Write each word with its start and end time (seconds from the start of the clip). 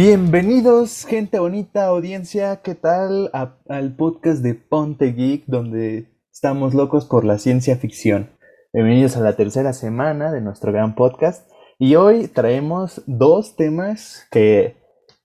Bienvenidos, 0.00 1.04
gente 1.06 1.40
bonita, 1.40 1.86
audiencia, 1.86 2.62
¿qué 2.62 2.76
tal? 2.76 3.32
al 3.32 3.96
podcast 3.96 4.44
de 4.44 4.54
Ponte 4.54 5.06
Geek, 5.06 5.46
donde 5.46 6.06
estamos 6.32 6.72
locos 6.72 7.06
por 7.06 7.24
la 7.24 7.36
ciencia 7.38 7.76
ficción. 7.78 8.30
Bienvenidos 8.72 9.16
a 9.16 9.20
la 9.22 9.34
tercera 9.34 9.72
semana 9.72 10.30
de 10.30 10.40
nuestro 10.40 10.70
gran 10.70 10.94
podcast. 10.94 11.50
Y 11.80 11.96
hoy 11.96 12.28
traemos 12.28 13.02
dos 13.06 13.56
temas 13.56 14.24
que, 14.30 14.76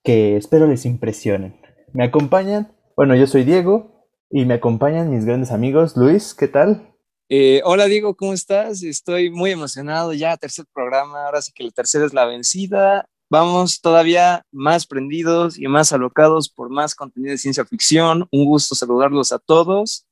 que 0.03 0.37
espero 0.37 0.65
les 0.65 0.87
impresionen. 0.87 1.55
Me 1.91 2.05
acompañan, 2.05 2.75
bueno, 2.97 3.15
yo 3.15 3.27
soy 3.27 3.43
Diego 3.43 4.07
y 4.31 4.45
me 4.45 4.55
acompañan 4.55 5.11
mis 5.11 5.25
grandes 5.25 5.51
amigos. 5.51 5.95
Luis, 5.95 6.33
¿qué 6.33 6.47
tal? 6.47 6.95
Eh, 7.29 7.61
hola 7.63 7.85
Diego, 7.85 8.15
¿cómo 8.15 8.33
estás? 8.33 8.81
Estoy 8.81 9.29
muy 9.29 9.51
emocionado 9.51 10.13
ya, 10.13 10.35
tercer 10.35 10.65
programa, 10.73 11.27
ahora 11.27 11.43
sí 11.43 11.51
que 11.53 11.63
la 11.63 11.69
tercera 11.69 12.07
es 12.07 12.13
la 12.15 12.25
vencida 12.25 13.07
Vamos 13.33 13.81
todavía 13.81 14.45
más 14.51 14.85
prendidos 14.85 15.57
y 15.57 15.67
más 15.67 15.91
alocados 15.91 16.49
por 16.49 16.69
más 16.69 16.93
contenido 16.93 17.31
de 17.31 17.39
ciencia 17.39 17.65
ficción. 17.65 18.27
Un 18.31 18.45
gusto 18.45 18.75
saludarlos 18.75 19.31
a 19.31 19.39
todos. 19.39 20.05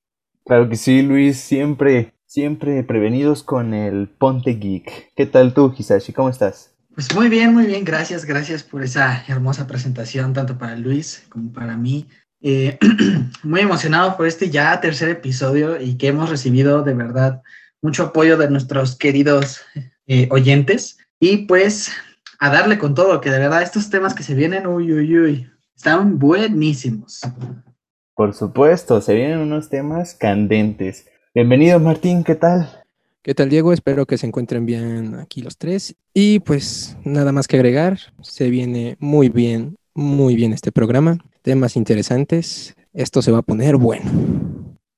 Claro 0.44 0.68
que 0.68 0.76
sí, 0.76 1.04
Luis, 1.04 1.38
siempre, 1.38 2.16
siempre 2.26 2.82
prevenidos 2.82 3.44
con 3.44 3.76
el 3.76 4.10
Ponte 4.10 4.56
Geek. 4.56 5.14
¿Qué 5.16 5.28
tal 5.28 5.54
tú, 5.54 5.72
Hisashi? 5.78 6.14
¿Cómo 6.14 6.30
estás? 6.30 6.74
Pues 6.96 7.14
muy 7.14 7.30
bien, 7.30 7.54
muy 7.54 7.68
bien, 7.68 7.86
gracias, 7.86 8.26
gracias 8.26 8.64
por 8.64 8.82
esa 8.82 9.24
hermosa 9.28 9.68
presentación, 9.68 10.34
tanto 10.34 10.58
para 10.58 10.76
Luis 10.76 11.24
como 11.30 11.54
para 11.54 11.78
mí. 11.78 12.08
Eh, 12.42 12.80
muy 13.44 13.62
emocionado 13.62 14.18
por 14.18 14.26
este 14.26 14.50
ya 14.50 14.82
tercer 14.82 15.10
episodio 15.10 15.80
y 15.80 15.96
que 15.96 16.08
hemos 16.08 16.32
recibido 16.32 16.82
de 16.82 16.96
verdad 16.96 17.44
mucho 17.84 18.06
apoyo 18.06 18.36
de 18.36 18.50
nuestros 18.50 18.96
queridos 18.96 19.62
eh, 20.08 20.28
oyentes. 20.32 20.98
Y 21.20 21.46
pues 21.46 21.92
a 22.42 22.50
darle 22.50 22.80
con 22.80 22.96
todo, 22.96 23.22
que 23.22 23.30
de 23.30 23.38
verdad 23.38 23.62
estos 23.62 23.92
temas 23.92 24.16
que 24.16 24.24
se 24.24 24.34
vienen, 24.34 24.66
uy, 24.66 24.92
uy, 24.92 25.20
uy, 25.20 25.48
están 25.76 26.18
buenísimos. 26.18 27.22
Por 28.16 28.34
supuesto, 28.34 29.00
se 29.00 29.14
vienen 29.14 29.38
unos 29.38 29.70
temas 29.70 30.16
candentes. 30.16 31.06
Bienvenido 31.36 31.80
Martín, 31.80 32.24
¿qué 32.24 32.34
tal? 32.34 32.68
¿Qué 33.22 33.36
tal 33.36 33.50
Diego? 33.50 33.74
Espero 33.74 34.08
que 34.08 34.18
se 34.18 34.26
encuentren 34.26 34.66
bien 34.66 35.14
aquí 35.20 35.44
los 35.44 35.60
tres. 35.60 35.96
Y 36.16 36.40
pues 36.40 36.98
nada 37.04 37.32
más 37.32 37.48
que 37.48 37.58
agregar, 37.58 38.00
se 38.24 38.50
viene 38.50 38.98
muy 38.98 39.30
bien, 39.30 39.76
muy 39.94 40.36
bien 40.36 40.52
este 40.52 40.72
programa. 40.72 41.20
Temas 41.44 41.76
interesantes. 41.76 42.76
Esto 42.92 43.22
se 43.22 43.32
va 43.32 43.38
a 43.38 43.44
poner 43.44 43.78
bueno. 43.78 44.10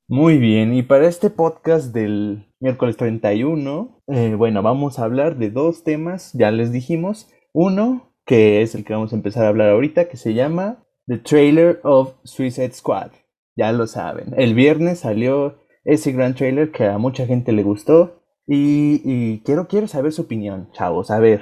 Muy 0.07 0.37
bien, 0.37 0.73
y 0.73 0.83
para 0.83 1.07
este 1.07 1.29
podcast 1.29 1.93
del 1.93 2.45
miércoles 2.61 2.95
31, 2.95 3.92
eh, 4.07 4.35
bueno, 4.35 4.61
vamos 4.61 4.99
a 4.99 5.03
hablar 5.03 5.37
de 5.37 5.49
dos 5.49 5.83
temas, 5.83 6.31
ya 6.33 6.51
les 6.51 6.71
dijimos. 6.71 7.29
Uno, 7.53 8.13
que 8.25 8.61
es 8.61 8.75
el 8.75 8.83
que 8.83 8.93
vamos 8.93 9.13
a 9.13 9.15
empezar 9.15 9.45
a 9.45 9.49
hablar 9.49 9.69
ahorita, 9.69 10.09
que 10.09 10.17
se 10.17 10.33
llama 10.33 10.83
The 11.07 11.19
Trailer 11.19 11.79
of 11.83 12.13
Suicide 12.23 12.73
Squad. 12.73 13.11
Ya 13.55 13.71
lo 13.71 13.85
saben, 13.87 14.33
el 14.37 14.55
viernes 14.55 14.99
salió 14.99 15.59
ese 15.85 16.11
gran 16.11 16.33
trailer 16.33 16.71
que 16.71 16.85
a 16.85 16.97
mucha 16.97 17.25
gente 17.25 17.51
le 17.51 17.63
gustó. 17.63 18.19
Y, 18.45 19.39
quiero, 19.45 19.67
quiero 19.67 19.87
saber 19.87 20.11
su 20.11 20.23
opinión, 20.23 20.69
chavos. 20.73 21.11
A 21.11 21.19
ver, 21.19 21.41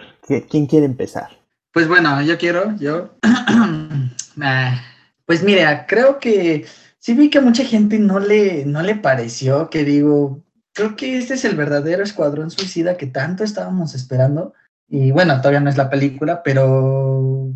¿quién 0.50 0.68
quiere 0.68 0.86
empezar? 0.86 1.30
Pues 1.74 1.88
bueno, 1.88 2.22
yo 2.22 2.38
quiero, 2.38 2.76
yo. 2.78 3.10
Ah, 4.42 4.82
pues 5.26 5.44
mira, 5.44 5.86
creo 5.86 6.18
que 6.18 6.66
sí 7.00 7.14
vi 7.14 7.30
que 7.30 7.40
a 7.40 7.42
mucha 7.42 7.66
gente 7.66 8.00
no 8.00 8.18
le, 8.18 8.66
no 8.66 8.82
le 8.82 8.96
pareció, 8.96 9.70
que 9.70 9.84
digo, 9.84 10.42
creo 10.74 10.96
que 10.96 11.18
este 11.18 11.36
es 11.36 11.46
el 11.46 11.56
verdadero 11.56 12.04
escuadrón 12.04 12.52
suicida 12.52 12.98
que 12.98 13.08
tanto 13.08 13.44
estábamos 13.44 13.94
esperando. 13.96 14.54
Y 14.88 15.12
bueno, 15.12 15.38
todavía 15.38 15.60
no 15.60 15.70
es 15.70 15.78
la 15.78 15.90
película, 15.90 16.44
pero 16.44 17.52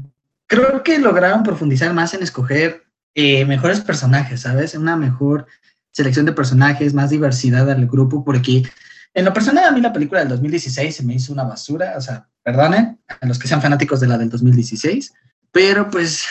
creo 0.48 0.84
que 0.84 1.00
lograron 1.00 1.44
profundizar 1.44 1.94
más 1.94 2.14
en 2.14 2.24
escoger 2.24 2.84
eh, 3.14 3.46
mejores 3.46 3.82
personajes, 3.82 4.42
¿sabes? 4.42 4.76
Una 4.76 4.96
mejor 4.96 5.48
selección 5.92 6.26
de 6.26 6.34
personajes, 6.34 6.94
más 6.94 7.10
diversidad 7.10 7.70
al 7.70 7.88
grupo, 7.88 8.24
porque 8.24 8.64
en 9.14 9.26
lo 9.26 9.34
personal 9.34 9.66
a 9.66 9.72
mí 9.72 9.82
la 9.82 9.94
película 9.94 10.20
del 10.20 10.30
2016 10.30 10.96
se 10.96 11.04
me 11.04 11.14
hizo 11.16 11.32
una 11.32 11.44
basura, 11.44 11.94
o 11.98 12.02
sea, 12.02 12.28
perdonen 12.44 13.00
a 13.08 13.26
los 13.26 13.40
que 13.40 13.48
sean 13.48 13.62
fanáticos 13.62 14.00
de 14.00 14.08
la 14.08 14.18
del 14.18 14.30
2016, 14.30 15.14
pero 15.52 15.90
pues 15.90 16.26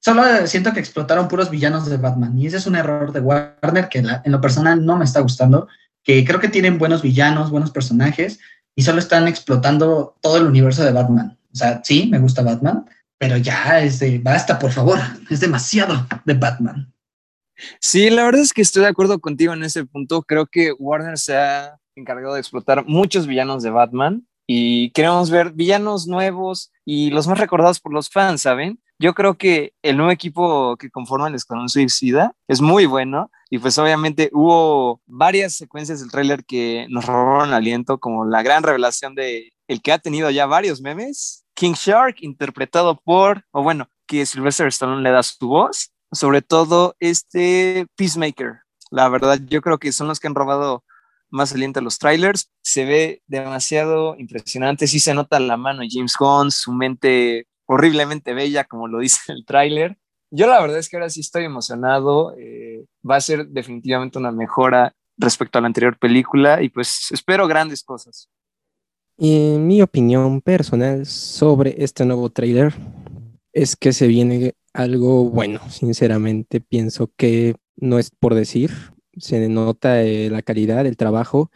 Solo 0.00 0.46
siento 0.46 0.72
que 0.72 0.80
explotaron 0.80 1.28
puros 1.28 1.50
villanos 1.50 1.88
de 1.90 1.96
Batman 1.96 2.38
y 2.38 2.46
ese 2.46 2.58
es 2.58 2.66
un 2.66 2.76
error 2.76 3.12
de 3.12 3.20
Warner 3.20 3.88
que 3.88 3.98
en 3.98 4.32
lo 4.32 4.40
personal 4.40 4.84
no 4.84 4.96
me 4.96 5.04
está 5.04 5.20
gustando, 5.20 5.66
que 6.08 6.24
creo 6.24 6.40
que 6.40 6.48
tienen 6.48 6.78
buenos 6.78 7.02
villanos, 7.02 7.50
buenos 7.50 7.70
personajes 7.70 8.40
y 8.74 8.80
solo 8.80 8.98
están 8.98 9.28
explotando 9.28 10.16
todo 10.22 10.38
el 10.38 10.46
universo 10.46 10.82
de 10.82 10.92
Batman. 10.92 11.36
O 11.52 11.54
sea, 11.54 11.82
sí, 11.84 12.08
me 12.10 12.18
gusta 12.18 12.40
Batman, 12.40 12.86
pero 13.18 13.36
ya 13.36 13.80
es 13.80 13.98
de, 13.98 14.18
basta, 14.18 14.58
por 14.58 14.72
favor, 14.72 14.98
es 15.28 15.40
demasiado 15.40 16.06
de 16.24 16.32
Batman. 16.32 16.90
Sí, 17.78 18.08
la 18.08 18.24
verdad 18.24 18.40
es 18.40 18.54
que 18.54 18.62
estoy 18.62 18.84
de 18.84 18.88
acuerdo 18.88 19.18
contigo 19.18 19.52
en 19.52 19.62
ese 19.64 19.84
punto. 19.84 20.22
Creo 20.22 20.46
que 20.46 20.72
Warner 20.72 21.18
se 21.18 21.36
ha 21.36 21.78
encargado 21.94 22.32
de 22.32 22.40
explotar 22.40 22.86
muchos 22.86 23.26
villanos 23.26 23.62
de 23.62 23.68
Batman 23.68 24.26
y 24.46 24.90
queremos 24.92 25.28
ver 25.30 25.52
villanos 25.52 26.06
nuevos 26.06 26.72
y 26.86 27.10
los 27.10 27.28
más 27.28 27.38
recordados 27.38 27.80
por 27.80 27.92
los 27.92 28.08
fans, 28.08 28.40
¿saben? 28.40 28.80
Yo 29.00 29.14
creo 29.14 29.38
que 29.38 29.74
el 29.82 29.96
nuevo 29.96 30.10
equipo 30.10 30.76
que 30.76 30.90
conforma 30.90 31.28
el 31.28 31.36
Escuadrón 31.36 31.68
Suicida 31.68 32.34
es 32.48 32.60
muy 32.60 32.86
bueno 32.86 33.30
y 33.48 33.58
pues 33.58 33.78
obviamente 33.78 34.28
hubo 34.32 35.00
varias 35.06 35.54
secuencias 35.54 36.00
del 36.00 36.10
tráiler 36.10 36.44
que 36.44 36.86
nos 36.90 37.06
robaron 37.06 37.54
aliento, 37.54 37.98
como 37.98 38.24
la 38.24 38.42
gran 38.42 38.64
revelación 38.64 39.14
de 39.14 39.52
el 39.68 39.82
que 39.82 39.92
ha 39.92 39.98
tenido 39.98 40.30
ya 40.30 40.46
varios 40.46 40.80
memes, 40.80 41.44
King 41.54 41.74
Shark, 41.74 42.16
interpretado 42.20 42.96
por, 42.96 43.44
o 43.52 43.62
bueno, 43.62 43.88
que 44.06 44.26
Sylvester 44.26 44.66
Stallone 44.66 45.02
le 45.02 45.10
da 45.10 45.22
su 45.22 45.46
voz, 45.46 45.92
sobre 46.10 46.42
todo 46.42 46.96
este 46.98 47.86
Peacemaker. 47.94 48.62
La 48.90 49.08
verdad, 49.08 49.38
yo 49.46 49.60
creo 49.60 49.78
que 49.78 49.92
son 49.92 50.08
los 50.08 50.18
que 50.18 50.26
han 50.26 50.34
robado 50.34 50.82
más 51.30 51.52
aliento 51.52 51.80
a 51.80 51.82
los 51.82 51.98
trailers. 51.98 52.50
Se 52.62 52.84
ve 52.84 53.22
demasiado 53.26 54.16
impresionante, 54.18 54.86
sí 54.88 54.98
se 54.98 55.14
nota 55.14 55.38
la 55.38 55.56
mano 55.56 55.82
de 55.82 55.88
James 55.90 56.16
Gunn, 56.18 56.50
su 56.50 56.72
mente 56.72 57.46
horriblemente 57.68 58.34
bella, 58.34 58.64
como 58.64 58.88
lo 58.88 58.98
dice 58.98 59.32
el 59.32 59.44
tráiler. 59.44 59.96
Yo 60.30 60.46
la 60.46 60.60
verdad 60.60 60.78
es 60.78 60.88
que 60.88 60.96
ahora 60.96 61.10
sí 61.10 61.20
estoy 61.20 61.44
emocionado. 61.44 62.34
Eh, 62.36 62.84
va 63.08 63.16
a 63.16 63.20
ser 63.20 63.46
definitivamente 63.46 64.18
una 64.18 64.32
mejora 64.32 64.94
respecto 65.16 65.58
a 65.58 65.60
la 65.60 65.68
anterior 65.68 65.98
película 65.98 66.62
y 66.62 66.68
pues 66.68 67.08
espero 67.10 67.46
grandes 67.46 67.82
cosas. 67.82 68.28
Y 69.16 69.56
mi 69.58 69.82
opinión 69.82 70.40
personal 70.40 71.04
sobre 71.06 71.82
este 71.82 72.04
nuevo 72.04 72.30
tráiler 72.30 72.72
es 73.52 73.74
que 73.74 73.92
se 73.92 74.06
viene 74.06 74.54
algo 74.72 75.24
bueno. 75.24 75.60
Sinceramente 75.70 76.60
pienso 76.60 77.10
que 77.16 77.56
no 77.76 77.98
es 77.98 78.10
por 78.10 78.34
decir, 78.34 78.70
se 79.16 79.48
nota 79.48 80.02
eh, 80.02 80.30
la 80.30 80.42
calidad 80.42 80.84
del 80.84 80.96
trabajo 80.96 81.50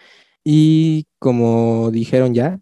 y 0.44 1.06
como 1.18 1.90
dijeron 1.92 2.34
ya, 2.34 2.58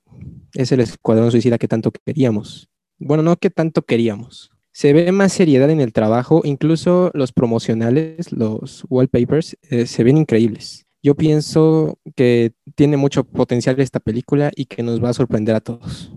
es 0.55 0.71
el 0.73 0.81
escuadrón 0.81 1.31
suicida 1.31 1.57
que 1.57 1.69
tanto 1.69 1.93
queríamos 2.05 2.70
bueno, 3.01 3.23
no 3.23 3.37
que 3.37 3.51
tanto 3.51 3.83
queríamos. 3.83 4.53
Se 4.73 4.93
ve 4.93 5.11
más 5.11 5.33
seriedad 5.33 5.69
en 5.71 5.81
el 5.81 5.93
trabajo, 5.93 6.43
incluso 6.45 7.11
los 7.13 7.33
promocionales, 7.33 8.33
los 8.33 8.85
wallpapers, 8.89 9.59
eh, 9.69 9.87
se 9.87 10.05
ven 10.05 10.17
increíbles. 10.17 10.87
Yo 11.03 11.15
pienso 11.15 11.99
que 12.15 12.53
tiene 12.77 12.97
mucho 12.97 13.25
potencial 13.25 13.81
esta 13.81 14.01
película 14.01 14.53
y 14.55 14.67
que 14.67 14.83
nos 14.83 15.03
va 15.03 15.09
a 15.09 15.15
sorprender 15.15 15.57
a 15.57 15.61
todos. 15.61 16.13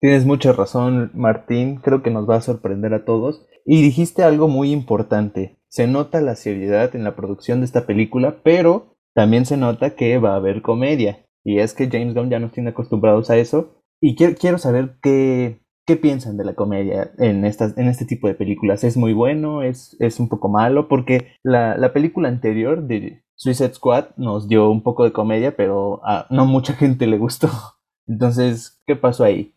Tienes 0.00 0.26
mucha 0.26 0.52
razón, 0.52 1.10
Martín. 1.14 1.76
Creo 1.76 2.02
que 2.02 2.10
nos 2.10 2.28
va 2.28 2.36
a 2.36 2.40
sorprender 2.40 2.92
a 2.92 3.04
todos. 3.04 3.46
Y 3.64 3.82
dijiste 3.82 4.22
algo 4.22 4.48
muy 4.48 4.72
importante. 4.72 5.58
Se 5.68 5.86
nota 5.86 6.20
la 6.20 6.34
seriedad 6.34 6.96
en 6.96 7.04
la 7.04 7.14
producción 7.14 7.60
de 7.60 7.66
esta 7.66 7.86
película, 7.86 8.40
pero 8.42 8.96
también 9.14 9.46
se 9.46 9.56
nota 9.56 9.94
que 9.94 10.18
va 10.18 10.32
a 10.32 10.36
haber 10.36 10.62
comedia. 10.62 11.26
Y 11.44 11.60
es 11.60 11.74
que 11.74 11.88
James 11.88 12.14
Gunn 12.14 12.30
ya 12.30 12.40
nos 12.40 12.52
tiene 12.52 12.70
acostumbrados 12.70 13.30
a 13.30 13.36
eso. 13.36 13.82
Y 14.00 14.16
quiero, 14.16 14.34
quiero 14.36 14.58
saber 14.58 14.96
qué, 15.02 15.60
¿Qué 15.86 15.96
piensan 15.96 16.36
de 16.36 16.44
la 16.44 16.54
comedia 16.54 17.10
en, 17.18 17.44
estas, 17.44 17.76
en 17.76 17.88
este 17.88 18.04
tipo 18.04 18.28
de 18.28 18.34
películas? 18.34 18.84
¿Es 18.84 18.96
muy 18.96 19.12
bueno? 19.12 19.62
¿Es, 19.62 19.96
es 19.98 20.20
un 20.20 20.28
poco 20.28 20.48
malo? 20.48 20.88
Porque 20.88 21.32
la, 21.42 21.76
la, 21.76 21.92
película 21.92 22.28
anterior 22.28 22.86
de 22.86 23.24
Suicide 23.34 23.74
Squad 23.74 24.10
nos 24.16 24.46
dio 24.46 24.70
un 24.70 24.82
poco 24.82 25.04
de 25.04 25.12
comedia, 25.12 25.56
pero 25.56 26.00
a 26.04 26.26
no 26.30 26.46
mucha 26.46 26.74
gente 26.74 27.06
le 27.06 27.18
gustó. 27.18 27.50
Entonces, 28.06 28.80
¿qué 28.86 28.96
pasó 28.96 29.24
ahí? 29.24 29.54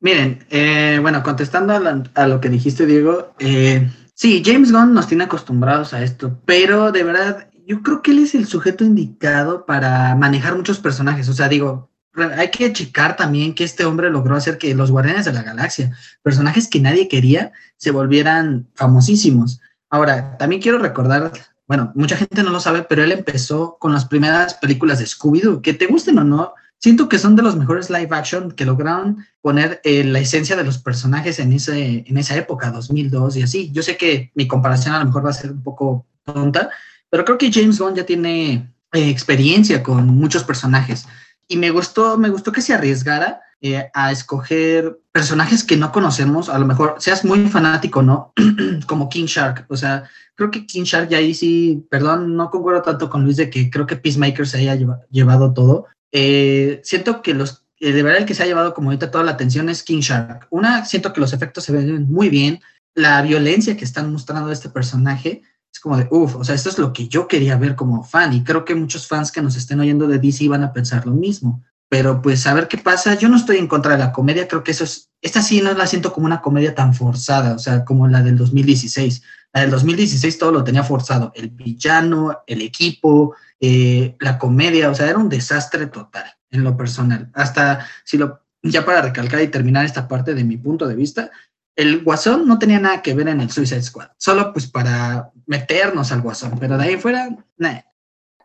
Miren, 0.00 0.40
eh, 0.50 0.98
bueno, 1.00 1.22
contestando 1.22 1.72
a, 1.72 2.26
lo 2.26 2.40
que 2.40 2.48
dijiste, 2.48 2.86
Diego, 2.86 3.34
eh, 3.38 3.90
sí, 4.14 4.42
James 4.44 4.70
Gunn 4.70 4.92
nos 4.92 5.06
tiene 5.06 5.24
acostumbrados 5.24 5.94
a 5.94 6.02
esto, 6.02 6.38
pero 6.44 6.92
de 6.92 7.02
verdad, 7.02 7.48
yo 7.66 7.82
creo 7.82 8.02
que 8.02 8.10
él 8.10 8.20
es 8.20 8.34
el 8.34 8.46
sujeto 8.46 8.84
indicado 8.84 9.64
para 9.66 10.14
manejar 10.14 10.54
muchos 10.54 10.78
personajes. 10.78 11.28
O 11.28 11.32
sea, 11.32 11.48
digo, 11.48 11.90
hay 12.16 12.50
que 12.50 12.72
checar 12.72 13.16
también 13.16 13.54
que 13.54 13.64
este 13.64 13.84
hombre 13.84 14.10
logró 14.10 14.36
hacer 14.36 14.58
que 14.58 14.74
los 14.74 14.90
Guardianes 14.90 15.24
de 15.24 15.32
la 15.32 15.42
Galaxia, 15.42 15.92
personajes 16.22 16.68
que 16.68 16.80
nadie 16.80 17.08
quería, 17.08 17.52
se 17.76 17.90
volvieran 17.90 18.68
famosísimos. 18.74 19.60
Ahora, 19.90 20.36
también 20.38 20.62
quiero 20.62 20.78
recordar, 20.78 21.32
bueno, 21.66 21.92
mucha 21.94 22.16
gente 22.16 22.42
no 22.42 22.50
lo 22.50 22.60
sabe, 22.60 22.82
pero 22.82 23.04
él 23.04 23.12
empezó 23.12 23.76
con 23.78 23.92
las 23.92 24.06
primeras 24.06 24.54
películas 24.54 24.98
de 24.98 25.06
Scooby-Doo, 25.06 25.60
que 25.60 25.74
te 25.74 25.86
gusten 25.86 26.18
o 26.18 26.24
no, 26.24 26.54
siento 26.78 27.08
que 27.08 27.18
son 27.18 27.36
de 27.36 27.42
los 27.42 27.56
mejores 27.56 27.90
live 27.90 28.08
action 28.10 28.52
que 28.52 28.64
lograron 28.64 29.24
poner 29.40 29.80
eh, 29.84 30.04
la 30.04 30.20
esencia 30.20 30.56
de 30.56 30.64
los 30.64 30.78
personajes 30.78 31.38
en, 31.38 31.52
ese, 31.52 32.04
en 32.06 32.18
esa 32.18 32.36
época, 32.36 32.70
2002 32.70 33.36
y 33.36 33.42
así. 33.42 33.70
Yo 33.72 33.82
sé 33.82 33.96
que 33.96 34.30
mi 34.34 34.46
comparación 34.46 34.94
a 34.94 34.98
lo 35.00 35.06
mejor 35.06 35.24
va 35.24 35.30
a 35.30 35.34
ser 35.34 35.52
un 35.52 35.62
poco 35.62 36.06
tonta, 36.24 36.70
pero 37.10 37.24
creo 37.24 37.38
que 37.38 37.52
James 37.52 37.78
Bond 37.78 37.96
ya 37.96 38.06
tiene 38.06 38.72
eh, 38.92 39.10
experiencia 39.10 39.82
con 39.82 40.06
muchos 40.06 40.44
personajes 40.44 41.06
y 41.48 41.56
me 41.56 41.70
gustó, 41.70 42.18
me 42.18 42.28
gustó 42.28 42.52
que 42.52 42.62
se 42.62 42.74
arriesgara 42.74 43.40
eh, 43.62 43.90
a 43.94 44.12
escoger 44.12 44.98
personajes 45.12 45.64
que 45.64 45.76
no 45.76 45.90
conocemos, 45.90 46.48
a 46.48 46.58
lo 46.58 46.66
mejor 46.66 46.96
seas 46.98 47.24
muy 47.24 47.48
fanático, 47.48 48.02
¿no? 48.02 48.32
Como 48.86 49.08
King 49.08 49.24
Shark, 49.24 49.64
o 49.68 49.76
sea, 49.76 50.04
creo 50.34 50.50
que 50.50 50.66
King 50.66 50.84
Shark 50.84 51.08
ya 51.08 51.18
ahí 51.18 51.34
sí, 51.34 51.86
perdón, 51.90 52.36
no 52.36 52.50
concuerdo 52.50 52.82
tanto 52.82 53.08
con 53.08 53.24
Luis 53.24 53.36
de 53.38 53.48
que 53.48 53.70
creo 53.70 53.86
que 53.86 53.96
Peacemaker 53.96 54.46
se 54.46 54.58
haya 54.58 54.76
llevado 55.10 55.54
todo. 55.54 55.86
Eh, 56.12 56.80
siento 56.84 57.22
que 57.22 57.34
los, 57.34 57.64
eh, 57.80 57.92
de 57.92 58.02
verdad 58.02 58.20
el 58.20 58.26
que 58.26 58.34
se 58.34 58.42
ha 58.42 58.46
llevado 58.46 58.74
como 58.74 58.90
ahorita 58.90 59.10
toda 59.10 59.24
la 59.24 59.32
atención 59.32 59.68
es 59.68 59.82
King 59.82 60.00
Shark. 60.00 60.46
Una, 60.50 60.84
siento 60.84 61.12
que 61.12 61.20
los 61.20 61.32
efectos 61.32 61.64
se 61.64 61.72
ven 61.72 62.10
muy 62.10 62.28
bien, 62.28 62.60
la 62.94 63.20
violencia 63.22 63.76
que 63.76 63.84
están 63.84 64.12
mostrando 64.12 64.50
este 64.50 64.68
personaje 64.68 65.42
es 65.76 65.80
como 65.80 65.98
de, 65.98 66.08
uff, 66.10 66.36
o 66.36 66.44
sea, 66.44 66.54
esto 66.54 66.70
es 66.70 66.78
lo 66.78 66.94
que 66.94 67.06
yo 67.06 67.28
quería 67.28 67.58
ver 67.58 67.76
como 67.76 68.02
fan 68.02 68.32
y 68.32 68.42
creo 68.42 68.64
que 68.64 68.74
muchos 68.74 69.06
fans 69.06 69.30
que 69.30 69.42
nos 69.42 69.56
estén 69.56 69.78
oyendo 69.78 70.08
de 70.08 70.18
DC 70.18 70.48
van 70.48 70.64
a 70.64 70.72
pensar 70.72 71.06
lo 71.06 71.12
mismo. 71.12 71.62
Pero 71.90 72.22
pues 72.22 72.46
a 72.46 72.54
ver 72.54 72.66
qué 72.66 72.78
pasa. 72.78 73.14
Yo 73.14 73.28
no 73.28 73.36
estoy 73.36 73.58
en 73.58 73.68
contra 73.68 73.92
de 73.92 73.98
la 73.98 74.10
comedia, 74.10 74.48
creo 74.48 74.64
que 74.64 74.70
eso 74.70 74.84
es, 74.84 75.10
esta 75.20 75.42
sí 75.42 75.60
no 75.60 75.74
la 75.74 75.86
siento 75.86 76.14
como 76.14 76.24
una 76.24 76.40
comedia 76.40 76.74
tan 76.74 76.94
forzada, 76.94 77.54
o 77.54 77.58
sea, 77.58 77.84
como 77.84 78.08
la 78.08 78.22
del 78.22 78.38
2016. 78.38 79.22
La 79.52 79.60
del 79.60 79.70
2016 79.70 80.38
todo 80.38 80.50
lo 80.50 80.64
tenía 80.64 80.82
forzado, 80.82 81.30
el 81.34 81.50
villano, 81.50 82.42
el 82.46 82.62
equipo, 82.62 83.36
eh, 83.60 84.16
la 84.18 84.38
comedia, 84.38 84.90
o 84.90 84.94
sea, 84.94 85.10
era 85.10 85.18
un 85.18 85.28
desastre 85.28 85.86
total 85.88 86.24
en 86.50 86.64
lo 86.64 86.74
personal. 86.74 87.30
Hasta 87.34 87.86
si 88.02 88.16
lo, 88.16 88.40
ya 88.62 88.86
para 88.86 89.02
recalcar 89.02 89.42
y 89.42 89.48
terminar 89.48 89.84
esta 89.84 90.08
parte 90.08 90.34
de 90.34 90.44
mi 90.44 90.56
punto 90.56 90.88
de 90.88 90.96
vista, 90.96 91.30
el 91.76 92.02
Guasón 92.02 92.48
no 92.48 92.58
tenía 92.58 92.80
nada 92.80 93.02
que 93.02 93.14
ver 93.14 93.28
en 93.28 93.40
el 93.40 93.50
Suicide 93.50 93.82
Squad, 93.82 94.08
solo 94.16 94.52
pues 94.52 94.66
para 94.66 95.30
meternos 95.46 96.10
al 96.10 96.22
Guasón, 96.22 96.58
pero 96.58 96.76
de 96.78 96.84
ahí 96.84 96.96
fuera, 96.96 97.28
nada. 97.56 97.84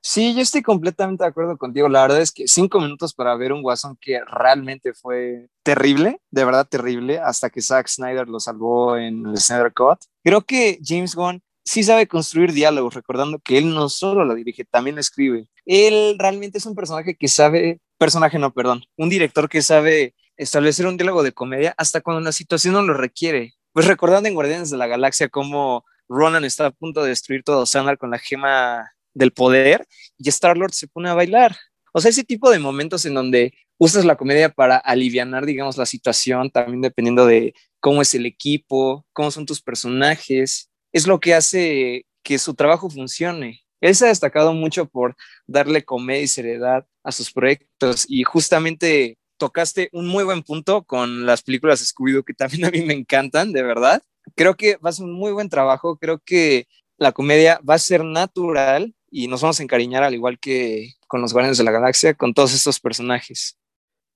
Sí, 0.03 0.33
yo 0.33 0.41
estoy 0.41 0.63
completamente 0.63 1.23
de 1.23 1.29
acuerdo 1.29 1.57
contigo. 1.57 1.87
La 1.87 2.01
verdad 2.01 2.21
es 2.21 2.31
que 2.31 2.47
cinco 2.47 2.79
minutos 2.79 3.13
para 3.13 3.35
ver 3.35 3.53
un 3.53 3.61
Guasón 3.61 3.97
que 4.01 4.19
realmente 4.25 4.93
fue 4.93 5.47
terrible, 5.63 6.19
de 6.31 6.43
verdad 6.43 6.67
terrible, 6.67 7.19
hasta 7.19 7.51
que 7.51 7.61
Zack 7.61 7.87
Snyder 7.87 8.27
lo 8.27 8.39
salvó 8.39 8.97
en 8.97 9.27
el 9.27 9.37
Snyder 9.37 9.71
Cut. 9.73 9.99
Creo 10.23 10.41
que 10.41 10.79
James 10.83 11.15
Gunn 11.15 11.41
sí 11.63 11.83
sabe 11.83 12.07
construir 12.07 12.51
diálogos, 12.51 12.95
recordando 12.95 13.39
que 13.39 13.59
él 13.59 13.73
no 13.73 13.89
solo 13.89 14.25
lo 14.25 14.33
dirige, 14.33 14.65
también 14.65 14.95
lo 14.95 15.01
escribe. 15.01 15.47
Él 15.65 16.15
realmente 16.17 16.57
es 16.57 16.65
un 16.65 16.75
personaje 16.75 17.15
que 17.15 17.27
sabe, 17.27 17.79
personaje 17.99 18.39
no, 18.39 18.51
perdón, 18.51 18.83
un 18.97 19.09
director 19.09 19.47
que 19.47 19.61
sabe 19.61 20.15
establecer 20.41 20.87
un 20.87 20.97
diálogo 20.97 21.21
de 21.21 21.33
comedia 21.33 21.73
hasta 21.77 22.01
cuando 22.01 22.21
la 22.21 22.31
situación 22.31 22.73
no 22.73 22.81
lo 22.81 22.95
requiere. 22.95 23.53
Pues 23.73 23.85
recordando 23.85 24.27
en 24.27 24.33
Guardianes 24.33 24.71
de 24.71 24.77
la 24.77 24.87
Galaxia 24.87 25.29
cómo 25.29 25.85
Ronan 26.09 26.43
está 26.43 26.65
a 26.65 26.71
punto 26.71 27.03
de 27.03 27.09
destruir 27.09 27.43
todo 27.43 27.65
Sandal 27.65 27.99
con 27.99 28.09
la 28.09 28.17
gema 28.17 28.91
del 29.13 29.31
poder 29.31 29.87
y 30.17 30.29
Star-Lord 30.29 30.73
se 30.73 30.87
pone 30.87 31.09
a 31.09 31.13
bailar. 31.13 31.55
O 31.93 32.01
sea, 32.01 32.09
ese 32.09 32.23
tipo 32.23 32.49
de 32.49 32.57
momentos 32.57 33.05
en 33.05 33.13
donde 33.13 33.53
usas 33.77 34.03
la 34.03 34.15
comedia 34.15 34.49
para 34.49 34.77
aliviar, 34.77 35.45
digamos, 35.45 35.77
la 35.77 35.85
situación, 35.85 36.49
también 36.49 36.81
dependiendo 36.81 37.25
de 37.25 37.53
cómo 37.79 38.01
es 38.01 38.13
el 38.15 38.25
equipo, 38.25 39.05
cómo 39.13 39.29
son 39.29 39.45
tus 39.45 39.61
personajes, 39.61 40.71
es 40.91 41.05
lo 41.05 41.19
que 41.19 41.35
hace 41.35 42.05
que 42.23 42.39
su 42.39 42.55
trabajo 42.55 42.89
funcione. 42.89 43.61
Él 43.79 43.95
se 43.95 44.05
ha 44.05 44.09
destacado 44.09 44.53
mucho 44.53 44.87
por 44.87 45.15
darle 45.45 45.83
comedia 45.83 46.23
y 46.23 46.27
seriedad 46.27 46.85
a 47.03 47.11
sus 47.11 47.31
proyectos 47.31 48.05
y 48.07 48.23
justamente 48.23 49.17
tocaste 49.41 49.89
un 49.91 50.07
muy 50.07 50.23
buen 50.23 50.43
punto 50.43 50.83
con 50.83 51.25
las 51.25 51.41
películas 51.41 51.81
Scooby-Doo 51.81 52.23
que 52.23 52.35
también 52.35 52.65
a 52.65 52.69
mí 52.69 52.81
me 52.85 52.93
encantan, 52.93 53.51
de 53.51 53.63
verdad. 53.63 54.03
Creo 54.35 54.55
que 54.55 54.75
va 54.75 54.91
a 54.91 55.01
un 55.01 55.13
muy 55.13 55.31
buen 55.31 55.49
trabajo, 55.49 55.97
creo 55.97 56.19
que 56.23 56.67
la 56.99 57.11
comedia 57.11 57.59
va 57.67 57.73
a 57.73 57.79
ser 57.79 58.03
natural 58.03 58.93
y 59.09 59.27
nos 59.27 59.41
vamos 59.41 59.59
a 59.59 59.63
encariñar 59.63 60.03
al 60.03 60.13
igual 60.13 60.37
que 60.37 60.93
con 61.07 61.21
los 61.21 61.33
Guardianes 61.33 61.57
de 61.57 61.63
la 61.63 61.71
Galaxia, 61.71 62.13
con 62.13 62.35
todos 62.35 62.53
estos 62.53 62.79
personajes. 62.79 63.57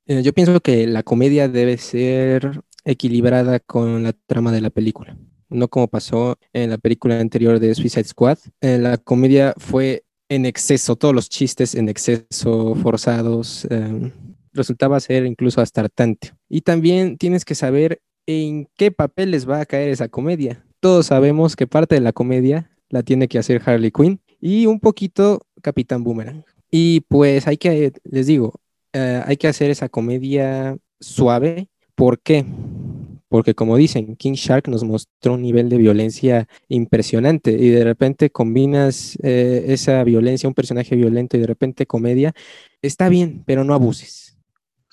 Eh, 0.05 0.21
yo 0.21 0.31
pienso 0.31 0.59
que 0.59 0.85
la 0.85 1.01
comedia 1.01 1.47
debe 1.47 1.79
ser 1.79 2.61
equilibrada 2.83 3.59
con 3.59 4.03
la 4.03 4.13
trama 4.13 4.51
de 4.51 4.61
la 4.61 4.69
película, 4.69 5.17
no 5.49 5.67
como 5.69 5.87
pasó 5.87 6.37
en 6.53 6.69
la 6.69 6.77
película 6.77 7.19
anterior 7.19 7.59
de 7.59 7.73
Suicide 7.73 8.03
Squad. 8.03 8.37
Eh, 8.61 8.77
la 8.77 8.97
comedia 8.99 9.55
fue 9.57 10.03
en 10.29 10.45
exceso, 10.45 10.95
todos 10.95 11.15
los 11.15 11.29
chistes 11.29 11.73
en 11.73 11.89
exceso, 11.89 12.75
forzados, 12.75 13.65
em, 13.71 14.11
resultaba 14.55 14.99
ser 14.99 15.25
incluso 15.25 15.61
hasta. 15.61 15.85
Y 16.49 16.61
también 16.61 17.17
tienes 17.17 17.45
que 17.45 17.53
saber 17.55 18.01
en 18.25 18.67
qué 18.75 18.91
papel 18.91 19.31
les 19.31 19.47
va 19.47 19.61
a 19.61 19.65
caer 19.65 19.89
esa 19.89 20.07
comedia. 20.07 20.65
Todos 20.79 21.07
sabemos 21.07 21.55
que 21.55 21.67
parte 21.67 21.95
de 21.95 22.01
la 22.01 22.13
comedia 22.13 22.71
la 22.89 23.03
tiene 23.03 23.27
que 23.27 23.37
hacer 23.37 23.61
Harley 23.65 23.91
Quinn 23.91 24.19
y 24.39 24.65
un 24.65 24.79
poquito 24.79 25.41
Capitán 25.61 26.03
Boomerang. 26.03 26.43
Y 26.71 27.01
pues 27.01 27.47
hay 27.47 27.57
que, 27.57 27.93
les 28.03 28.27
digo, 28.27 28.53
eh, 28.93 29.21
hay 29.25 29.37
que 29.37 29.47
hacer 29.47 29.69
esa 29.69 29.89
comedia 29.89 30.77
suave. 30.99 31.67
¿Por 31.95 32.19
qué? 32.19 32.45
Porque 33.27 33.53
como 33.55 33.77
dicen, 33.77 34.15
King 34.15 34.33
Shark 34.33 34.67
nos 34.67 34.83
mostró 34.83 35.33
un 35.33 35.41
nivel 35.41 35.69
de 35.69 35.77
violencia 35.77 36.47
impresionante 36.67 37.51
y 37.51 37.69
de 37.69 37.83
repente 37.83 38.29
combinas 38.29 39.17
eh, 39.23 39.65
esa 39.67 40.03
violencia, 40.03 40.47
un 40.47 40.55
personaje 40.55 40.95
violento 40.95 41.35
y 41.35 41.41
de 41.41 41.47
repente 41.47 41.85
comedia, 41.85 42.33
está 42.81 43.09
bien, 43.09 43.43
pero 43.45 43.63
no 43.63 43.73
abuses. 43.73 44.24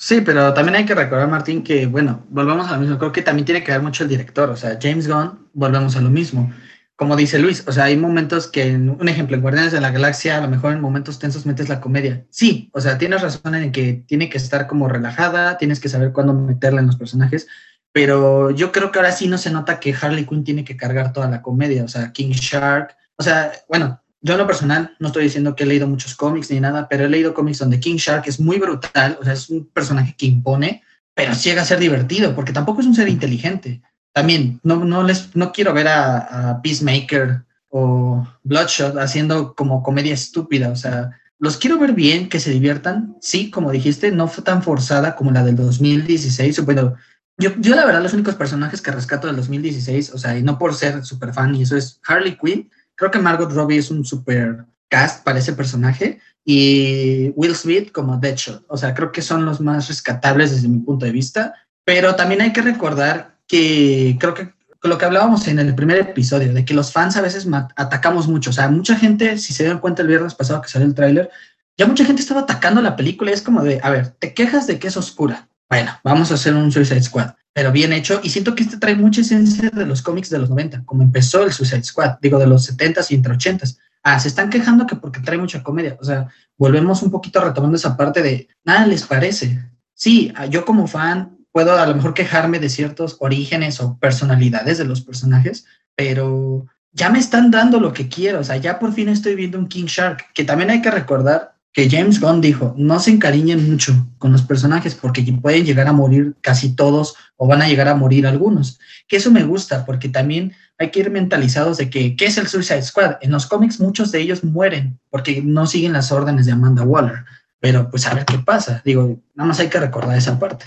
Sí, 0.04 0.20
pero 0.20 0.52
también 0.52 0.74
hay 0.74 0.84
que 0.84 0.96
recordar, 0.96 1.28
Martín, 1.28 1.62
que, 1.62 1.86
bueno, 1.86 2.26
volvemos 2.28 2.66
a 2.68 2.72
lo 2.72 2.80
mismo, 2.80 2.98
creo 2.98 3.12
que 3.12 3.22
también 3.22 3.46
tiene 3.46 3.62
que 3.62 3.70
ver 3.70 3.80
mucho 3.80 4.02
el 4.02 4.08
director, 4.08 4.50
o 4.50 4.56
sea, 4.56 4.76
James 4.82 5.06
Gunn, 5.06 5.46
volvemos 5.52 5.94
a 5.94 6.00
lo 6.00 6.10
mismo. 6.10 6.52
Como 6.96 7.14
dice 7.14 7.38
Luis, 7.38 7.62
o 7.68 7.72
sea, 7.72 7.84
hay 7.84 7.96
momentos 7.96 8.48
que, 8.48 8.74
un 8.74 9.08
ejemplo, 9.08 9.36
en 9.36 9.42
Guardianes 9.42 9.70
de 9.70 9.80
la 9.80 9.92
Galaxia, 9.92 10.38
a 10.38 10.40
lo 10.40 10.48
mejor 10.48 10.72
en 10.72 10.80
momentos 10.80 11.20
tensos 11.20 11.46
metes 11.46 11.68
la 11.68 11.80
comedia. 11.80 12.26
Sí, 12.30 12.68
o 12.72 12.80
sea, 12.80 12.98
tienes 12.98 13.22
razón 13.22 13.54
en 13.54 13.70
que 13.70 14.02
tiene 14.08 14.28
que 14.28 14.38
estar 14.38 14.66
como 14.66 14.88
relajada, 14.88 15.56
tienes 15.56 15.78
que 15.78 15.88
saber 15.88 16.10
cuándo 16.10 16.34
meterla 16.34 16.80
en 16.80 16.88
los 16.88 16.96
personajes, 16.96 17.46
pero 17.92 18.50
yo 18.50 18.72
creo 18.72 18.90
que 18.90 18.98
ahora 18.98 19.12
sí 19.12 19.28
no 19.28 19.38
se 19.38 19.52
nota 19.52 19.78
que 19.78 19.94
Harley 19.94 20.26
Quinn 20.26 20.42
tiene 20.42 20.64
que 20.64 20.76
cargar 20.76 21.12
toda 21.12 21.30
la 21.30 21.42
comedia, 21.42 21.84
o 21.84 21.88
sea, 21.88 22.10
King 22.10 22.32
Shark, 22.32 22.96
o 23.14 23.22
sea, 23.22 23.52
bueno, 23.68 24.01
yo 24.22 24.34
en 24.34 24.38
lo 24.38 24.46
personal 24.46 24.94
no 25.00 25.08
estoy 25.08 25.24
diciendo 25.24 25.56
que 25.56 25.64
he 25.64 25.66
leído 25.66 25.88
muchos 25.88 26.14
cómics 26.14 26.50
ni 26.50 26.60
nada, 26.60 26.88
pero 26.88 27.04
he 27.04 27.08
leído 27.08 27.34
cómics 27.34 27.58
donde 27.58 27.80
King 27.80 27.96
Shark 27.96 28.24
es 28.26 28.38
muy 28.38 28.58
brutal, 28.58 29.18
o 29.20 29.24
sea, 29.24 29.32
es 29.32 29.50
un 29.50 29.66
personaje 29.66 30.14
que 30.16 30.26
impone, 30.26 30.82
pero 31.14 31.32
llega 31.34 31.62
a 31.62 31.66
ser 31.66 31.80
divertido, 31.80 32.34
porque 32.34 32.52
tampoco 32.52 32.80
es 32.80 32.86
un 32.86 32.94
ser 32.94 33.08
inteligente. 33.08 33.82
También 34.12 34.60
no, 34.62 34.84
no, 34.84 35.02
les, 35.02 35.34
no 35.34 35.52
quiero 35.52 35.74
ver 35.74 35.88
a, 35.88 36.60
Peacemaker 36.62 37.42
o 37.68 38.26
Bloodshot 38.44 38.96
haciendo 38.98 39.54
como 39.54 39.82
comedia 39.82 40.14
estúpida, 40.14 40.70
o 40.70 40.76
sea, 40.76 41.10
los 41.38 41.56
quiero 41.56 41.78
ver 41.78 41.92
bien, 41.92 42.28
que 42.28 42.38
se 42.38 42.50
diviertan, 42.50 43.16
sí, 43.20 43.50
como 43.50 43.72
dijiste, 43.72 44.12
no 44.12 44.28
fue 44.28 44.44
tan 44.44 44.62
forzada 44.62 45.16
como 45.16 45.32
la 45.32 45.42
del 45.42 45.56
2016, 45.56 46.64
bueno, 46.64 46.94
yo, 47.38 47.50
yo 47.58 47.74
la 47.74 47.84
verdad 47.84 48.02
los 48.02 48.12
únicos 48.12 48.36
personajes 48.36 48.80
que 48.80 48.92
rescato 48.92 49.26
del 49.26 49.36
2016, 49.36 50.12
o 50.12 50.18
sea, 50.18 50.38
y 50.38 50.42
no 50.42 50.58
por 50.58 50.74
ser 50.74 51.04
súper 51.04 51.32
fan, 51.32 51.54
y 51.56 51.62
eso 51.62 51.76
es 51.76 51.98
Harley 52.06 52.36
Quinn, 52.36 52.70
creo 53.02 53.10
que 53.10 53.18
Margot 53.18 53.52
Robbie 53.52 53.78
es 53.78 53.90
un 53.90 54.04
super 54.04 54.64
cast 54.88 55.24
para 55.24 55.40
ese 55.40 55.54
personaje, 55.54 56.20
y 56.44 57.30
Will 57.34 57.56
Smith 57.56 57.90
como 57.90 58.16
Deadshot, 58.16 58.64
o 58.68 58.76
sea, 58.76 58.94
creo 58.94 59.10
que 59.10 59.22
son 59.22 59.44
los 59.44 59.60
más 59.60 59.88
rescatables 59.88 60.52
desde 60.52 60.68
mi 60.68 60.78
punto 60.78 61.04
de 61.04 61.10
vista, 61.10 61.52
pero 61.84 62.14
también 62.14 62.42
hay 62.42 62.52
que 62.52 62.62
recordar 62.62 63.38
que 63.48 64.16
creo 64.20 64.34
que 64.34 64.52
lo 64.84 64.98
que 64.98 65.04
hablábamos 65.04 65.48
en 65.48 65.58
el 65.58 65.74
primer 65.74 65.98
episodio, 65.98 66.52
de 66.52 66.64
que 66.64 66.74
los 66.74 66.92
fans 66.92 67.16
a 67.16 67.22
veces 67.22 67.48
atacamos 67.74 68.28
mucho. 68.28 68.50
O 68.50 68.52
sea, 68.52 68.68
mucha 68.68 68.96
gente, 68.96 69.36
si 69.38 69.52
se 69.52 69.64
dieron 69.64 69.80
cuenta 69.80 70.02
el 70.02 70.08
viernes 70.08 70.34
pasado 70.34 70.62
que 70.62 70.68
salió 70.68 70.86
el 70.86 70.94
tráiler, 70.94 71.30
ya 71.76 71.86
mucha 71.86 72.04
gente 72.04 72.22
estaba 72.22 72.42
atacando 72.42 72.80
la 72.82 72.94
película 72.94 73.30
y 73.30 73.34
es 73.34 73.42
como 73.42 73.62
de, 73.62 73.80
a 73.82 73.90
ver, 73.90 74.10
te 74.18 74.32
quejas 74.32 74.66
de 74.68 74.78
que 74.78 74.88
es 74.88 74.96
oscura. 74.96 75.48
Bueno, 75.72 75.98
vamos 76.04 76.30
a 76.30 76.34
hacer 76.34 76.54
un 76.54 76.70
Suicide 76.70 77.02
Squad, 77.02 77.30
pero 77.54 77.72
bien 77.72 77.94
hecho. 77.94 78.20
Y 78.22 78.28
siento 78.28 78.54
que 78.54 78.62
este 78.62 78.76
trae 78.76 78.94
mucha 78.94 79.22
esencia 79.22 79.70
de 79.70 79.86
los 79.86 80.02
cómics 80.02 80.28
de 80.28 80.38
los 80.38 80.50
90, 80.50 80.84
como 80.84 81.02
empezó 81.02 81.44
el 81.44 81.50
Suicide 81.50 81.82
Squad, 81.82 82.18
digo, 82.20 82.38
de 82.38 82.46
los 82.46 82.70
70s 82.70 83.06
y 83.10 83.14
entre 83.14 83.32
80s. 83.32 83.78
Ah, 84.02 84.20
se 84.20 84.28
están 84.28 84.50
quejando 84.50 84.86
que 84.86 84.96
porque 84.96 85.20
trae 85.20 85.38
mucha 85.38 85.62
comedia. 85.62 85.96
O 85.98 86.04
sea, 86.04 86.28
volvemos 86.58 87.02
un 87.02 87.10
poquito 87.10 87.42
retomando 87.42 87.78
esa 87.78 87.96
parte 87.96 88.20
de, 88.20 88.48
nada 88.62 88.86
les 88.86 89.04
parece. 89.04 89.66
Sí, 89.94 90.30
yo 90.50 90.66
como 90.66 90.86
fan 90.86 91.38
puedo 91.50 91.72
a 91.72 91.86
lo 91.86 91.94
mejor 91.94 92.12
quejarme 92.12 92.58
de 92.58 92.68
ciertos 92.68 93.16
orígenes 93.20 93.80
o 93.80 93.96
personalidades 93.96 94.76
de 94.76 94.84
los 94.84 95.00
personajes, 95.00 95.64
pero 95.96 96.66
ya 96.90 97.08
me 97.08 97.18
están 97.18 97.50
dando 97.50 97.80
lo 97.80 97.94
que 97.94 98.10
quiero, 98.10 98.40
o 98.40 98.44
sea, 98.44 98.58
ya 98.58 98.78
por 98.78 98.92
fin 98.92 99.08
estoy 99.08 99.36
viendo 99.36 99.58
un 99.58 99.68
King 99.68 99.86
Shark, 99.86 100.34
que 100.34 100.44
también 100.44 100.68
hay 100.68 100.82
que 100.82 100.90
recordar 100.90 101.51
que 101.72 101.88
James 101.88 102.20
Gunn 102.20 102.40
dijo, 102.40 102.74
no 102.76 102.98
se 103.00 103.10
encariñen 103.10 103.70
mucho 103.70 103.94
con 104.18 104.32
los 104.32 104.42
personajes 104.42 104.94
porque 104.94 105.22
pueden 105.40 105.64
llegar 105.64 105.88
a 105.88 105.92
morir 105.92 106.34
casi 106.42 106.76
todos 106.76 107.14
o 107.36 107.46
van 107.46 107.62
a 107.62 107.68
llegar 107.68 107.88
a 107.88 107.94
morir 107.94 108.26
algunos, 108.26 108.78
que 109.08 109.16
eso 109.16 109.30
me 109.30 109.44
gusta 109.44 109.86
porque 109.86 110.08
también 110.08 110.52
hay 110.78 110.90
que 110.90 111.00
ir 111.00 111.10
mentalizados 111.10 111.78
de 111.78 111.88
que, 111.88 112.14
¿qué 112.16 112.26
es 112.26 112.36
el 112.36 112.46
Suicide 112.46 112.82
Squad? 112.82 113.16
En 113.22 113.30
los 113.30 113.46
cómics 113.46 113.80
muchos 113.80 114.12
de 114.12 114.20
ellos 114.20 114.44
mueren 114.44 114.98
porque 115.10 115.40
no 115.42 115.66
siguen 115.66 115.94
las 115.94 116.12
órdenes 116.12 116.46
de 116.46 116.52
Amanda 116.52 116.82
Waller. 116.82 117.24
pero 117.58 117.88
pues 117.90 118.06
a 118.06 118.14
ver 118.14 118.24
qué 118.24 118.38
pasa. 118.38 118.82
Digo, 118.84 119.20
nada 119.34 119.48
más 119.48 119.60
hay 119.60 119.68
que 119.68 119.78
recordar 119.78 120.18
esa 120.18 120.38
parte. 120.38 120.66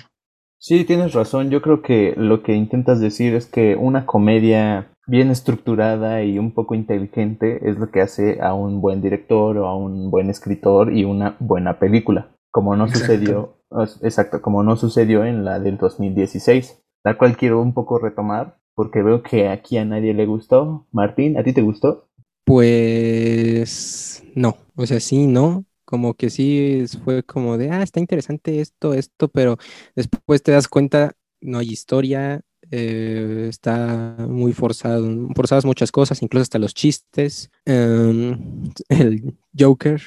Sí, 0.57 0.85
tienes 0.85 1.13
razón. 1.13 1.51
Yo 1.51 1.61
creo 1.61 1.81
que 1.81 2.13
lo 2.17 2.41
que 2.41 2.53
intentas 2.55 2.99
decir 2.99 3.35
es 3.35 3.45
que 3.45 3.75
una 3.75 4.05
comedia 4.05 4.87
bien 5.07 5.29
estructurada 5.29 6.23
y 6.23 6.39
un 6.39 6.53
poco 6.53 6.75
inteligente 6.75 7.69
es 7.69 7.77
lo 7.77 7.91
que 7.91 8.01
hace 8.01 8.41
a 8.41 8.53
un 8.53 8.81
buen 8.81 9.01
director 9.01 9.57
o 9.57 9.67
a 9.67 9.75
un 9.75 10.09
buen 10.09 10.29
escritor 10.29 10.93
y 10.93 11.03
una 11.05 11.35
buena 11.39 11.79
película, 11.79 12.35
como 12.51 12.75
no 12.75 12.87
sucedió, 12.87 13.57
exacto, 14.01 14.41
como 14.41 14.63
no 14.63 14.75
sucedió 14.75 15.25
en 15.25 15.45
la 15.45 15.59
del 15.59 15.77
2016, 15.77 16.81
la 17.03 17.17
cual 17.17 17.37
quiero 17.37 17.61
un 17.61 17.73
poco 17.73 17.99
retomar 17.99 18.57
porque 18.75 19.01
veo 19.01 19.23
que 19.23 19.47
aquí 19.47 19.77
a 19.77 19.85
nadie 19.85 20.13
le 20.13 20.25
gustó. 20.25 20.85
Martín, 20.91 21.37
¿a 21.37 21.43
ti 21.43 21.53
te 21.53 21.61
gustó? 21.61 22.09
Pues 22.43 24.23
no, 24.35 24.57
o 24.75 24.85
sea, 24.85 24.99
sí, 24.99 25.27
no, 25.27 25.65
como 25.85 26.13
que 26.13 26.29
sí 26.29 26.85
fue 27.03 27.23
como 27.23 27.57
de, 27.57 27.71
ah, 27.71 27.81
está 27.81 27.99
interesante 27.99 28.59
esto, 28.59 28.93
esto, 28.93 29.29
pero 29.29 29.57
después 29.95 30.43
te 30.43 30.51
das 30.51 30.67
cuenta, 30.67 31.13
no 31.41 31.57
hay 31.59 31.69
historia, 31.69 32.41
eh, 32.71 33.47
está 33.49 34.15
muy 34.27 34.53
forzado, 34.53 35.29
forzadas 35.35 35.65
muchas 35.65 35.91
cosas, 35.91 36.21
incluso 36.21 36.43
hasta 36.43 36.59
los 36.59 36.73
chistes. 36.73 37.49
Em, 37.65 38.71
el 38.89 39.37
Joker, 39.57 40.01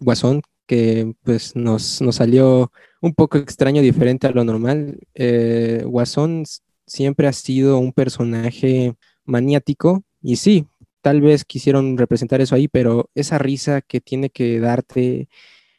Guasón, 0.00 0.42
que 0.66 1.14
pues 1.24 1.56
nos, 1.56 2.00
nos, 2.00 2.16
salió 2.16 2.70
un 3.00 3.14
poco 3.14 3.38
extraño, 3.38 3.82
diferente 3.82 4.26
a 4.26 4.30
lo 4.30 4.44
normal. 4.44 4.98
Eh, 5.14 5.82
Guasón 5.86 6.44
siempre 6.86 7.26
ha 7.26 7.32
sido 7.32 7.78
un 7.78 7.92
personaje 7.92 8.94
maniático 9.24 10.02
y 10.22 10.36
sí, 10.36 10.66
tal 11.00 11.20
vez 11.20 11.44
quisieron 11.44 11.96
representar 11.96 12.40
eso 12.40 12.54
ahí, 12.54 12.68
pero 12.68 13.10
esa 13.14 13.38
risa 13.38 13.80
que 13.80 14.00
tiene 14.00 14.30
que 14.30 14.60
darte, 14.60 15.28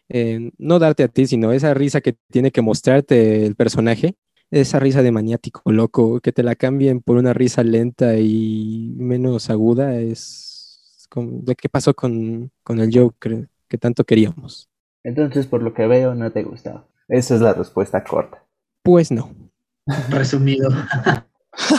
eh, 0.09 0.51
no 0.57 0.79
darte 0.79 1.03
a 1.03 1.07
ti, 1.07 1.27
sino 1.27 1.51
esa 1.51 1.73
risa 1.73 2.01
que 2.01 2.15
tiene 2.31 2.51
que 2.51 2.61
mostrarte 2.61 3.45
el 3.45 3.55
personaje, 3.55 4.15
esa 4.51 4.79
risa 4.79 5.01
de 5.01 5.11
maniático 5.11 5.71
loco, 5.71 6.19
que 6.19 6.33
te 6.33 6.43
la 6.43 6.55
cambien 6.55 7.01
por 7.01 7.17
una 7.17 7.33
risa 7.33 7.63
lenta 7.63 8.17
y 8.17 8.93
menos 8.97 9.49
aguda, 9.49 9.95
es 9.95 11.07
lo 11.15 11.55
que 11.55 11.69
pasó 11.69 11.93
con, 11.93 12.51
con 12.63 12.79
el 12.79 12.93
Joker 12.93 13.47
que 13.67 13.77
tanto 13.77 14.03
queríamos. 14.03 14.69
Entonces, 15.03 15.47
por 15.47 15.63
lo 15.63 15.73
que 15.73 15.87
veo, 15.87 16.13
no 16.13 16.31
te 16.31 16.43
gustó. 16.43 16.87
Esa 17.07 17.35
es 17.35 17.41
la 17.41 17.53
respuesta 17.53 18.03
corta. 18.03 18.43
Pues 18.83 19.11
no. 19.11 19.31
Resumido. 20.09 20.69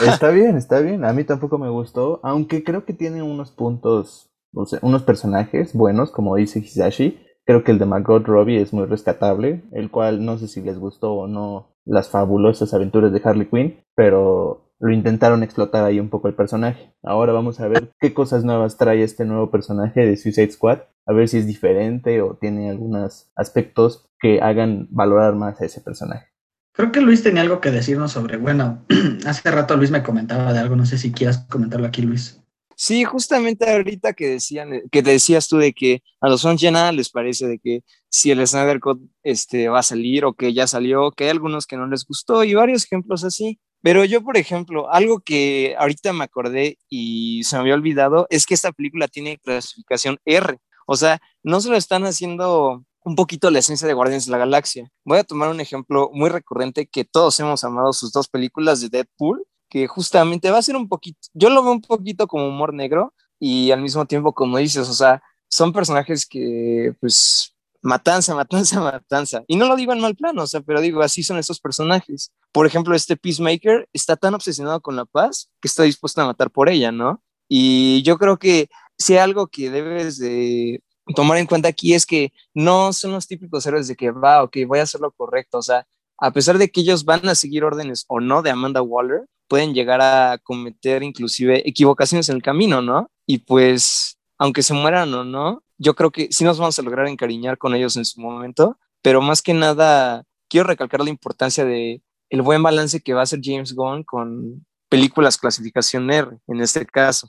Está 0.06 0.30
bien, 0.30 0.56
está 0.56 0.80
bien. 0.80 1.04
A 1.04 1.12
mí 1.12 1.24
tampoco 1.24 1.58
me 1.58 1.68
gustó, 1.68 2.20
aunque 2.22 2.64
creo 2.64 2.84
que 2.84 2.94
tiene 2.94 3.22
unos 3.22 3.50
puntos, 3.50 4.30
no 4.52 4.66
sé, 4.66 4.78
unos 4.82 5.02
personajes 5.02 5.72
buenos, 5.74 6.10
como 6.10 6.36
dice 6.36 6.60
Hisashi. 6.60 7.18
Creo 7.44 7.64
que 7.64 7.72
el 7.72 7.78
de 7.78 7.86
Margot 7.86 8.24
Robbie 8.24 8.60
es 8.60 8.72
muy 8.72 8.86
rescatable, 8.86 9.62
el 9.72 9.90
cual 9.90 10.24
no 10.24 10.38
sé 10.38 10.48
si 10.48 10.60
les 10.60 10.78
gustó 10.78 11.12
o 11.14 11.26
no 11.26 11.71
las 11.84 12.08
fabulosas 12.08 12.72
aventuras 12.74 13.12
de 13.12 13.20
Harley 13.24 13.48
Quinn, 13.48 13.80
pero 13.94 14.72
lo 14.82 14.92
intentaron 14.92 15.42
explotar 15.42 15.84
ahí 15.84 16.00
un 16.00 16.10
poco 16.10 16.28
el 16.28 16.34
personaje. 16.34 16.92
Ahora 17.02 17.32
vamos 17.32 17.60
a 17.60 17.68
ver 17.68 17.92
qué 18.00 18.12
cosas 18.12 18.44
nuevas 18.44 18.76
trae 18.76 19.02
este 19.02 19.24
nuevo 19.24 19.50
personaje 19.50 20.04
de 20.04 20.16
Suicide 20.16 20.50
Squad, 20.50 20.80
a 21.06 21.12
ver 21.12 21.28
si 21.28 21.38
es 21.38 21.46
diferente 21.46 22.20
o 22.20 22.34
tiene 22.34 22.68
algunos 22.68 23.30
aspectos 23.36 24.08
que 24.18 24.40
hagan 24.40 24.88
valorar 24.90 25.34
más 25.34 25.60
a 25.60 25.64
ese 25.64 25.80
personaje. 25.80 26.26
Creo 26.74 26.90
que 26.90 27.00
Luis 27.00 27.22
tenía 27.22 27.42
algo 27.42 27.60
que 27.60 27.70
decirnos 27.70 28.12
sobre, 28.12 28.38
bueno, 28.38 28.84
hace 29.26 29.50
rato 29.50 29.76
Luis 29.76 29.90
me 29.90 30.02
comentaba 30.02 30.52
de 30.52 30.58
algo, 30.58 30.74
no 30.74 30.86
sé 30.86 30.98
si 30.98 31.12
quieras 31.12 31.46
comentarlo 31.48 31.86
aquí, 31.86 32.02
Luis. 32.02 32.41
Sí, 32.84 33.04
justamente 33.04 33.70
ahorita 33.70 34.12
que 34.12 34.26
decían, 34.28 34.82
que 34.90 35.02
decías 35.02 35.46
tú 35.46 35.58
de 35.58 35.72
que 35.72 36.02
a 36.20 36.28
los 36.28 36.42
fans 36.42 36.60
ya 36.60 36.72
nada 36.72 36.90
les 36.90 37.10
parece 37.10 37.46
de 37.46 37.60
que 37.60 37.82
si 38.08 38.32
el 38.32 38.44
Snyder 38.44 38.80
Code 38.80 39.02
este, 39.22 39.68
va 39.68 39.78
a 39.78 39.82
salir 39.84 40.24
o 40.24 40.34
que 40.34 40.52
ya 40.52 40.66
salió, 40.66 41.12
que 41.12 41.22
hay 41.24 41.30
algunos 41.30 41.68
que 41.68 41.76
no 41.76 41.86
les 41.86 42.04
gustó 42.04 42.42
y 42.42 42.54
varios 42.54 42.84
ejemplos 42.84 43.22
así. 43.22 43.60
Pero 43.82 44.04
yo, 44.04 44.24
por 44.24 44.36
ejemplo, 44.36 44.90
algo 44.90 45.20
que 45.20 45.76
ahorita 45.78 46.12
me 46.12 46.24
acordé 46.24 46.76
y 46.88 47.44
se 47.44 47.54
me 47.54 47.60
había 47.60 47.74
olvidado 47.74 48.26
es 48.30 48.46
que 48.46 48.54
esta 48.54 48.72
película 48.72 49.06
tiene 49.06 49.38
clasificación 49.38 50.18
R. 50.24 50.58
O 50.88 50.96
sea, 50.96 51.20
no 51.44 51.60
se 51.60 51.68
lo 51.68 51.76
están 51.76 52.04
haciendo 52.04 52.84
un 53.04 53.14
poquito 53.14 53.48
la 53.52 53.60
esencia 53.60 53.86
de 53.86 53.94
Guardianes 53.94 54.26
de 54.26 54.32
la 54.32 54.38
Galaxia. 54.38 54.90
Voy 55.04 55.18
a 55.18 55.24
tomar 55.24 55.50
un 55.50 55.60
ejemplo 55.60 56.10
muy 56.12 56.30
recurrente 56.30 56.88
que 56.88 57.04
todos 57.04 57.38
hemos 57.38 57.62
amado 57.62 57.92
sus 57.92 58.10
dos 58.10 58.26
películas 58.26 58.80
de 58.80 58.88
Deadpool, 58.88 59.46
que 59.72 59.86
justamente 59.86 60.50
va 60.50 60.58
a 60.58 60.62
ser 60.62 60.76
un 60.76 60.86
poquito, 60.86 61.18
yo 61.32 61.48
lo 61.48 61.62
veo 61.62 61.72
un 61.72 61.80
poquito 61.80 62.26
como 62.26 62.46
humor 62.46 62.74
negro 62.74 63.14
y 63.40 63.70
al 63.70 63.80
mismo 63.80 64.04
tiempo, 64.04 64.34
como 64.34 64.58
dices, 64.58 64.86
o 64.86 64.92
sea, 64.92 65.22
son 65.48 65.72
personajes 65.72 66.26
que 66.26 66.94
pues 67.00 67.56
matanza, 67.80 68.34
matanza, 68.42 68.80
matanza. 68.82 69.44
Y 69.46 69.56
no 69.56 69.66
lo 69.66 69.76
digo 69.76 69.94
en 69.94 70.00
mal 70.00 70.14
plano, 70.14 70.42
o 70.42 70.46
sea, 70.46 70.60
pero 70.60 70.82
digo, 70.82 71.00
así 71.00 71.22
son 71.22 71.38
estos 71.38 71.58
personajes. 71.58 72.32
Por 72.52 72.66
ejemplo, 72.66 72.94
este 72.94 73.16
Peacemaker 73.16 73.88
está 73.94 74.14
tan 74.16 74.34
obsesionado 74.34 74.82
con 74.82 74.94
la 74.94 75.06
paz 75.06 75.50
que 75.62 75.68
está 75.68 75.84
dispuesto 75.84 76.20
a 76.20 76.26
matar 76.26 76.50
por 76.50 76.68
ella, 76.68 76.92
¿no? 76.92 77.22
Y 77.48 78.02
yo 78.02 78.18
creo 78.18 78.38
que 78.38 78.68
si 78.98 79.16
algo 79.16 79.46
que 79.46 79.70
debes 79.70 80.18
de 80.18 80.82
tomar 81.16 81.38
en 81.38 81.46
cuenta 81.46 81.68
aquí 81.68 81.94
es 81.94 82.04
que 82.04 82.34
no 82.52 82.92
son 82.92 83.12
los 83.12 83.26
típicos 83.26 83.64
héroes 83.64 83.88
de 83.88 83.96
que 83.96 84.10
va, 84.10 84.42
ok, 84.42 84.58
voy 84.66 84.80
a 84.80 84.82
hacer 84.82 85.00
lo 85.00 85.12
correcto. 85.12 85.56
O 85.56 85.62
sea, 85.62 85.86
a 86.18 86.30
pesar 86.30 86.58
de 86.58 86.70
que 86.70 86.82
ellos 86.82 87.06
van 87.06 87.26
a 87.26 87.34
seguir 87.34 87.64
órdenes 87.64 88.04
o 88.08 88.20
no 88.20 88.42
de 88.42 88.50
Amanda 88.50 88.82
Waller, 88.82 89.22
pueden 89.52 89.74
llegar 89.74 90.00
a 90.00 90.38
cometer 90.42 91.02
inclusive 91.02 91.68
equivocaciones 91.68 92.26
en 92.30 92.36
el 92.36 92.42
camino, 92.42 92.80
¿no? 92.80 93.10
Y 93.26 93.40
pues, 93.40 94.16
aunque 94.38 94.62
se 94.62 94.72
mueran 94.72 95.12
o 95.12 95.24
no, 95.24 95.62
yo 95.76 95.94
creo 95.94 96.10
que 96.10 96.28
sí 96.30 96.42
nos 96.42 96.58
vamos 96.58 96.78
a 96.78 96.82
lograr 96.82 97.06
encariñar 97.06 97.58
con 97.58 97.74
ellos 97.74 97.98
en 97.98 98.06
su 98.06 98.18
momento, 98.18 98.78
pero 99.02 99.20
más 99.20 99.42
que 99.42 99.52
nada, 99.52 100.24
quiero 100.48 100.68
recalcar 100.68 101.02
la 101.02 101.10
importancia 101.10 101.66
de 101.66 102.00
el 102.30 102.40
buen 102.40 102.62
balance 102.62 103.02
que 103.02 103.12
va 103.12 103.20
a 103.20 103.24
hacer 103.24 103.40
James 103.42 103.74
Gunn 103.74 104.04
con 104.04 104.64
películas 104.88 105.36
clasificación 105.36 106.10
R, 106.10 106.38
en 106.46 106.62
este 106.62 106.86
caso. 106.86 107.28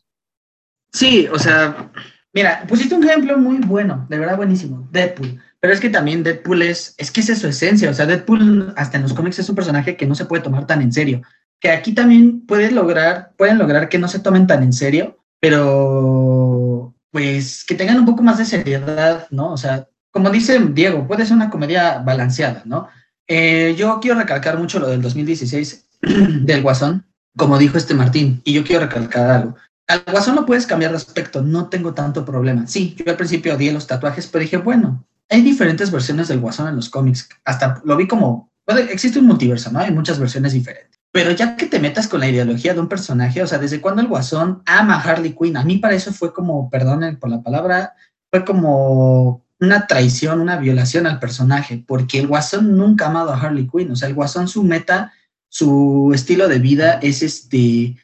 Sí, 0.94 1.28
o 1.28 1.38
sea, 1.38 1.92
Mira, 2.34 2.66
pusiste 2.68 2.96
un 2.96 3.04
ejemplo 3.04 3.38
muy 3.38 3.58
bueno, 3.58 4.08
de 4.10 4.18
verdad 4.18 4.38
buenísimo, 4.38 4.88
Deadpool. 4.92 5.40
Pero 5.60 5.72
es 5.72 5.80
que 5.80 5.90
también 5.90 6.24
Deadpool 6.24 6.64
es, 6.64 6.96
es 6.98 7.12
que 7.12 7.22
esa 7.22 7.34
es 7.34 7.40
su 7.40 7.48
esencia. 7.48 7.92
O 7.92 7.94
sea, 7.94 8.08
Deadpool 8.08 8.74
hasta 8.76 8.98
en 8.98 9.04
los 9.04 9.14
cómics 9.14 9.38
es 9.38 9.50
un 9.50 9.56
personaje 9.56 9.96
que 9.96 10.08
no 10.08 10.16
se 10.16 10.26
puede 10.26 10.42
tomar 10.42 10.66
tan 10.66 10.82
en 10.82 10.92
serio. 10.92 11.22
Que 11.64 11.72
aquí 11.72 11.94
también 11.94 12.46
puede 12.46 12.72
lograr, 12.72 13.32
pueden 13.38 13.58
lograr 13.58 13.88
que 13.88 13.98
no 13.98 14.10
se 14.10 14.20
tomen 14.20 14.48
tan 14.48 14.64
en 14.64 14.74
serio, 14.74 15.24
pero 15.40 16.94
pues 17.10 17.64
que 17.64 17.74
tengan 17.74 18.00
un 18.00 18.06
poco 18.06 18.22
más 18.22 18.38
de 18.38 18.44
seriedad, 18.44 19.28
¿no? 19.32 19.54
O 19.54 19.56
sea, 19.56 19.88
como 20.12 20.30
dice 20.30 20.60
Diego, 20.60 21.08
puede 21.08 21.26
ser 21.26 21.38
una 21.38 21.50
comedia 21.50 22.00
balanceada, 22.00 22.64
¿no? 22.66 22.90
Eh, 23.30 23.76
yo 23.78 24.02
quiero 24.02 24.20
recalcar 24.20 24.60
mucho 24.60 24.78
lo 24.78 24.90
del 24.90 25.02
2016 25.02 25.86
del 26.02 26.62
Guasón, 26.62 27.06
como 27.38 27.58
dijo 27.58 27.78
este 27.78 27.94
Martín, 27.94 28.42
y 28.44 28.52
yo 28.52 28.66
quiero 28.66 28.82
recalcar 28.82 29.30
algo. 29.30 29.56
Al 29.88 30.04
guasón 30.12 30.36
no 30.36 30.46
puedes 30.46 30.68
cambiar 30.68 30.92
de 30.92 30.98
aspecto, 30.98 31.42
no 31.42 31.70
tengo 31.70 31.94
tanto 31.94 32.26
problema. 32.26 32.68
Sí, 32.68 32.94
yo 32.98 33.10
al 33.10 33.18
principio 33.18 33.56
odié 33.56 33.72
los 33.72 33.88
tatuajes, 33.88 34.28
pero 34.28 34.44
dije, 34.44 34.58
bueno, 34.58 35.06
hay 35.30 35.42
diferentes 35.42 35.92
versiones 35.92 36.28
del 36.28 36.42
guasón 36.42 36.68
en 36.68 36.76
los 36.76 36.90
cómics. 36.90 37.30
Hasta 37.46 37.82
lo 37.86 37.96
vi 37.96 38.06
como, 38.06 38.52
existe 38.90 39.20
un 39.20 39.28
multiverso, 39.28 39.72
¿no? 39.72 39.80
Hay 39.80 39.92
muchas 39.92 40.20
versiones 40.20 40.52
diferentes. 40.54 41.03
Pero 41.14 41.32
ya 41.32 41.56
que 41.56 41.68
te 41.68 41.80
metas 41.80 42.10
con 42.10 42.20
la 42.20 42.28
ideología 42.28 42.74
de 42.74 42.82
un 42.82 42.90
personaje, 42.90 43.42
o 43.42 43.48
sea, 43.48 43.60
¿desde 43.60 43.80
cuándo 43.80 44.02
el 44.02 44.10
guasón 44.10 44.62
ama 44.66 44.96
a 44.96 45.02
Harley 45.02 45.34
Quinn? 45.40 45.56
A 45.56 45.64
mí 45.64 45.78
para 45.78 45.96
eso 45.96 46.12
fue 46.12 46.34
como, 46.34 46.70
perdonen 46.70 47.18
por 47.18 47.30
la 47.30 47.42
palabra, 47.42 47.94
fue 48.30 48.44
como 48.44 49.46
una 49.62 49.88
traición, 49.88 50.42
una 50.42 50.58
violación 50.58 51.08
al 51.08 51.20
personaje, 51.20 51.82
porque 51.88 52.20
el 52.20 52.28
guasón 52.28 52.76
nunca 52.76 53.06
ha 53.06 53.10
amado 53.10 53.32
a 53.32 53.40
Harley 53.40 53.70
Quinn. 53.70 53.92
O 53.92 53.96
sea, 53.96 54.10
el 54.10 54.16
guasón, 54.16 54.50
su 54.50 54.64
meta, 54.64 55.14
su 55.48 56.12
estilo 56.14 56.50
de 56.50 56.60
vida 56.60 57.00
es 57.02 57.22
este 57.22 57.96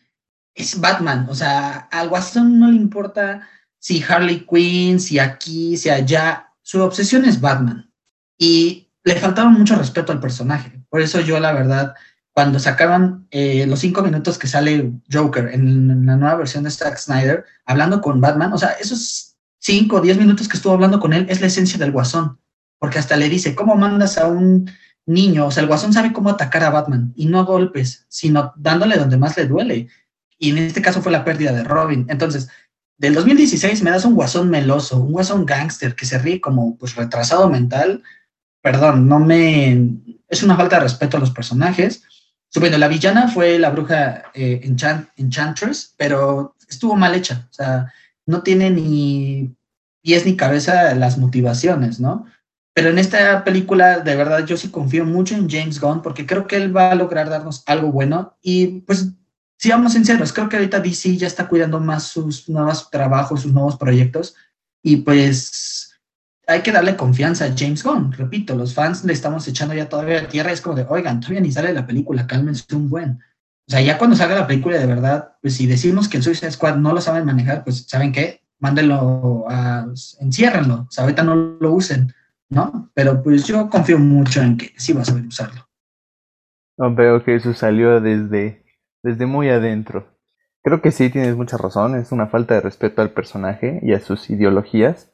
es 0.60 0.80
Batman. 0.80 1.28
O 1.30 1.36
sea, 1.36 1.88
al 1.92 2.10
Guasón 2.10 2.60
no 2.60 2.70
le 2.70 2.76
importa 2.76 3.48
si 3.80 4.04
Harley 4.04 4.46
Quinn, 4.46 5.00
si 5.00 5.18
aquí, 5.20 5.78
si 5.78 5.90
allá. 5.90 6.54
Su 6.62 6.82
obsesión 6.84 7.26
es 7.26 7.42
Batman. 7.42 7.92
Y 8.38 8.90
le 9.04 9.16
faltaba 9.16 9.50
mucho 9.50 9.76
respeto 9.76 10.12
al 10.12 10.20
personaje. 10.20 10.84
Por 10.90 11.02
eso 11.02 11.22
yo, 11.22 11.40
la 11.40 11.54
verdad, 11.54 11.96
cuando 12.34 12.60
sacaron 12.60 13.28
eh, 13.32 13.66
los 13.68 13.80
cinco 13.80 14.02
minutos 14.02 14.38
que 14.38 14.48
sale 14.48 14.92
Joker 15.12 15.50
en, 15.54 16.06
la 16.06 16.16
nueva 16.16 16.36
versión 16.36 16.64
de 16.64 16.72
Zack 16.72 16.98
Snyder, 16.98 17.46
hablando 17.66 18.02
con 18.02 18.22
Batman, 18.22 18.54
o 18.54 18.58
sea, 18.58 18.70
esos 18.80 19.36
cinco 19.60 19.98
o 19.98 20.02
diez 20.02 20.18
minutos 20.18 20.48
que 20.48 20.58
estuvo 20.58 20.74
hablando 20.74 21.00
con 21.00 21.14
él 21.14 21.26
es 21.30 21.42
la 21.42 21.48
esencia 21.48 21.78
del 21.78 21.92
Guasón. 21.92 22.40
Porque 22.80 23.00
hasta 23.00 23.18
le 23.18 23.28
dice, 23.28 23.56
¿cómo 23.56 23.76
mandas 23.76 24.18
a 24.18 24.28
un 24.28 24.72
niño? 25.06 25.48
O 25.48 25.52
sea, 25.52 25.62
el 25.62 25.68
Guasón 25.68 25.92
sabe 25.92 26.14
cómo 26.14 26.30
atacar 26.30 26.64
a 26.64 26.70
Batman 26.70 27.12
y 27.16 27.26
no 27.26 27.40
a 27.40 27.44
golpes, 27.44 28.06
sino 28.08 28.54
dándole 28.56 28.96
donde 28.96 29.18
más 29.18 29.36
le 29.36 29.48
duele 29.48 29.90
y 30.40 30.52
en 30.52 30.58
este 30.58 30.82
caso 30.82 31.02
fue 31.02 31.12
la 31.12 31.26
pérdida 31.26 31.52
de 31.52 31.66
Robin. 31.66 32.08
Entonces, 32.10 32.50
del 32.98 33.14
2016 33.14 33.84
me 33.84 33.92
das 33.92 34.06
un 34.06 34.16
guasón 34.16 34.50
meloso, 34.50 35.00
un 35.00 35.12
guasón 35.12 35.46
gángster 35.46 35.96
que 35.96 36.06
se 36.06 36.18
ríe 36.18 36.42
como 36.42 36.78
pues 36.78 36.96
retrasado 36.96 37.50
mental. 37.50 38.02
Perdón, 38.62 39.08
no 39.08 39.20
me... 39.20 39.90
Es 40.30 40.42
una 40.42 40.56
falta 40.56 40.78
de 40.78 40.84
respeto 40.84 41.18
a 41.18 41.20
los 41.20 41.32
personajes. 41.32 42.04
Bueno, 42.56 42.78
la 42.78 42.88
villana 42.88 43.28
fue 43.28 43.60
la 43.60 43.70
bruja 43.70 44.24
eh, 44.34 44.62
Enchantress, 44.64 45.94
pero 45.98 46.56
estuvo 46.68 46.96
mal 46.96 47.14
hecha. 47.14 47.48
O 47.50 47.54
sea, 47.54 47.94
no 48.26 48.42
tiene 48.42 48.70
ni 48.72 49.56
pies 50.02 50.26
ni 50.26 50.36
cabeza 50.36 50.96
las 50.96 51.18
motivaciones, 51.18 52.00
¿no? 52.00 52.26
Pero 52.74 52.90
en 52.90 52.98
esta 52.98 53.44
película, 53.44 54.00
de 54.00 54.16
verdad, 54.16 54.46
yo 54.46 54.56
sí 54.56 54.70
confío 54.70 55.06
mucho 55.06 55.36
en 55.36 55.50
James 55.50 55.80
Gunn 55.80 56.02
porque 56.02 56.26
creo 56.26 56.48
que 56.48 56.56
él 56.56 56.76
va 56.76 56.92
a 56.92 56.96
lograr 56.96 57.30
darnos 57.30 57.64
algo 57.66 57.92
bueno. 57.92 58.38
Y 58.42 58.82
pues, 58.82 59.10
si 59.58 59.70
vamos 59.70 59.94
sinceros, 59.94 60.32
creo 60.32 60.48
que 60.50 60.56
ahorita 60.56 60.80
DC 60.80 61.18
ya 61.18 61.28
está 61.28 61.48
cuidando 61.48 61.80
más 61.80 62.04
sus 62.04 62.48
nuevos 62.48 62.90
trabajos, 62.90 63.42
sus 63.42 63.52
nuevos 63.52 63.76
proyectos. 63.76 64.36
Y 64.82 64.98
pues, 64.98 65.79
hay 66.50 66.62
que 66.62 66.72
darle 66.72 66.96
confianza 66.96 67.46
a 67.46 67.54
James 67.56 67.84
Gunn. 67.84 68.12
Repito, 68.12 68.56
los 68.56 68.74
fans 68.74 69.06
le 69.06 69.14
estamos 69.14 69.48
echando 69.48 69.76
ya 69.76 69.88
todavía 69.88 70.20
a 70.20 70.28
tierra. 70.28 70.52
Es 70.52 70.62
como 70.62 70.76
de, 70.76 70.86
oigan, 70.90 71.20
todavía 71.20 71.42
ni 71.42 71.52
sale 71.52 71.72
la 71.74 71.86
película, 71.86 72.26
cálmense 72.26 72.76
un 72.76 72.90
buen. 72.90 73.20
O 73.68 73.72
sea, 73.72 73.82
ya 73.82 74.00
cuando 74.00 74.16
salga 74.16 74.34
la 74.34 74.48
película 74.48 74.80
de 74.80 74.88
verdad, 74.88 75.34
pues 75.44 75.56
si 75.56 75.68
decimos 75.68 76.10
que 76.10 76.18
el 76.18 76.24
Suicide 76.24 76.52
Squad 76.52 76.78
no 76.78 76.92
lo 76.92 77.02
saben 77.02 77.26
manejar, 77.26 77.64
pues 77.64 77.86
¿saben 77.88 78.12
qué? 78.12 78.42
Mándenlo, 78.58 79.46
a, 79.48 79.86
enciérrenlo, 80.22 80.88
o 80.90 80.92
sea, 80.92 81.04
ahorita 81.04 81.24
no 81.24 81.36
lo 81.36 81.72
usen, 81.72 82.12
¿no? 82.50 82.90
Pero 82.96 83.22
pues 83.22 83.46
yo 83.46 83.70
confío 83.70 84.00
mucho 84.00 84.42
en 84.42 84.58
que 84.58 84.74
sí 84.76 84.92
va 84.92 85.04
a 85.04 85.06
saber 85.06 85.28
usarlo. 85.28 85.70
No, 86.78 86.96
veo 86.96 87.24
que 87.24 87.36
eso 87.36 87.54
salió 87.54 88.02
desde, 88.02 88.66
desde 89.04 89.28
muy 89.28 89.50
adentro. 89.50 90.18
Creo 90.64 90.82
que 90.82 90.92
sí, 90.92 91.12
tienes 91.12 91.36
mucha 91.36 91.58
razón, 91.58 91.96
es 91.96 92.12
una 92.12 92.26
falta 92.26 92.56
de 92.56 92.62
respeto 92.62 93.04
al 93.04 93.12
personaje 93.12 93.80
y 93.84 93.94
a 93.94 94.00
sus 94.00 94.32
ideologías, 94.32 95.12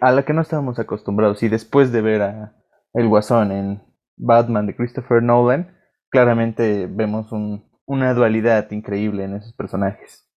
a 0.00 0.12
la 0.12 0.24
que 0.24 0.32
no 0.32 0.42
estábamos 0.42 0.78
acostumbrados. 0.78 1.42
Y 1.42 1.48
después 1.48 1.92
de 1.92 2.00
ver 2.00 2.22
a 2.22 2.56
El 2.92 3.08
Guasón 3.08 3.52
en 3.52 3.82
Batman 4.16 4.66
de 4.66 4.76
Christopher 4.76 5.22
Nolan, 5.22 5.76
claramente 6.10 6.86
vemos 6.90 7.32
un, 7.32 7.68
una 7.86 8.14
dualidad 8.14 8.70
increíble 8.70 9.24
en 9.24 9.34
esos 9.34 9.52
personajes. 9.52 10.28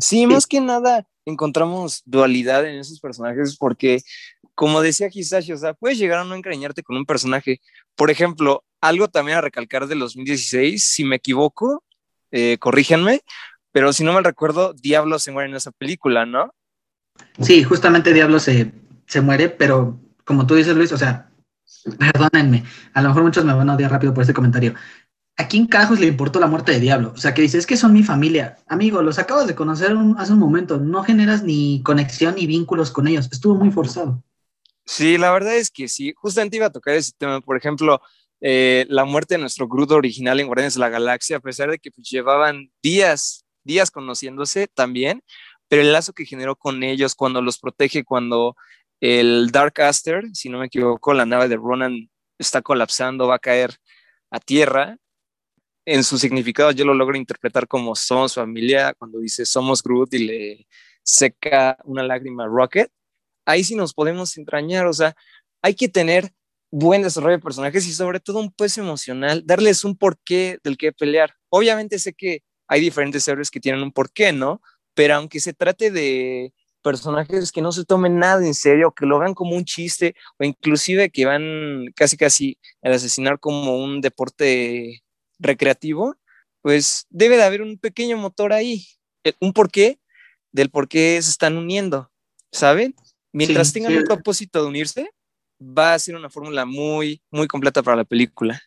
Sí, 0.00 0.26
más 0.26 0.46
que 0.46 0.60
nada 0.60 1.06
encontramos 1.26 2.02
dualidad 2.04 2.66
en 2.66 2.78
esos 2.78 3.00
personajes 3.00 3.56
porque, 3.56 4.00
como 4.54 4.80
decía 4.80 5.08
Hisashi, 5.12 5.52
o 5.52 5.56
sea, 5.56 5.74
puedes 5.74 5.98
llegar 5.98 6.18
a 6.18 6.24
no 6.24 6.34
encariñarte 6.34 6.82
con 6.82 6.96
un 6.96 7.04
personaje. 7.04 7.60
Por 7.94 8.10
ejemplo, 8.10 8.64
algo 8.80 9.08
también 9.08 9.38
a 9.38 9.42
recalcar 9.42 9.86
del 9.86 10.00
2016, 10.00 10.82
si 10.82 11.04
me 11.04 11.16
equivoco, 11.16 11.84
eh, 12.30 12.56
corríjanme, 12.58 13.20
pero 13.72 13.92
si 13.92 14.04
no 14.04 14.12
me 14.12 14.22
recuerdo, 14.22 14.72
Diablo 14.72 15.18
se 15.18 15.32
muere 15.32 15.48
en 15.50 15.56
esa 15.56 15.70
película, 15.70 16.26
¿no? 16.26 16.54
Sí, 17.40 17.64
justamente 17.64 18.12
Diablo 18.12 18.38
se, 18.40 18.72
se 19.06 19.20
muere, 19.20 19.48
pero 19.48 19.98
como 20.24 20.46
tú 20.46 20.54
dices, 20.54 20.76
Luis, 20.76 20.92
o 20.92 20.98
sea, 20.98 21.30
perdónenme, 21.98 22.64
a 22.94 23.02
lo 23.02 23.08
mejor 23.08 23.22
muchos 23.22 23.44
me 23.44 23.52
van 23.52 23.70
a 23.70 23.74
odiar 23.74 23.90
rápido 23.90 24.14
por 24.14 24.22
este 24.22 24.34
comentario, 24.34 24.74
¿a 25.36 25.48
quién 25.48 25.66
carajos 25.66 25.98
le 26.00 26.06
importó 26.06 26.38
la 26.38 26.46
muerte 26.46 26.72
de 26.72 26.80
Diablo? 26.80 27.12
O 27.14 27.16
sea, 27.16 27.34
que 27.34 27.42
dices, 27.42 27.60
es 27.60 27.66
que 27.66 27.76
son 27.76 27.92
mi 27.92 28.02
familia. 28.02 28.56
Amigo, 28.68 29.02
los 29.02 29.18
acabas 29.18 29.46
de 29.46 29.54
conocer 29.54 29.96
hace 30.18 30.32
un 30.32 30.38
momento, 30.38 30.78
no 30.78 31.02
generas 31.02 31.42
ni 31.42 31.82
conexión 31.82 32.34
ni 32.34 32.46
vínculos 32.46 32.90
con 32.90 33.08
ellos, 33.08 33.28
estuvo 33.32 33.54
muy 33.54 33.70
forzado. 33.70 34.22
Sí, 34.84 35.18
la 35.18 35.32
verdad 35.32 35.56
es 35.56 35.70
que 35.70 35.88
sí, 35.88 36.12
justamente 36.16 36.56
iba 36.56 36.66
a 36.66 36.72
tocar 36.72 36.94
ese 36.94 37.12
tema, 37.16 37.40
por 37.40 37.56
ejemplo, 37.56 38.00
eh, 38.40 38.86
la 38.88 39.04
muerte 39.04 39.34
de 39.34 39.40
nuestro 39.40 39.68
Grudo 39.68 39.96
original 39.96 40.40
en 40.40 40.46
Guardianes 40.46 40.74
de 40.74 40.80
la 40.80 40.88
Galaxia, 40.88 41.36
a 41.36 41.40
pesar 41.40 41.70
de 41.70 41.78
que 41.78 41.90
pues, 41.90 42.08
llevaban 42.08 42.70
días, 42.82 43.44
días 43.64 43.90
conociéndose 43.90 44.66
también, 44.66 45.22
pero 45.70 45.82
el 45.82 45.92
lazo 45.92 46.12
que 46.12 46.26
generó 46.26 46.56
con 46.56 46.82
ellos 46.82 47.14
cuando 47.14 47.40
los 47.40 47.60
protege, 47.60 48.02
cuando 48.02 48.56
el 49.00 49.52
Dark 49.52 49.80
Aster, 49.80 50.24
si 50.32 50.48
no 50.48 50.58
me 50.58 50.66
equivoco, 50.66 51.14
la 51.14 51.24
nave 51.24 51.46
de 51.46 51.54
Ronan 51.54 52.10
está 52.40 52.60
colapsando, 52.60 53.28
va 53.28 53.36
a 53.36 53.38
caer 53.38 53.76
a 54.32 54.40
tierra, 54.40 54.96
en 55.86 56.02
su 56.02 56.18
significado 56.18 56.72
yo 56.72 56.84
lo 56.84 56.92
logro 56.92 57.16
interpretar 57.16 57.68
como 57.68 57.94
somos 57.94 58.34
familia, 58.34 58.94
cuando 58.94 59.20
dice 59.20 59.46
somos 59.46 59.80
Groot 59.80 60.12
y 60.14 60.18
le 60.18 60.66
seca 61.04 61.78
una 61.84 62.02
lágrima 62.02 62.44
a 62.44 62.48
Rocket, 62.48 62.90
ahí 63.46 63.62
sí 63.62 63.76
nos 63.76 63.94
podemos 63.94 64.36
entrañar, 64.38 64.88
o 64.88 64.92
sea, 64.92 65.14
hay 65.62 65.74
que 65.76 65.88
tener 65.88 66.32
buen 66.72 67.02
desarrollo 67.02 67.36
de 67.36 67.42
personajes 67.42 67.86
y 67.86 67.92
sobre 67.92 68.18
todo 68.18 68.40
un 68.40 68.50
peso 68.50 68.80
emocional, 68.80 69.44
darles 69.46 69.84
un 69.84 69.96
porqué 69.96 70.58
del 70.64 70.76
que 70.76 70.90
pelear. 70.90 71.36
Obviamente 71.48 72.00
sé 72.00 72.12
que 72.12 72.42
hay 72.66 72.80
diferentes 72.80 73.26
héroes 73.28 73.52
que 73.52 73.60
tienen 73.60 73.84
un 73.84 73.92
porqué, 73.92 74.32
¿no? 74.32 74.60
Pero 74.94 75.14
aunque 75.14 75.40
se 75.40 75.52
trate 75.52 75.90
de 75.90 76.52
personajes 76.82 77.52
que 77.52 77.62
no 77.62 77.72
se 77.72 77.84
tomen 77.84 78.18
nada 78.18 78.44
en 78.46 78.54
serio, 78.54 78.92
que 78.92 79.06
lo 79.06 79.16
hagan 79.16 79.34
como 79.34 79.56
un 79.56 79.64
chiste 79.64 80.14
o 80.38 80.44
inclusive 80.44 81.10
que 81.10 81.26
van 81.26 81.86
casi 81.94 82.16
casi 82.16 82.58
al 82.82 82.94
asesinar 82.94 83.38
como 83.38 83.76
un 83.76 84.00
deporte 84.00 85.02
recreativo, 85.38 86.16
pues 86.62 87.06
debe 87.10 87.36
de 87.36 87.42
haber 87.42 87.62
un 87.62 87.78
pequeño 87.78 88.16
motor 88.16 88.52
ahí, 88.52 88.86
eh, 89.24 89.34
un 89.40 89.52
porqué 89.52 90.00
del 90.52 90.70
por 90.70 90.88
qué 90.88 91.20
se 91.22 91.30
están 91.30 91.56
uniendo, 91.56 92.10
¿saben? 92.52 92.94
Mientras 93.32 93.72
tengan 93.72 93.96
un 93.96 94.04
propósito 94.04 94.62
de 94.62 94.68
unirse, 94.68 95.10
va 95.60 95.94
a 95.94 95.98
ser 95.98 96.16
una 96.16 96.30
fórmula 96.30 96.64
muy, 96.64 97.22
muy 97.30 97.46
completa 97.46 97.82
para 97.82 97.98
la 97.98 98.04
película. 98.04 98.60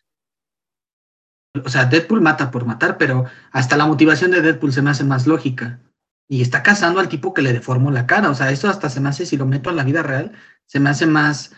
O 1.64 1.68
sea, 1.68 1.84
Deadpool 1.84 2.20
mata 2.20 2.50
por 2.50 2.64
matar, 2.64 2.98
pero 2.98 3.26
hasta 3.52 3.76
la 3.76 3.86
motivación 3.86 4.30
de 4.30 4.40
Deadpool 4.40 4.72
se 4.72 4.82
me 4.82 4.90
hace 4.90 5.04
más 5.04 5.26
lógica. 5.26 5.80
Y 6.28 6.42
está 6.42 6.62
cazando 6.62 7.00
al 7.00 7.08
tipo 7.08 7.34
que 7.34 7.42
le 7.42 7.52
deformó 7.52 7.90
la 7.90 8.06
cara. 8.06 8.30
O 8.30 8.34
sea, 8.34 8.50
eso 8.50 8.68
hasta 8.68 8.88
se 8.90 9.00
me 9.00 9.08
hace, 9.08 9.26
si 9.26 9.36
lo 9.36 9.46
meto 9.46 9.70
a 9.70 9.74
la 9.74 9.84
vida 9.84 10.02
real, 10.02 10.32
se 10.66 10.80
me 10.80 10.90
hace 10.90 11.06
más 11.06 11.52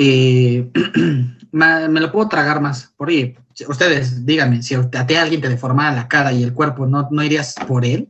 eh, 0.00 0.70
me, 1.52 2.00
lo 2.00 2.12
puedo 2.12 2.28
tragar 2.28 2.60
más. 2.60 2.94
Por 2.96 3.08
ahí, 3.08 3.36
ustedes 3.66 4.24
díganme, 4.24 4.62
si 4.62 4.74
a 4.74 5.06
ti 5.06 5.14
alguien 5.16 5.40
te 5.40 5.48
deformara 5.48 5.94
la 5.94 6.08
cara 6.08 6.32
y 6.32 6.44
el 6.44 6.54
cuerpo, 6.54 6.86
¿no, 6.86 7.08
¿no 7.10 7.22
irías 7.22 7.54
por 7.66 7.84
él? 7.84 8.08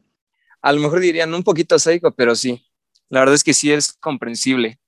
A 0.60 0.72
lo 0.72 0.80
mejor 0.80 1.00
dirían 1.00 1.32
un 1.32 1.42
poquito 1.42 1.78
psycho, 1.78 2.14
pero 2.14 2.36
sí. 2.36 2.62
La 3.08 3.20
verdad 3.20 3.34
es 3.34 3.42
que 3.42 3.54
sí 3.54 3.72
es 3.72 3.94
comprensible. 3.94 4.78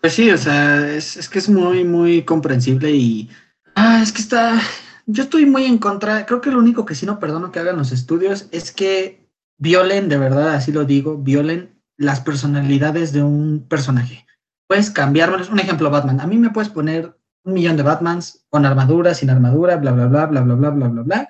Pues 0.00 0.14
sí, 0.14 0.30
o 0.30 0.38
sea, 0.38 0.90
es, 0.94 1.28
que 1.28 1.38
es 1.38 1.48
muy, 1.48 1.84
muy 1.84 2.22
comprensible 2.22 2.90
y. 2.90 3.28
Ah, 3.74 4.00
es 4.02 4.12
que 4.12 4.22
está. 4.22 4.58
Yo 5.06 5.24
estoy 5.24 5.44
muy 5.44 5.64
en 5.64 5.76
contra. 5.76 6.24
Creo 6.24 6.40
que 6.40 6.50
lo 6.50 6.58
único 6.58 6.86
que 6.86 6.94
sí 6.94 7.04
no 7.04 7.18
perdono 7.18 7.52
que 7.52 7.58
hagan 7.58 7.76
los 7.76 7.92
estudios 7.92 8.46
es 8.50 8.72
que 8.72 9.27
violen, 9.58 10.08
de 10.08 10.18
verdad, 10.18 10.54
así 10.54 10.72
lo 10.72 10.84
digo, 10.84 11.18
violen 11.18 11.80
las 11.96 12.20
personalidades 12.20 13.12
de 13.12 13.22
un 13.22 13.66
personaje 13.68 14.24
puedes 14.68 14.90
cambiarlo. 14.90 15.38
Un 15.50 15.58
ejemplo, 15.58 15.90
Batman. 15.90 16.20
A 16.20 16.26
mí 16.28 16.36
me 16.36 16.50
puedes 16.50 16.70
poner 16.70 17.16
un 17.42 17.54
millón 17.54 17.76
de 17.76 17.82
Batmans 17.82 18.44
con 18.50 18.64
armadura, 18.64 19.14
sin 19.14 19.30
armadura, 19.30 19.76
bla, 19.76 19.90
bla, 19.90 20.06
bla, 20.06 20.26
bla, 20.26 20.42
bla, 20.42 20.54
bla, 20.54 20.70
bla, 20.70 20.88
bla, 20.88 21.02
bla. 21.02 21.28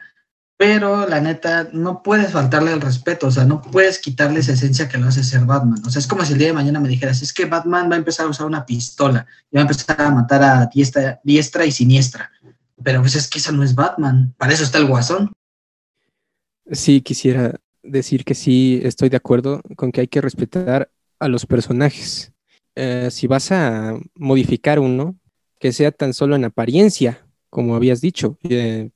Pero 0.59 1.09
la 1.09 1.21
neta, 1.21 1.69
no 1.73 2.03
puedes 2.03 2.33
faltarle 2.33 2.73
el 2.73 2.81
respeto, 2.81 3.29
o 3.29 3.31
sea, 3.31 3.45
no 3.45 3.63
puedes 3.63 4.01
quitarle 4.01 4.41
esa 4.41 4.55
esencia 4.55 4.89
que 4.89 4.99
lo 4.99 5.07
hace 5.07 5.23
ser 5.23 5.45
Batman. 5.45 5.81
O 5.87 5.91
sea, 5.91 6.01
es 6.01 6.09
como 6.09 6.25
si 6.25 6.33
el 6.33 6.41
día 6.41 6.49
de 6.49 6.53
mañana 6.53 6.81
me 6.81 6.89
dijeras, 6.89 7.23
es 7.23 7.33
que 7.33 7.45
Batman 7.45 7.89
va 7.89 7.95
a 7.95 7.99
empezar 7.99 8.27
a 8.27 8.31
usar 8.31 8.45
una 8.45 8.67
pistola 8.67 9.25
y 9.53 9.57
va 9.57 9.63
a 9.63 9.67
empezar 9.67 10.01
a 10.01 10.11
matar 10.11 10.43
a 10.43 10.69
diestra 11.23 11.65
y 11.65 11.71
siniestra. 11.71 12.33
Pero 12.83 13.01
pues 13.01 13.15
es 13.15 13.29
que 13.29 13.39
eso 13.39 13.53
no 13.53 13.63
es 13.63 13.77
Batman, 13.77 14.35
para 14.37 14.53
eso 14.53 14.65
está 14.65 14.79
el 14.79 14.87
guasón. 14.87 15.31
Sí, 16.73 17.03
quisiera 17.03 17.55
decir 17.83 18.25
que 18.25 18.35
sí 18.35 18.81
estoy 18.83 19.09
de 19.09 19.17
acuerdo 19.17 19.63
con 19.77 19.93
que 19.93 20.03
hay 20.03 20.09
que 20.09 20.21
respetar 20.21 20.91
a 21.19 21.29
los 21.29 21.47
personajes. 21.47 22.33
Eh, 22.77 23.09
si 23.11 23.27
vas 23.27 23.51
a 23.51 23.99
modificar 24.15 24.79
uno, 24.79 25.17
que 25.59 25.73
sea 25.73 25.91
tan 25.91 26.15
solo 26.15 26.37
en 26.37 26.45
apariencia, 26.45 27.27
como 27.51 27.75
habías 27.75 28.01
dicho, 28.01 28.39
eh, 28.49 28.91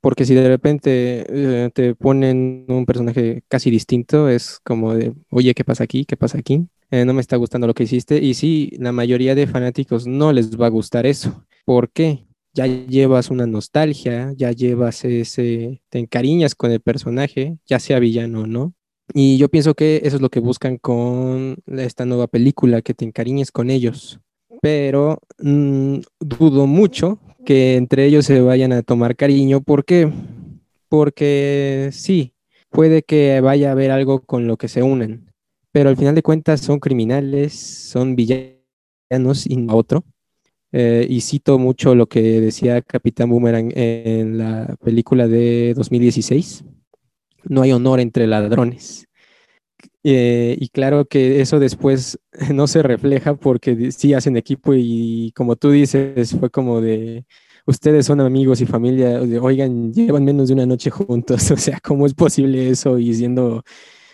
porque 0.00 0.24
si 0.24 0.34
de 0.34 0.46
repente 0.48 1.24
eh, 1.28 1.70
te 1.74 1.94
ponen 1.94 2.66
un 2.68 2.86
personaje 2.86 3.42
casi 3.48 3.70
distinto, 3.70 4.28
es 4.28 4.60
como 4.62 4.94
de, 4.94 5.14
oye, 5.30 5.54
¿qué 5.54 5.64
pasa 5.64 5.84
aquí? 5.84 6.04
¿Qué 6.04 6.16
pasa 6.16 6.38
aquí? 6.38 6.68
no 6.90 7.12
me 7.12 7.20
está 7.20 7.34
gustando 7.34 7.66
lo 7.66 7.74
que 7.74 7.82
hiciste. 7.82 8.18
Y 8.18 8.34
sí, 8.34 8.70
la 8.78 8.92
mayoría 8.92 9.34
de 9.34 9.48
fanáticos 9.48 10.06
no 10.06 10.32
les 10.32 10.56
va 10.56 10.66
a 10.66 10.70
gustar 10.70 11.06
eso. 11.06 11.44
¿Por 11.64 11.90
qué? 11.90 12.24
Ya 12.54 12.66
llevas 12.66 13.30
una 13.30 13.46
nostalgia, 13.46 14.32
ya 14.36 14.52
llevas 14.52 15.04
ese, 15.04 15.82
te 15.88 15.98
encariñas 15.98 16.54
con 16.54 16.70
el 16.70 16.80
personaje, 16.80 17.58
ya 17.66 17.80
sea 17.80 17.98
villano 17.98 18.42
o 18.42 18.46
no. 18.46 18.74
Y 19.12 19.36
yo 19.38 19.48
pienso 19.48 19.74
que 19.74 20.00
eso 20.04 20.16
es 20.16 20.22
lo 20.22 20.30
que 20.30 20.40
buscan 20.40 20.78
con 20.78 21.56
esta 21.66 22.06
nueva 22.06 22.28
película, 22.28 22.80
que 22.80 22.94
te 22.94 23.04
encariñes 23.04 23.50
con 23.50 23.70
ellos. 23.70 24.20
Pero 24.62 25.18
mm, 25.38 25.98
dudo 26.20 26.66
mucho 26.66 27.18
que 27.44 27.76
entre 27.76 28.06
ellos 28.06 28.24
se 28.24 28.40
vayan 28.40 28.72
a 28.72 28.82
tomar 28.82 29.16
cariño. 29.16 29.60
¿Por 29.60 29.84
qué? 29.84 30.10
Porque 30.88 31.90
sí, 31.92 32.32
puede 32.70 33.02
que 33.02 33.40
vaya 33.40 33.68
a 33.68 33.72
haber 33.72 33.90
algo 33.90 34.20
con 34.20 34.46
lo 34.46 34.56
que 34.56 34.68
se 34.68 34.82
unen. 34.82 35.26
Pero 35.72 35.90
al 35.90 35.96
final 35.96 36.14
de 36.14 36.22
cuentas 36.22 36.60
son 36.60 36.78
criminales, 36.78 37.52
son 37.52 38.16
villanos 38.16 39.46
y 39.46 39.56
no 39.56 39.74
otro. 39.76 40.04
Eh, 40.76 41.06
y 41.08 41.20
cito 41.20 41.58
mucho 41.58 41.94
lo 41.94 42.06
que 42.08 42.40
decía 42.40 42.82
Capitán 42.82 43.30
Boomerang 43.30 43.70
en 43.76 44.38
la 44.38 44.76
película 44.82 45.28
de 45.28 45.72
2016 45.76 46.64
no 47.48 47.62
hay 47.62 47.72
honor 47.72 48.00
entre 48.00 48.26
ladrones. 48.26 49.06
Eh, 50.02 50.56
y 50.58 50.68
claro 50.68 51.06
que 51.06 51.40
eso 51.40 51.58
después 51.58 52.18
no 52.52 52.66
se 52.66 52.82
refleja 52.82 53.34
porque 53.34 53.90
sí 53.92 54.14
hacen 54.14 54.36
equipo 54.36 54.74
y 54.74 55.32
como 55.34 55.56
tú 55.56 55.70
dices, 55.70 56.36
fue 56.38 56.50
como 56.50 56.80
de, 56.80 57.24
ustedes 57.66 58.06
son 58.06 58.20
amigos 58.20 58.60
y 58.60 58.66
familia, 58.66 59.20
oigan, 59.40 59.92
llevan 59.92 60.24
menos 60.24 60.48
de 60.48 60.54
una 60.54 60.66
noche 60.66 60.90
juntos, 60.90 61.50
o 61.50 61.56
sea, 61.56 61.80
¿cómo 61.80 62.06
es 62.06 62.14
posible 62.14 62.68
eso 62.68 62.98
y 62.98 63.14
siendo, 63.14 63.62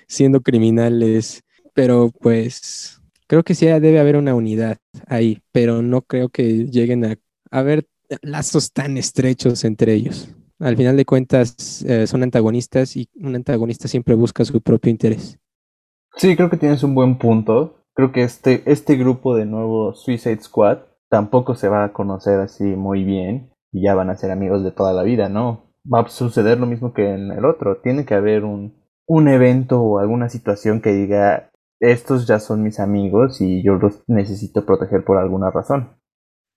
siendo 0.06 0.40
criminales? 0.40 1.42
Pero 1.74 2.10
pues 2.20 2.99
Creo 3.30 3.44
que 3.44 3.54
sí 3.54 3.64
debe 3.66 4.00
haber 4.00 4.16
una 4.16 4.34
unidad 4.34 4.78
ahí, 5.06 5.40
pero 5.52 5.82
no 5.82 6.02
creo 6.02 6.30
que 6.30 6.66
lleguen 6.66 7.04
a 7.04 7.16
haber 7.52 7.86
lazos 8.22 8.72
tan 8.72 8.96
estrechos 8.96 9.62
entre 9.62 9.94
ellos. 9.94 10.34
Al 10.58 10.76
final 10.76 10.96
de 10.96 11.04
cuentas, 11.04 11.84
eh, 11.84 12.08
son 12.08 12.24
antagonistas 12.24 12.96
y 12.96 13.08
un 13.14 13.36
antagonista 13.36 13.86
siempre 13.86 14.16
busca 14.16 14.44
su 14.44 14.60
propio 14.60 14.90
interés. 14.90 15.38
Sí, 16.16 16.34
creo 16.34 16.50
que 16.50 16.56
tienes 16.56 16.82
un 16.82 16.96
buen 16.96 17.18
punto. 17.18 17.84
Creo 17.94 18.10
que 18.10 18.24
este, 18.24 18.64
este 18.66 18.96
grupo 18.96 19.36
de 19.36 19.46
nuevo 19.46 19.94
Suicide 19.94 20.40
Squad 20.40 20.78
tampoco 21.08 21.54
se 21.54 21.68
va 21.68 21.84
a 21.84 21.92
conocer 21.92 22.40
así 22.40 22.64
muy 22.64 23.04
bien 23.04 23.52
y 23.70 23.84
ya 23.84 23.94
van 23.94 24.10
a 24.10 24.16
ser 24.16 24.32
amigos 24.32 24.64
de 24.64 24.72
toda 24.72 24.92
la 24.92 25.04
vida, 25.04 25.28
¿no? 25.28 25.72
Va 25.86 26.00
a 26.00 26.08
suceder 26.08 26.58
lo 26.58 26.66
mismo 26.66 26.92
que 26.92 27.08
en 27.08 27.30
el 27.30 27.44
otro. 27.44 27.80
Tiene 27.80 28.04
que 28.04 28.14
haber 28.14 28.42
un, 28.42 28.74
un 29.06 29.28
evento 29.28 29.80
o 29.80 30.00
alguna 30.00 30.28
situación 30.28 30.80
que 30.80 30.92
diga, 30.92 31.49
estos 31.80 32.26
ya 32.26 32.38
son 32.38 32.62
mis 32.62 32.78
amigos 32.78 33.40
y 33.40 33.62
yo 33.62 33.74
los 33.74 34.02
necesito 34.06 34.64
proteger 34.64 35.04
por 35.04 35.16
alguna 35.18 35.50
razón. 35.50 35.90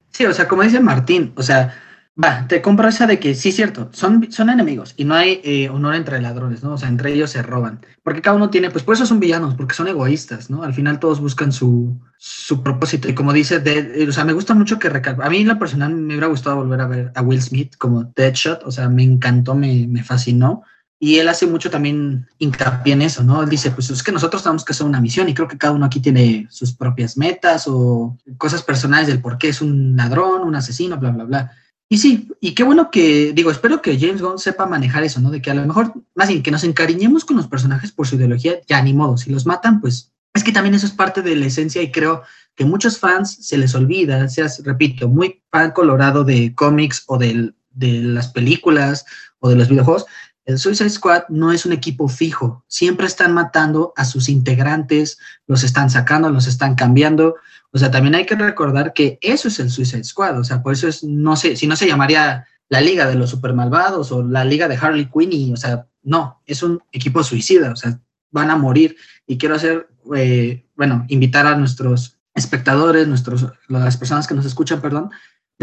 Sí, 0.09 0.25
o 0.25 0.33
sea, 0.33 0.47
como 0.47 0.61
dice 0.61 0.79
Martín, 0.79 1.33
o 1.35 1.41
sea, 1.41 1.73
va, 2.21 2.47
te 2.47 2.61
compro 2.61 2.87
esa 2.87 3.07
de 3.07 3.19
que 3.19 3.33
sí, 3.33 3.51
cierto, 3.51 3.89
son, 3.93 4.31
son 4.31 4.49
enemigos 4.49 4.93
y 4.97 5.05
no 5.05 5.15
hay 5.15 5.41
eh, 5.43 5.69
honor 5.69 5.95
entre 5.95 6.21
ladrones, 6.21 6.61
¿no? 6.63 6.73
O 6.73 6.77
sea, 6.77 6.89
entre 6.89 7.13
ellos 7.13 7.31
se 7.31 7.41
roban. 7.41 7.79
Porque 8.03 8.21
cada 8.21 8.35
uno 8.35 8.49
tiene, 8.49 8.69
pues 8.69 8.83
por 8.83 8.93
eso 8.93 9.05
son 9.05 9.19
villanos, 9.19 9.55
porque 9.55 9.73
son 9.73 9.87
egoístas, 9.87 10.49
¿no? 10.49 10.63
Al 10.63 10.73
final 10.73 10.99
todos 10.99 11.19
buscan 11.19 11.51
su, 11.51 11.99
su 12.17 12.61
propósito. 12.61 13.09
Y 13.09 13.15
como 13.15 13.33
dice, 13.33 13.59
de, 13.59 14.05
o 14.07 14.11
sea, 14.11 14.25
me 14.25 14.33
gusta 14.33 14.53
mucho 14.53 14.77
que 14.77 14.89
recalque. 14.89 15.23
A 15.23 15.29
mí, 15.29 15.37
en 15.37 15.47
la 15.47 15.57
personal, 15.57 15.95
me 15.95 16.13
hubiera 16.13 16.27
gustado 16.27 16.57
volver 16.57 16.81
a 16.81 16.87
ver 16.87 17.11
a 17.15 17.21
Will 17.21 17.41
Smith 17.41 17.75
como 17.77 18.03
Deadshot, 18.03 18.63
o 18.65 18.71
sea, 18.71 18.89
me 18.89 19.03
encantó, 19.03 19.55
me, 19.55 19.87
me 19.87 20.03
fascinó. 20.03 20.63
Y 21.03 21.19
él 21.19 21.27
hace 21.27 21.45
mucho 21.45 21.69
también 21.69 22.29
hincapié 22.37 22.93
en 22.93 23.01
eso, 23.01 23.25
¿no? 23.25 23.43
Él 23.43 23.49
dice, 23.49 23.71
pues 23.71 23.89
es 23.89 24.01
que 24.01 24.13
nosotros 24.13 24.41
tenemos 24.41 24.63
que 24.63 24.71
hacer 24.71 24.87
una 24.87 25.01
misión 25.01 25.27
y 25.27 25.33
creo 25.33 25.49
que 25.49 25.57
cada 25.57 25.73
uno 25.73 25.85
aquí 25.85 25.99
tiene 25.99 26.47
sus 26.49 26.71
propias 26.71 27.17
metas 27.17 27.65
o 27.67 28.17
cosas 28.37 28.63
personales 28.63 29.07
del 29.07 29.19
por 29.19 29.37
qué 29.37 29.49
es 29.49 29.61
un 29.61 29.97
ladrón, 29.97 30.43
un 30.43 30.55
asesino, 30.55 30.97
bla, 30.97 31.11
bla, 31.11 31.25
bla. 31.25 31.51
Y 31.89 31.97
sí, 31.97 32.29
y 32.39 32.55
qué 32.55 32.63
bueno 32.63 32.89
que, 32.89 33.33
digo, 33.33 33.51
espero 33.51 33.81
que 33.81 33.99
James 33.99 34.21
Gunn 34.21 34.39
sepa 34.39 34.65
manejar 34.65 35.03
eso, 35.03 35.19
¿no? 35.19 35.29
De 35.29 35.41
que 35.41 35.51
a 35.51 35.55
lo 35.55 35.65
mejor, 35.65 35.91
más 36.15 36.29
bien, 36.29 36.41
que 36.41 36.51
nos 36.51 36.63
encariñemos 36.63 37.25
con 37.25 37.35
los 37.35 37.49
personajes 37.49 37.91
por 37.91 38.07
su 38.07 38.15
ideología, 38.15 38.61
ya 38.65 38.81
ni 38.81 38.93
modo, 38.93 39.17
si 39.17 39.29
los 39.29 39.45
matan, 39.45 39.81
pues 39.81 40.13
es 40.33 40.41
que 40.41 40.53
también 40.53 40.73
eso 40.73 40.85
es 40.85 40.93
parte 40.93 41.21
de 41.21 41.35
la 41.35 41.47
esencia 41.47 41.81
y 41.81 41.91
creo 41.91 42.23
que 42.55 42.63
muchos 42.63 42.97
fans 42.97 43.39
se 43.41 43.57
les 43.57 43.75
olvida, 43.75 44.29
seas, 44.29 44.63
repito, 44.63 45.09
muy 45.09 45.43
fan 45.51 45.71
colorado 45.71 46.23
de 46.23 46.55
cómics 46.55 47.03
o 47.07 47.17
de, 47.17 47.51
de 47.71 47.91
las 48.03 48.29
películas 48.29 49.05
o 49.39 49.49
de 49.49 49.57
los 49.57 49.67
videojuegos, 49.67 50.05
el 50.45 50.59
Suicide 50.59 50.89
Squad 50.89 51.23
no 51.29 51.51
es 51.51 51.65
un 51.65 51.73
equipo 51.73 52.07
fijo, 52.07 52.63
siempre 52.67 53.07
están 53.07 53.33
matando 53.33 53.93
a 53.95 54.05
sus 54.05 54.29
integrantes, 54.29 55.17
los 55.47 55.63
están 55.63 55.89
sacando, 55.89 56.29
los 56.29 56.47
están 56.47 56.75
cambiando. 56.75 57.35
O 57.71 57.77
sea, 57.77 57.89
también 57.89 58.15
hay 58.15 58.25
que 58.25 58.35
recordar 58.35 58.93
que 58.93 59.17
eso 59.21 59.47
es 59.47 59.59
el 59.59 59.69
Suicide 59.69 60.03
Squad, 60.03 60.39
o 60.39 60.43
sea, 60.43 60.61
por 60.61 60.73
eso 60.73 60.87
es, 60.87 61.03
no 61.03 61.35
sé, 61.35 61.55
si 61.55 61.65
no 61.65 61.75
se 61.75 61.87
llamaría 61.87 62.45
la 62.69 62.81
Liga 62.81 63.07
de 63.07 63.15
los 63.15 63.29
Super 63.29 63.53
Malvados 63.53 64.11
o 64.11 64.23
la 64.23 64.43
Liga 64.43 64.67
de 64.67 64.77
Harley 64.77 65.09
Quinn, 65.09 65.31
y, 65.31 65.53
o 65.53 65.57
sea, 65.57 65.87
no, 66.03 66.41
es 66.45 66.61
un 66.63 66.81
equipo 66.91 67.23
suicida, 67.23 67.71
o 67.71 67.75
sea, 67.75 67.99
van 68.31 68.49
a 68.51 68.57
morir. 68.57 68.97
Y 69.25 69.37
quiero 69.37 69.55
hacer, 69.55 69.87
eh, 70.15 70.65
bueno, 70.75 71.05
invitar 71.07 71.47
a 71.47 71.55
nuestros 71.55 72.17
espectadores, 72.35 73.07
nuestros, 73.07 73.47
las 73.67 73.97
personas 73.97 74.27
que 74.27 74.33
nos 74.33 74.45
escuchan, 74.45 74.81
perdón, 74.81 75.11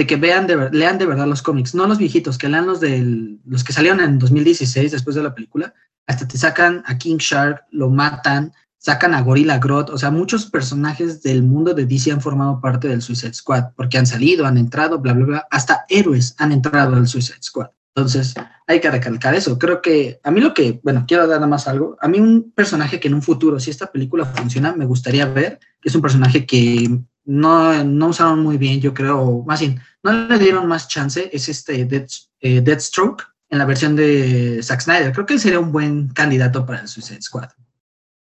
de 0.01 0.07
que 0.07 0.17
vean, 0.17 0.47
de, 0.47 0.71
lean 0.71 0.97
de 0.97 1.05
verdad 1.05 1.27
los 1.27 1.43
cómics, 1.43 1.75
no 1.75 1.87
los 1.87 1.99
viejitos, 1.99 2.39
que 2.39 2.49
lean 2.49 2.67
los, 2.67 2.81
del, 2.81 3.39
los 3.45 3.63
que 3.63 3.75
salieron 3.75 4.01
en 4.01 4.19
2016 4.19 4.93
después 4.93 5.15
de 5.15 5.23
la 5.23 5.35
película, 5.35 5.75
hasta 6.07 6.27
te 6.27 6.39
sacan 6.39 6.83
a 6.87 6.97
King 6.97 7.19
Shark, 7.19 7.65
lo 7.71 7.91
matan, 7.91 8.51
sacan 8.79 9.13
a 9.13 9.21
Gorilla 9.21 9.59
Grodd, 9.59 9.91
o 9.91 9.99
sea, 9.99 10.11
muchos 10.11 10.47
personajes 10.47 11.23
del 11.23 11.43
mundo 11.43 11.75
de 11.75 11.85
DC 11.85 12.13
han 12.13 12.23
formado 12.23 12.63
parte 12.63 12.89
del 12.89 13.03
Suicide 13.03 13.35
Squad, 13.35 13.75
porque 13.77 13.99
han 13.99 14.07
salido, 14.07 14.47
han 14.47 14.57
entrado, 14.57 14.99
bla, 15.01 15.13
bla, 15.13 15.27
bla, 15.27 15.49
hasta 15.51 15.85
héroes 15.91 16.35
han 16.39 16.53
entrado 16.53 16.97
al 16.97 17.07
Suicide 17.07 17.43
Squad. 17.43 17.69
Entonces, 17.95 18.33
hay 18.67 18.81
que 18.81 18.91
recalcar 18.91 19.35
eso. 19.35 19.59
Creo 19.59 19.83
que 19.83 20.19
a 20.23 20.31
mí 20.31 20.41
lo 20.41 20.55
que, 20.55 20.81
bueno, 20.83 21.05
quiero 21.07 21.27
dar 21.27 21.41
nada 21.41 21.47
más 21.47 21.69
algo. 21.69 21.99
A 22.01 22.09
mí 22.09 22.21
un 22.21 22.53
personaje 22.53 22.99
que 23.01 23.09
en 23.09 23.15
un 23.15 23.23
futuro, 23.23 23.61
si 23.61 23.69
esta 23.69 23.93
película 23.93 24.25
funciona, 24.25 24.73
me 24.73 24.87
gustaría 24.87 25.27
ver, 25.27 25.59
es 25.83 25.95
un 25.95 26.01
personaje 26.01 26.47
que 26.47 26.89
no, 27.27 27.85
no 27.85 28.09
usaron 28.09 28.43
muy 28.43 28.57
bien, 28.57 28.81
yo 28.81 28.95
creo, 28.95 29.45
más 29.47 29.61
bien, 29.61 29.81
no 30.03 30.13
le 30.29 30.39
dieron 30.39 30.67
más 30.67 30.89
chance, 30.89 31.31
es 31.33 31.49
este 31.49 31.85
Dead, 31.85 32.07
eh, 32.41 32.61
Deathstroke 32.61 33.25
en 33.49 33.59
la 33.59 33.65
versión 33.65 33.97
de 33.97 34.61
Zack 34.63 34.81
Snyder. 34.81 35.13
Creo 35.13 35.27
que 35.27 35.39
sería 35.39 35.59
un 35.59 35.73
buen 35.73 36.09
candidato 36.09 36.65
para 36.65 36.87
Suicide 36.87 37.23
Squad. 37.23 37.51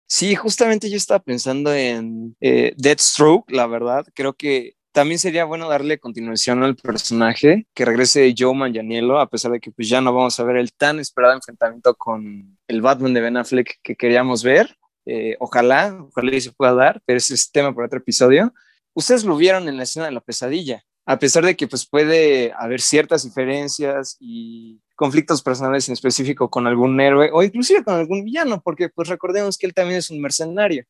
Sí, 0.06 0.34
justamente 0.34 0.90
yo 0.90 0.96
estaba 0.96 1.20
pensando 1.20 1.72
en 1.72 2.36
eh, 2.40 2.74
Deathstroke, 2.76 3.50
la 3.52 3.66
verdad. 3.66 4.04
Creo 4.14 4.34
que 4.34 4.74
también 4.92 5.20
sería 5.20 5.44
bueno 5.44 5.68
darle 5.68 6.00
continuación 6.00 6.64
al 6.64 6.74
personaje, 6.74 7.68
que 7.74 7.84
regrese 7.84 8.34
Joe 8.36 8.54
Manganiello, 8.54 9.20
a 9.20 9.30
pesar 9.30 9.52
de 9.52 9.60
que 9.60 9.70
pues 9.70 9.88
ya 9.88 10.00
no 10.00 10.12
vamos 10.12 10.40
a 10.40 10.44
ver 10.44 10.56
el 10.56 10.72
tan 10.72 10.98
esperado 10.98 11.34
enfrentamiento 11.34 11.94
con 11.94 12.58
el 12.66 12.82
Batman 12.82 13.14
de 13.14 13.20
Ben 13.20 13.36
Affleck 13.36 13.78
que 13.82 13.94
queríamos 13.94 14.42
ver. 14.42 14.76
Eh, 15.06 15.36
ojalá, 15.38 15.96
ojalá 16.08 16.40
se 16.40 16.52
pueda 16.52 16.74
dar, 16.74 17.00
pero 17.06 17.18
ese 17.18 17.34
es 17.34 17.50
tema 17.50 17.72
para 17.72 17.86
otro 17.86 18.00
episodio 18.00 18.52
ustedes 18.94 19.24
lo 19.24 19.36
vieron 19.36 19.68
en 19.68 19.76
la 19.76 19.84
escena 19.84 20.06
de 20.06 20.12
la 20.12 20.20
pesadilla, 20.20 20.84
a 21.06 21.18
pesar 21.18 21.44
de 21.44 21.56
que 21.56 21.66
pues 21.66 21.86
puede 21.86 22.52
haber 22.56 22.80
ciertas 22.80 23.24
diferencias 23.24 24.16
y 24.20 24.80
conflictos 24.94 25.42
personales 25.42 25.88
en 25.88 25.94
específico 25.94 26.50
con 26.50 26.66
algún 26.66 27.00
héroe 27.00 27.30
o 27.32 27.42
inclusive 27.42 27.82
con 27.82 27.94
algún 27.94 28.24
villano, 28.24 28.60
porque 28.62 28.88
pues 28.90 29.08
recordemos 29.08 29.56
que 29.56 29.66
él 29.66 29.74
también 29.74 29.98
es 29.98 30.10
un 30.10 30.20
mercenario. 30.20 30.84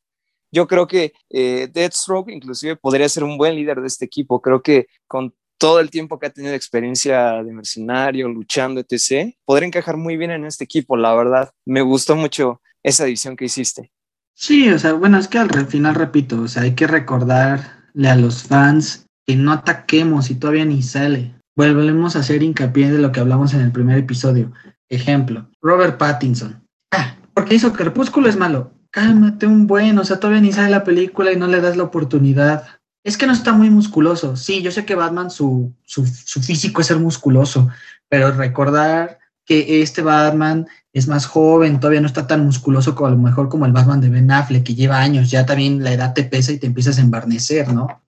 Yo 0.53 0.67
creo 0.67 0.87
que 0.87 1.13
eh, 1.31 1.69
Deathstroke 1.73 2.31
inclusive 2.31 2.77
podría 2.77 3.09
ser 3.09 3.23
un 3.23 3.39
buen 3.39 3.55
líder 3.55 3.81
de 3.81 3.87
este 3.87 4.05
equipo. 4.05 4.41
Creo 4.43 4.63
que 4.63 4.89
con 5.07 5.33
todo 5.59 5.79
el 5.79 5.91
tiempo 5.91 6.19
que 6.19 6.27
ha 6.27 6.31
tenido 6.31 6.55
experiencia 6.55 7.43
de 7.43 7.53
mercenario, 7.53 8.29
luchando, 8.29 8.81
etc., 8.81 9.35
podría 9.45 9.69
encajar 9.69 9.97
muy 9.97 10.17
bien 10.17 10.31
en 10.31 10.45
este 10.45 10.65
equipo, 10.65 10.97
la 10.97 11.15
verdad. 11.15 11.53
Me 11.65 11.83
gustó 11.83 12.17
mucho 12.17 12.61
esa 12.83 13.05
edición 13.05 13.37
que 13.37 13.45
hiciste. 13.45 13.93
Sí, 14.35 14.71
o 14.71 14.79
sea, 14.79 14.95
bueno, 14.95 15.19
es 15.19 15.29
que 15.29 15.39
al 15.39 15.67
final 15.67 15.95
repito, 15.95 16.41
o 16.41 16.49
sea, 16.49 16.63
hay 16.63 16.75
que 16.75 16.87
recordar 16.87 17.91
a 18.03 18.17
los 18.17 18.43
fans 18.43 19.07
no 19.37 19.53
ataquemos 19.53 20.31
y 20.31 20.35
todavía 20.35 20.65
ni 20.65 20.83
sale. 20.83 21.35
Volvemos 21.57 22.17
a 22.17 22.21
hacer 22.21 22.43
hincapié 22.43 22.91
de 22.91 22.99
lo 22.99 23.13
que 23.13 23.21
hablamos 23.21 23.53
en 23.55 23.61
el 23.61 23.73
primer 23.73 23.99
episodio. 23.99 24.53
Ejemplo, 24.89 25.49
Robert 25.61 25.99
Pattinson. 25.99 26.63
Ah, 26.93 27.17
porque 27.35 27.55
hizo 27.55 27.73
Crepúsculo 27.73 28.29
es 28.29 28.37
malo. 28.37 28.73
Cálmate 28.91 29.47
un 29.47 29.67
buen, 29.67 29.99
o 29.99 30.05
sea, 30.05 30.19
todavía 30.19 30.41
ni 30.41 30.53
sale 30.53 30.71
la 30.71 30.85
película 30.85 31.33
y 31.33 31.37
no 31.37 31.47
le 31.47 31.61
das 31.61 31.77
la 31.77 31.85
oportunidad. 31.85 32.65
Es 33.05 33.17
que 33.17 33.27
no 33.27 33.33
está 33.33 33.53
muy 33.53 33.71
musculoso. 33.71 34.37
Sí, 34.37 34.63
yo 34.63 34.71
sé 34.71 34.85
que 34.85 34.95
Batman, 34.95 35.31
su, 35.31 35.73
su, 35.85 36.07
su 36.07 36.43
físico 36.43 36.81
es 36.81 36.89
ser 36.89 36.99
musculoso, 36.99 37.69
pero 38.09 38.33
recordar 38.33 39.19
que 39.45 39.83
este 39.83 40.03
Batman 40.03 40.67
es 40.93 41.09
más 41.09 41.27
joven, 41.27 41.81
todavía 41.81 42.01
no 42.01 42.07
está 42.07 42.27
tan 42.27 42.45
musculoso 42.45 42.95
como 42.95 43.09
a 43.09 43.11
lo 43.11 43.19
mejor 43.19 43.49
como 43.49 43.67
el 43.67 43.73
Batman 43.73 44.01
de 44.01 44.09
Ben 44.09 44.31
Affleck, 44.31 44.65
que 44.65 44.75
lleva 44.75 44.99
años, 44.99 45.31
ya 45.31 45.47
también 45.47 45.83
la 45.85 45.93
edad 45.93 46.15
te 46.15 46.25
pesa 46.25 46.53
y 46.53 46.59
te 46.59 46.67
empiezas 46.67 46.99
a 46.99 47.03
embarnecer, 47.03 47.73
¿no? 47.73 48.03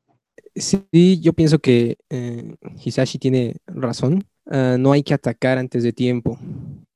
Sí, 0.54 1.20
yo 1.20 1.32
pienso 1.32 1.58
que 1.58 1.96
eh, 2.10 2.56
Hisashi 2.84 3.18
tiene 3.18 3.56
razón. 3.66 4.24
Ah, 4.46 4.76
no 4.78 4.92
hay 4.92 5.02
que 5.02 5.14
atacar 5.14 5.58
antes 5.58 5.82
de 5.82 5.92
tiempo. 5.92 6.38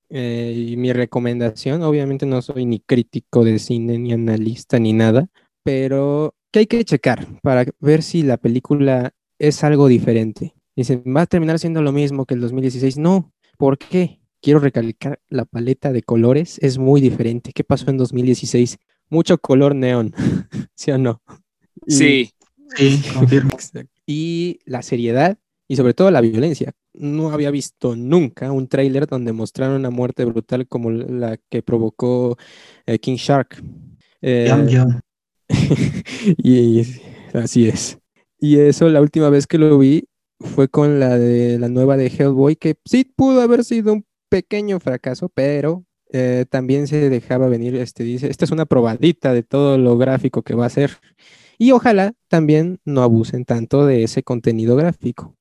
Eh, 0.08 0.68
y 0.70 0.76
mi 0.76 0.92
recomendación, 0.92 1.82
obviamente 1.82 2.26
no 2.26 2.42
soy 2.42 2.64
ni 2.64 2.80
crítico 2.80 3.44
de 3.44 3.58
cine, 3.58 3.98
ni 3.98 4.12
analista, 4.12 4.78
ni 4.78 4.92
nada, 4.92 5.28
pero 5.64 6.34
que 6.52 6.60
hay 6.60 6.66
que 6.66 6.84
checar 6.84 7.26
para 7.42 7.64
ver 7.80 8.02
si 8.02 8.22
la 8.22 8.36
película 8.36 9.12
es 9.38 9.64
algo 9.64 9.88
diferente. 9.88 10.54
Dicen, 10.76 11.02
va 11.06 11.22
a 11.22 11.26
terminar 11.26 11.58
siendo 11.58 11.82
lo 11.82 11.92
mismo 11.92 12.24
que 12.26 12.34
el 12.34 12.40
2016. 12.40 12.98
No, 12.98 13.32
¿por 13.58 13.78
qué? 13.78 14.20
quiero 14.46 14.60
recalcar, 14.60 15.18
la 15.28 15.44
paleta 15.44 15.92
de 15.92 16.02
colores 16.02 16.58
es 16.62 16.78
muy 16.78 17.00
diferente. 17.00 17.52
¿Qué 17.52 17.64
pasó 17.64 17.90
en 17.90 17.96
2016? 17.96 18.78
Mucho 19.10 19.38
color 19.38 19.74
neón, 19.74 20.14
¿sí 20.76 20.92
o 20.92 20.98
no? 20.98 21.20
sí, 21.88 22.30
sí, 22.74 23.02
confirmo. 23.14 23.56
Y 24.06 24.60
la 24.64 24.82
seriedad 24.82 25.38
y 25.68 25.76
sobre 25.76 25.94
todo 25.94 26.10
la 26.10 26.20
violencia. 26.20 26.72
No 26.94 27.30
había 27.30 27.50
visto 27.50 27.94
nunca 27.96 28.52
un 28.52 28.68
tráiler 28.68 29.06
donde 29.06 29.32
mostraron 29.32 29.76
una 29.76 29.90
muerte 29.90 30.24
brutal 30.24 30.66
como 30.66 30.90
la 30.90 31.36
que 31.50 31.62
provocó 31.62 32.36
eh, 32.86 32.98
King 32.98 33.16
Shark. 33.16 33.62
Eh, 34.22 34.50
y 36.38 36.82
así 37.34 37.68
es. 37.68 37.98
Y 38.38 38.58
eso 38.58 38.88
la 38.88 39.00
última 39.00 39.28
vez 39.28 39.46
que 39.46 39.58
lo 39.58 39.78
vi 39.78 40.04
fue 40.40 40.68
con 40.68 41.00
la 41.00 41.18
de 41.18 41.58
la 41.58 41.68
nueva 41.68 41.96
de 41.96 42.06
Hellboy, 42.06 42.56
que 42.56 42.76
sí 42.84 43.04
pudo 43.04 43.40
haber 43.40 43.64
sido 43.64 43.92
un 43.92 44.06
pequeño 44.28 44.80
fracaso, 44.80 45.28
pero 45.28 45.84
eh, 46.12 46.44
también 46.48 46.86
se 46.86 47.10
dejaba 47.10 47.48
venir, 47.48 47.74
este 47.76 48.04
dice, 48.04 48.30
esta 48.30 48.44
es 48.44 48.50
una 48.50 48.66
probadita 48.66 49.32
de 49.32 49.42
todo 49.42 49.78
lo 49.78 49.96
gráfico 49.98 50.42
que 50.42 50.54
va 50.54 50.66
a 50.66 50.70
ser. 50.70 50.98
Y 51.58 51.72
ojalá 51.72 52.12
también 52.28 52.80
no 52.84 53.02
abusen 53.02 53.44
tanto 53.44 53.86
de 53.86 54.04
ese 54.04 54.22
contenido 54.22 54.76
gráfico. 54.76 55.34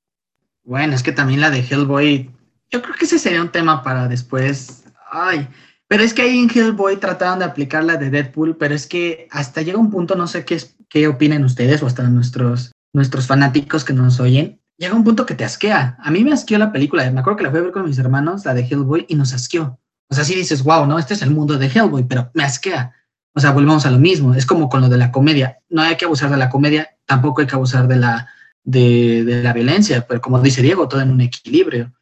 Bueno, 0.64 0.94
es 0.94 1.02
que 1.02 1.12
también 1.12 1.40
la 1.40 1.50
de 1.50 1.60
Hellboy, 1.60 2.30
yo 2.70 2.82
creo 2.82 2.94
que 2.94 3.04
ese 3.04 3.18
sería 3.18 3.42
un 3.42 3.52
tema 3.52 3.82
para 3.82 4.08
después. 4.08 4.84
Ay, 5.10 5.48
Pero 5.88 6.02
es 6.02 6.12
que 6.12 6.22
ahí 6.22 6.38
en 6.38 6.50
Hellboy 6.50 6.96
trataron 6.96 7.38
de 7.38 7.44
aplicar 7.44 7.84
la 7.84 7.96
de 7.96 8.10
Deadpool, 8.10 8.56
pero 8.56 8.74
es 8.74 8.86
que 8.86 9.28
hasta 9.30 9.62
llega 9.62 9.78
un 9.78 9.90
punto, 9.90 10.16
no 10.16 10.26
sé 10.26 10.44
qué, 10.44 10.56
es, 10.56 10.76
qué 10.88 11.06
opinen 11.06 11.44
ustedes 11.44 11.82
o 11.82 11.86
hasta 11.86 12.02
nuestros, 12.08 12.72
nuestros 12.92 13.26
fanáticos 13.28 13.84
que 13.84 13.92
nos 13.92 14.18
oyen, 14.18 14.60
llega 14.78 14.94
un 14.94 15.04
punto 15.04 15.26
que 15.26 15.34
te 15.34 15.44
asquea. 15.44 15.96
A 16.00 16.10
mí 16.10 16.24
me 16.24 16.32
asqueó 16.32 16.58
la 16.58 16.72
película, 16.72 17.08
me 17.12 17.20
acuerdo 17.20 17.36
que 17.36 17.44
la 17.44 17.50
fui 17.50 17.60
a 17.60 17.62
ver 17.62 17.72
con 17.72 17.84
mis 17.84 17.98
hermanos, 17.98 18.44
la 18.44 18.54
de 18.54 18.66
Hellboy, 18.66 19.06
y 19.08 19.14
nos 19.14 19.32
asqueó. 19.32 19.78
O 20.08 20.14
sea, 20.14 20.24
sí 20.24 20.34
dices, 20.34 20.62
wow, 20.62 20.86
no, 20.86 20.98
este 20.98 21.14
es 21.14 21.22
el 21.22 21.30
mundo 21.30 21.58
de 21.58 21.66
Hellboy, 21.66 22.04
pero 22.04 22.30
me 22.34 22.44
asquea. 22.44 22.92
O 23.36 23.40
sea, 23.40 23.50
volvemos 23.52 23.84
a 23.84 23.90
lo 23.90 23.98
mismo, 23.98 24.34
es 24.34 24.46
como 24.46 24.70
con 24.70 24.80
lo 24.80 24.88
de 24.88 24.96
la 24.96 25.12
comedia. 25.12 25.58
No 25.68 25.82
hay 25.82 25.96
que 25.96 26.06
abusar 26.06 26.30
de 26.30 26.38
la 26.38 26.48
comedia, 26.48 26.96
tampoco 27.04 27.42
hay 27.42 27.46
que 27.46 27.54
abusar 27.54 27.86
de 27.86 27.96
la, 27.96 28.30
de, 28.64 29.24
de 29.24 29.42
la 29.42 29.52
violencia, 29.52 30.06
pero 30.08 30.22
como 30.22 30.40
dice 30.40 30.62
Diego, 30.62 30.88
todo 30.88 31.02
en 31.02 31.10
un 31.10 31.20
equilibrio. 31.20 31.92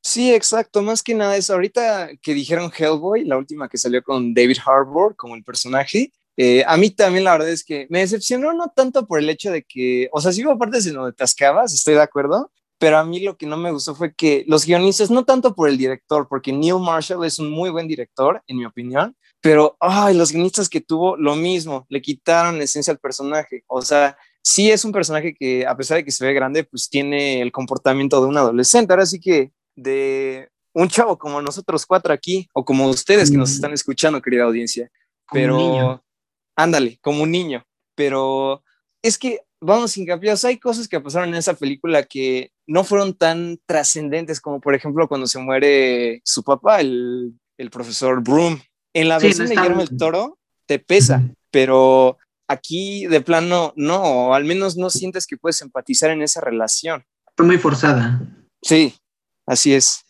Sí, 0.00 0.32
exacto. 0.32 0.80
Más 0.80 1.02
que 1.02 1.14
nada 1.14 1.36
eso. 1.36 1.54
Ahorita 1.54 2.10
que 2.22 2.34
dijeron 2.34 2.70
Hellboy, 2.76 3.24
la 3.24 3.36
última 3.36 3.68
que 3.68 3.78
salió 3.78 4.00
con 4.02 4.32
David 4.32 4.58
Harbour 4.64 5.16
como 5.16 5.34
el 5.34 5.42
personaje, 5.42 6.12
eh, 6.36 6.62
a 6.68 6.76
mí 6.76 6.90
también 6.90 7.24
la 7.24 7.32
verdad 7.32 7.50
es 7.50 7.64
que 7.64 7.88
me 7.90 7.98
decepcionó 7.98 8.52
no 8.52 8.72
tanto 8.74 9.08
por 9.08 9.18
el 9.18 9.28
hecho 9.28 9.50
de 9.50 9.64
que, 9.64 10.08
o 10.12 10.20
sea, 10.20 10.30
sí 10.30 10.46
hubo 10.46 10.56
partes 10.56 10.86
en 10.86 10.94
donde 10.94 11.12
te 11.12 11.24
ascabas, 11.24 11.74
estoy 11.74 11.94
de 11.94 12.02
acuerdo, 12.02 12.52
pero 12.78 12.98
a 12.98 13.04
mí 13.04 13.20
lo 13.20 13.36
que 13.36 13.46
no 13.46 13.56
me 13.56 13.72
gustó 13.72 13.94
fue 13.94 14.14
que 14.14 14.44
los 14.46 14.64
guionistas, 14.64 15.10
no 15.10 15.24
tanto 15.24 15.54
por 15.54 15.68
el 15.68 15.76
director, 15.76 16.26
porque 16.28 16.52
Neil 16.52 16.78
Marshall 16.80 17.24
es 17.24 17.38
un 17.38 17.50
muy 17.50 17.70
buen 17.70 17.88
director, 17.88 18.42
en 18.46 18.56
mi 18.56 18.64
opinión, 18.64 19.16
pero, 19.40 19.76
ay, 19.80 20.16
los 20.16 20.32
guionistas 20.32 20.68
que 20.68 20.80
tuvo 20.80 21.16
lo 21.16 21.36
mismo, 21.36 21.86
le 21.88 22.00
quitaron 22.00 22.60
esencia 22.60 22.92
al 22.92 22.98
personaje, 22.98 23.64
o 23.66 23.82
sea, 23.82 24.16
sí 24.42 24.70
es 24.70 24.84
un 24.84 24.92
personaje 24.92 25.34
que 25.34 25.66
a 25.66 25.76
pesar 25.76 25.98
de 25.98 26.04
que 26.04 26.12
se 26.12 26.24
ve 26.24 26.32
grande, 26.32 26.64
pues 26.64 26.88
tiene 26.88 27.42
el 27.42 27.52
comportamiento 27.52 28.20
de 28.20 28.28
un 28.28 28.36
adolescente, 28.36 28.92
ahora 28.92 29.06
sí 29.06 29.20
que 29.20 29.52
de 29.76 30.48
un 30.72 30.88
chavo 30.88 31.18
como 31.18 31.42
nosotros 31.42 31.84
cuatro 31.84 32.12
aquí, 32.12 32.48
o 32.52 32.64
como 32.64 32.88
ustedes 32.88 33.30
que 33.30 33.36
nos 33.36 33.50
están 33.50 33.72
escuchando, 33.72 34.22
querida 34.22 34.44
audiencia, 34.44 34.90
pero 35.32 36.02
ándale, 36.56 36.98
como 37.02 37.24
un 37.24 37.30
niño, 37.30 37.64
pero 37.94 38.62
es 39.02 39.18
que 39.18 39.40
vamos 39.60 39.92
sin 39.92 40.06
cambiar, 40.06 40.38
hay 40.44 40.58
cosas 40.58 40.86
que 40.86 41.00
pasaron 41.00 41.30
en 41.30 41.36
esa 41.36 41.54
película 41.54 42.04
que 42.04 42.52
no 42.68 42.84
fueron 42.84 43.14
tan 43.14 43.58
trascendentes 43.66 44.40
como 44.40 44.60
por 44.60 44.74
ejemplo 44.74 45.08
cuando 45.08 45.26
se 45.26 45.38
muere 45.40 46.20
su 46.24 46.44
papá, 46.44 46.80
el, 46.80 47.32
el 47.56 47.70
profesor 47.70 48.22
Broom. 48.22 48.60
En 48.94 49.08
la 49.08 49.18
versión 49.18 49.48
de 49.48 49.56
Guillermo 49.56 49.82
el 49.82 49.96
Toro 49.96 50.38
te 50.66 50.78
pesa, 50.78 51.22
pero 51.50 52.18
aquí 52.46 53.06
de 53.06 53.20
plano 53.20 53.72
no, 53.74 54.02
o 54.02 54.34
al 54.34 54.44
menos 54.44 54.76
no 54.76 54.90
sientes 54.90 55.26
que 55.26 55.36
puedes 55.36 55.60
empatizar 55.62 56.10
en 56.10 56.22
esa 56.22 56.40
relación. 56.40 57.04
Fue 57.36 57.46
muy 57.46 57.58
forzada. 57.58 58.20
Sí, 58.62 58.94
así 59.46 59.74
es. 59.74 60.04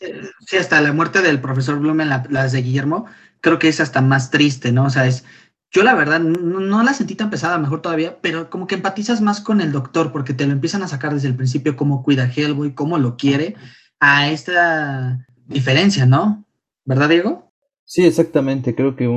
Sí, 0.47 0.57
hasta 0.57 0.81
la 0.81 0.91
muerte 0.91 1.21
del 1.21 1.39
profesor 1.41 1.79
Bloom 1.79 2.01
en 2.01 2.09
las 2.09 2.51
de 2.51 2.61
Guillermo, 2.61 3.05
creo 3.39 3.57
que 3.57 3.69
es 3.69 3.79
hasta 3.79 4.01
más 4.01 4.31
triste, 4.31 4.71
¿no? 4.71 4.85
O 4.85 4.89
sea, 4.89 5.07
es, 5.07 5.23
yo 5.71 5.83
la 5.83 5.93
verdad 5.93 6.19
no, 6.19 6.83
la 6.83 6.93
sentí 6.93 7.15
tan 7.15 7.29
pesada, 7.29 7.57
mejor 7.57 7.81
todavía, 7.81 8.17
pero 8.21 8.49
como 8.49 8.65
que 8.65 8.75
empatizas 8.75 9.21
más 9.21 9.39
con 9.39 9.61
el 9.61 9.71
doctor 9.71 10.11
porque 10.11 10.33
te 10.33 10.45
lo 10.47 10.51
empiezan 10.51 10.81
a 10.81 10.87
sacar 10.87 11.13
desde 11.13 11.27
el 11.27 11.35
principio 11.35 11.75
cómo 11.75 12.03
cuida 12.03 12.23
a 12.23 12.31
Hellboy, 12.31 12.73
cómo 12.73 12.97
lo 12.97 13.17
quiere, 13.17 13.55
a 13.99 14.29
esta 14.31 15.27
diferencia, 15.45 16.05
¿no? 16.05 16.45
¿Verdad, 16.85 17.09
Diego? 17.09 17.51
Sí, 17.85 18.05
exactamente. 18.05 18.73
Creo 18.73 18.95
que 18.95 19.07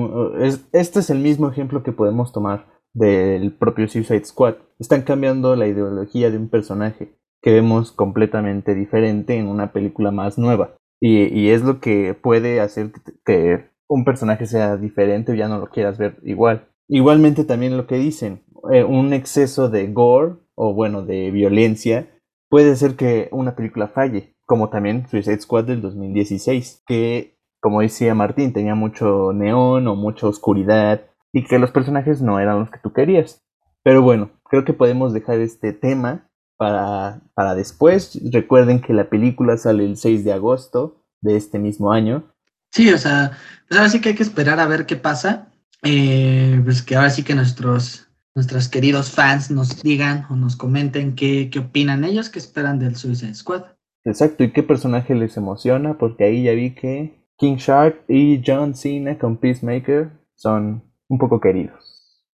este 0.73 1.01
es 1.01 1.11
el 1.11 1.19
mismo 1.19 1.49
ejemplo 1.49 1.83
que 1.83 1.93
podemos 1.93 2.33
tomar 2.33 2.67
del 2.93 3.53
propio 3.53 3.89
Suicide 3.89 4.25
Squad. 4.25 4.57
Están 4.79 5.03
cambiando 5.03 5.57
la 5.57 5.67
ideología 5.67 6.31
de 6.31 6.37
un 6.37 6.49
personaje 6.49 7.17
que 7.41 7.53
vemos 7.53 7.93
completamente 7.93 8.75
diferente 8.75 9.37
en 9.37 9.49
una 9.49 9.73
película 9.73 10.11
más 10.11 10.37
nueva. 10.37 10.77
Y 11.01 11.49
es 11.49 11.63
lo 11.63 11.81
que 11.81 12.15
puede 12.15 12.61
hacer 12.61 12.93
que 13.25 13.72
un 13.89 14.05
personaje 14.05 14.47
sea 14.47 14.77
diferente 14.77 15.33
o 15.33 15.35
ya 15.35 15.49
no 15.49 15.59
lo 15.59 15.69
quieras 15.69 15.99
ver 15.99 16.19
igual. 16.23 16.69
Igualmente 16.89 17.45
también 17.45 17.77
lo 17.77 17.87
que 17.87 17.97
dicen, 17.97 18.43
eh, 18.73 18.85
un 18.85 19.13
exceso 19.13 19.69
de 19.69 19.87
gore 19.93 20.37
o 20.55 20.75
bueno, 20.75 21.03
de 21.03 21.31
violencia 21.31 22.09
puede 22.49 22.73
hacer 22.73 22.97
que 22.97 23.29
una 23.33 23.57
película 23.57 23.89
falle, 23.89 24.35
como 24.47 24.69
también 24.69 25.09
Suicide 25.09 25.41
Squad 25.41 25.65
del 25.65 25.81
2016, 25.81 26.83
que 26.87 27.39
como 27.63 27.81
decía 27.81 28.15
Martín, 28.15 28.53
tenía 28.53 28.75
mucho 28.75 29.33
neón 29.33 29.87
o 29.87 29.95
mucha 29.95 30.27
oscuridad 30.27 31.03
y 31.33 31.45
que 31.45 31.61
los 31.61 31.71
personajes 31.71 32.21
no 32.21 32.41
eran 32.41 32.59
los 32.59 32.71
que 32.71 32.81
tú 32.83 32.93
querías. 32.93 33.41
Pero 33.85 34.03
bueno, 34.03 34.31
creo 34.45 34.65
que 34.65 34.73
podemos 34.73 35.13
dejar 35.13 35.39
este 35.39 35.73
tema 35.73 36.29
para, 36.57 37.23
para 37.35 37.55
después. 37.55 38.21
Recuerden 38.33 38.81
que 38.81 38.93
la 38.93 39.09
película 39.09 39.57
sale 39.57 39.85
el 39.85 39.97
6 39.97 40.25
de 40.25 40.33
agosto 40.33 41.05
de 41.21 41.37
este 41.37 41.61
mismo 41.61 41.93
año 41.93 42.32
Sí, 42.73 42.91
o 42.91 42.99
sea, 42.99 43.33
pues 43.69 43.79
ahora 43.79 43.91
sí 43.91 44.01
que 44.01 44.11
hay 44.11 44.15
que 44.15 44.23
esperar 44.23 44.59
a 44.59 44.67
ver 44.67 44.87
qué 44.87 44.97
pasa. 44.97 45.53
Eh, 45.83 46.61
pues 46.65 46.83
que 46.83 46.97
ahora 46.97 47.11
sí 47.11 47.23
que 47.23 47.35
nuestros, 47.35 48.09
nuestros 48.35 48.69
queridos 48.69 49.11
fans 49.11 49.51
nos 49.51 49.83
digan 49.83 50.27
o 50.31 50.37
nos 50.37 50.57
comenten 50.57 51.15
qué, 51.15 51.51
qué 51.51 51.59
opinan 51.59 52.05
ellos, 52.05 52.31
qué 52.31 52.39
esperan 52.39 52.79
del 52.79 52.97
Suicide 52.97 53.35
Squad. 53.35 53.65
Exacto, 54.05 54.43
y 54.43 54.53
qué 54.53 54.63
personaje 54.63 55.15
les 55.15 55.37
emociona, 55.37 55.99
porque 55.99 56.25
ahí 56.25 56.45
ya 56.45 56.53
vi 56.53 56.75
que 56.75 57.27
King 57.37 57.57
Shark 57.57 58.05
y 58.09 58.43
John 58.45 58.75
Cena 58.75 59.19
con 59.19 59.37
Peacemaker 59.37 60.11
son 60.35 60.85
un 61.09 61.19
poco 61.19 61.41
queridos. 61.41 62.25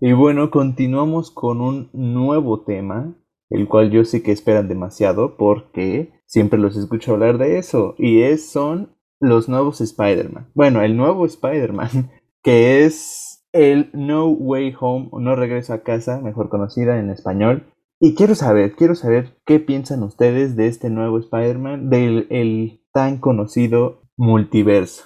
Y 0.00 0.12
bueno, 0.12 0.50
continuamos 0.50 1.30
con 1.30 1.60
un 1.60 1.90
nuevo 1.92 2.62
tema, 2.64 3.14
el 3.50 3.66
cual 3.66 3.90
yo 3.90 4.04
sé 4.04 4.22
que 4.22 4.32
esperan 4.32 4.68
demasiado 4.68 5.36
porque 5.36 6.12
siempre 6.26 6.58
los 6.58 6.76
escucho 6.76 7.12
hablar 7.12 7.38
de 7.38 7.58
eso, 7.58 7.94
y 7.98 8.22
es 8.22 8.50
son 8.50 8.95
los 9.20 9.48
nuevos 9.48 9.80
Spider-Man. 9.80 10.50
Bueno, 10.54 10.82
el 10.82 10.96
nuevo 10.96 11.26
Spider-Man, 11.26 12.10
que 12.42 12.84
es 12.84 13.44
el 13.52 13.90
No 13.92 14.26
Way 14.28 14.74
Home, 14.80 15.08
o 15.10 15.20
No 15.20 15.36
Regreso 15.36 15.72
a 15.72 15.82
Casa, 15.82 16.20
mejor 16.20 16.48
conocida 16.48 16.98
en 16.98 17.10
español. 17.10 17.72
Y 17.98 18.14
quiero 18.14 18.34
saber, 18.34 18.74
quiero 18.74 18.94
saber 18.94 19.38
qué 19.46 19.58
piensan 19.58 20.02
ustedes 20.02 20.54
de 20.56 20.68
este 20.68 20.90
nuevo 20.90 21.18
Spider-Man, 21.18 21.88
del 21.88 22.26
el 22.30 22.82
tan 22.92 23.18
conocido 23.18 24.02
multiverso. 24.16 25.04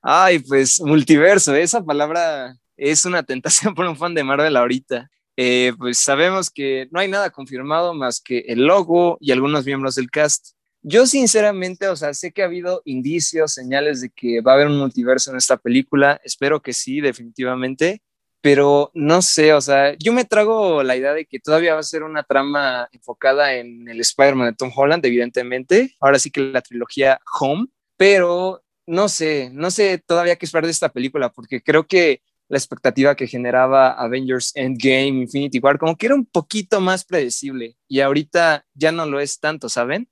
Ay, 0.00 0.38
pues 0.40 0.80
multiverso, 0.80 1.54
esa 1.54 1.84
palabra 1.84 2.56
es 2.76 3.04
una 3.04 3.22
tentación 3.22 3.74
por 3.76 3.86
un 3.86 3.96
fan 3.96 4.14
de 4.14 4.24
Marvel 4.24 4.56
ahorita. 4.56 5.10
Eh, 5.36 5.72
pues 5.78 5.98
sabemos 5.98 6.50
que 6.50 6.88
no 6.90 7.00
hay 7.00 7.08
nada 7.08 7.30
confirmado 7.30 7.94
más 7.94 8.20
que 8.20 8.40
el 8.48 8.66
logo 8.66 9.16
y 9.20 9.32
algunos 9.32 9.64
miembros 9.64 9.94
del 9.94 10.10
cast. 10.10 10.54
Yo 10.82 11.06
sinceramente, 11.06 11.86
o 11.86 11.94
sea, 11.94 12.12
sé 12.12 12.32
que 12.32 12.42
ha 12.42 12.46
habido 12.46 12.82
indicios, 12.84 13.52
señales 13.54 14.00
de 14.00 14.10
que 14.10 14.40
va 14.40 14.52
a 14.52 14.54
haber 14.56 14.66
un 14.66 14.78
multiverso 14.78 15.30
en 15.30 15.36
esta 15.36 15.56
película, 15.56 16.20
espero 16.24 16.60
que 16.60 16.72
sí, 16.72 17.00
definitivamente, 17.00 18.02
pero 18.40 18.90
no 18.92 19.22
sé, 19.22 19.54
o 19.54 19.60
sea, 19.60 19.94
yo 19.96 20.12
me 20.12 20.24
trago 20.24 20.82
la 20.82 20.96
idea 20.96 21.14
de 21.14 21.26
que 21.26 21.38
todavía 21.38 21.74
va 21.74 21.80
a 21.80 21.84
ser 21.84 22.02
una 22.02 22.24
trama 22.24 22.88
enfocada 22.90 23.54
en 23.54 23.88
el 23.88 24.00
Spider-Man 24.00 24.48
de 24.48 24.56
Tom 24.56 24.72
Holland, 24.74 25.06
evidentemente, 25.06 25.94
ahora 26.00 26.18
sí 26.18 26.32
que 26.32 26.40
la 26.40 26.60
trilogía 26.60 27.20
Home, 27.40 27.68
pero 27.96 28.64
no 28.84 29.08
sé, 29.08 29.50
no 29.52 29.70
sé 29.70 29.98
todavía 29.98 30.34
qué 30.34 30.46
esperar 30.46 30.64
de 30.64 30.72
esta 30.72 30.88
película, 30.88 31.30
porque 31.30 31.62
creo 31.62 31.86
que 31.86 32.22
la 32.48 32.58
expectativa 32.58 33.14
que 33.14 33.28
generaba 33.28 33.92
Avengers 33.92 34.50
Endgame, 34.56 35.22
Infinity 35.22 35.60
War, 35.60 35.78
como 35.78 35.96
que 35.96 36.06
era 36.06 36.16
un 36.16 36.26
poquito 36.26 36.80
más 36.80 37.04
predecible 37.04 37.76
y 37.86 38.00
ahorita 38.00 38.66
ya 38.74 38.90
no 38.90 39.06
lo 39.06 39.20
es 39.20 39.38
tanto, 39.38 39.68
¿saben? 39.68 40.08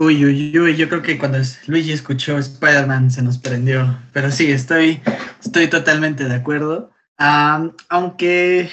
Uy, 0.00 0.24
uy, 0.24 0.56
uy, 0.56 0.76
yo 0.76 0.88
creo 0.88 1.02
que 1.02 1.18
cuando 1.18 1.38
Luigi 1.66 1.90
escuchó 1.90 2.38
Spider-Man 2.38 3.10
se 3.10 3.20
nos 3.20 3.36
prendió. 3.36 3.98
Pero 4.12 4.30
sí, 4.30 4.50
estoy, 4.52 5.00
estoy 5.44 5.66
totalmente 5.66 6.24
de 6.28 6.34
acuerdo. 6.36 6.92
aunque 7.88 8.70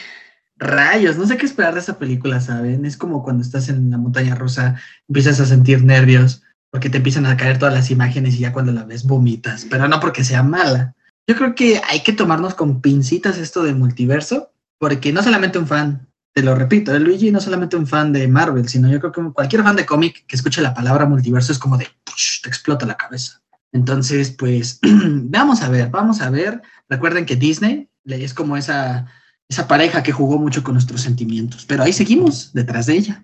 rayos, 0.57 1.17
no 1.17 1.25
sé 1.25 1.35
qué 1.37 1.47
esperar 1.47 1.73
de 1.73 1.79
esa 1.79 1.97
película, 1.97 2.39
¿saben? 2.39 2.85
Es 2.85 2.95
como 2.95 3.23
cuando 3.23 3.41
estás 3.41 3.69
en 3.69 3.89
la 3.89 3.97
montaña 3.97 4.35
rusa, 4.35 4.79
empiezas 5.07 5.39
a 5.39 5.47
sentir 5.47 5.83
nervios 5.83 6.43
porque 6.69 6.91
te 6.91 6.97
empiezan 6.97 7.25
a 7.25 7.37
caer 7.37 7.57
todas 7.57 7.73
las 7.73 7.89
imágenes 7.89 8.35
y 8.35 8.39
ya 8.39 8.53
cuando 8.53 8.71
la 8.71 8.83
ves 8.83 9.03
vomitas, 9.03 9.65
pero 9.67 9.87
no 9.87 9.99
porque 9.99 10.23
sea 10.23 10.43
mala. 10.43 10.93
Yo 11.27 11.35
creo 11.35 11.55
que 11.55 11.81
hay 11.89 12.03
que 12.03 12.13
tomarnos 12.13 12.53
con 12.53 12.81
pincitas 12.81 13.39
esto 13.39 13.63
del 13.63 13.77
multiverso, 13.77 14.51
porque 14.77 15.11
no 15.11 15.23
solamente 15.23 15.57
un 15.57 15.67
fan 15.67 16.07
te 16.35 16.43
lo 16.43 16.53
repito, 16.53 16.97
Luigi 16.99 17.31
no 17.31 17.39
solamente 17.39 17.77
un 17.77 17.87
fan 17.87 18.11
de 18.11 18.27
Marvel, 18.27 18.67
sino 18.67 18.91
yo 18.91 18.99
creo 18.99 19.13
que 19.13 19.33
cualquier 19.33 19.63
fan 19.63 19.77
de 19.77 19.85
cómic 19.85 20.25
que 20.27 20.35
escuche 20.35 20.61
la 20.61 20.73
palabra 20.73 21.05
multiverso 21.05 21.53
es 21.53 21.57
como 21.57 21.77
de, 21.77 21.87
te 22.43 22.49
explota 22.49 22.85
la 22.85 22.97
cabeza. 22.97 23.41
Entonces, 23.71 24.31
pues, 24.31 24.81
vamos 24.83 25.61
a 25.61 25.69
ver, 25.69 25.89
vamos 25.89 26.19
a 26.19 26.29
ver. 26.29 26.61
Recuerden 26.89 27.25
que 27.25 27.37
Disney 27.37 27.87
es 28.03 28.33
como 28.33 28.57
esa, 28.57 29.05
esa 29.47 29.65
pareja 29.65 30.03
que 30.03 30.11
jugó 30.11 30.37
mucho 30.37 30.61
con 30.61 30.73
nuestros 30.73 30.99
sentimientos, 30.99 31.65
pero 31.65 31.83
ahí 31.83 31.93
seguimos 31.93 32.51
detrás 32.51 32.87
de 32.87 32.97
ella. 32.97 33.23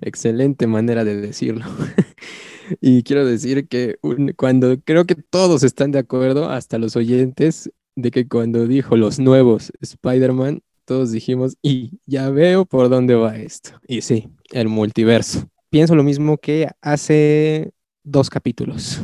Excelente 0.00 0.66
manera 0.66 1.04
de 1.04 1.20
decirlo. 1.20 1.66
y 2.80 3.02
quiero 3.02 3.26
decir 3.26 3.68
que 3.68 3.98
cuando 4.36 4.80
creo 4.80 5.04
que 5.04 5.16
todos 5.16 5.64
están 5.64 5.90
de 5.90 5.98
acuerdo, 5.98 6.48
hasta 6.48 6.78
los 6.78 6.96
oyentes, 6.96 7.70
de 7.94 8.10
que 8.10 8.26
cuando 8.26 8.66
dijo 8.66 8.96
los 8.96 9.18
nuevos 9.18 9.70
Spider-Man, 9.82 10.62
todos 10.84 11.12
dijimos, 11.12 11.56
y 11.62 11.98
ya 12.06 12.30
veo 12.30 12.64
por 12.64 12.88
dónde 12.88 13.14
va 13.14 13.36
esto. 13.36 13.72
Y 13.86 14.02
sí, 14.02 14.28
el 14.52 14.68
multiverso. 14.68 15.48
Pienso 15.70 15.94
lo 15.94 16.02
mismo 16.02 16.38
que 16.38 16.68
hace 16.80 17.72
dos 18.04 18.30
capítulos. 18.30 19.00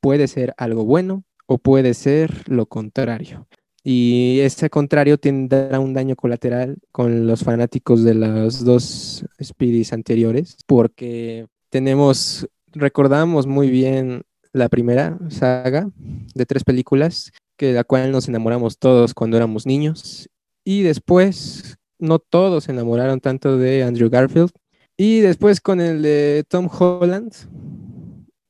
Puede 0.00 0.28
ser 0.28 0.54
algo 0.56 0.84
bueno 0.84 1.24
o 1.46 1.58
puede 1.58 1.94
ser 1.94 2.48
lo 2.48 2.66
contrario. 2.66 3.46
Y 3.82 4.40
ese 4.40 4.70
contrario 4.70 5.18
tendrá 5.18 5.78
un 5.78 5.92
daño 5.92 6.16
colateral 6.16 6.78
con 6.90 7.26
los 7.26 7.44
fanáticos 7.44 8.02
de 8.02 8.14
los 8.14 8.64
dos 8.64 9.26
Speedies 9.42 9.92
anteriores, 9.92 10.56
porque 10.66 11.46
tenemos, 11.68 12.48
recordamos 12.72 13.46
muy 13.46 13.68
bien 13.68 14.22
la 14.54 14.70
primera 14.70 15.18
saga 15.28 15.90
de 16.34 16.46
tres 16.46 16.64
películas, 16.64 17.30
que 17.58 17.74
la 17.74 17.84
cual 17.84 18.10
nos 18.10 18.26
enamoramos 18.26 18.78
todos 18.78 19.12
cuando 19.12 19.36
éramos 19.36 19.66
niños, 19.66 20.30
y 20.64 20.82
después 20.82 21.76
no 21.98 22.18
todos 22.18 22.64
se 22.64 22.72
enamoraron 22.72 23.20
tanto 23.20 23.58
de 23.58 23.82
Andrew 23.82 24.10
Garfield, 24.10 24.50
y 24.96 25.20
después 25.20 25.60
con 25.60 25.80
el 25.80 26.02
de 26.02 26.44
Tom 26.48 26.68
Holland, 26.70 27.32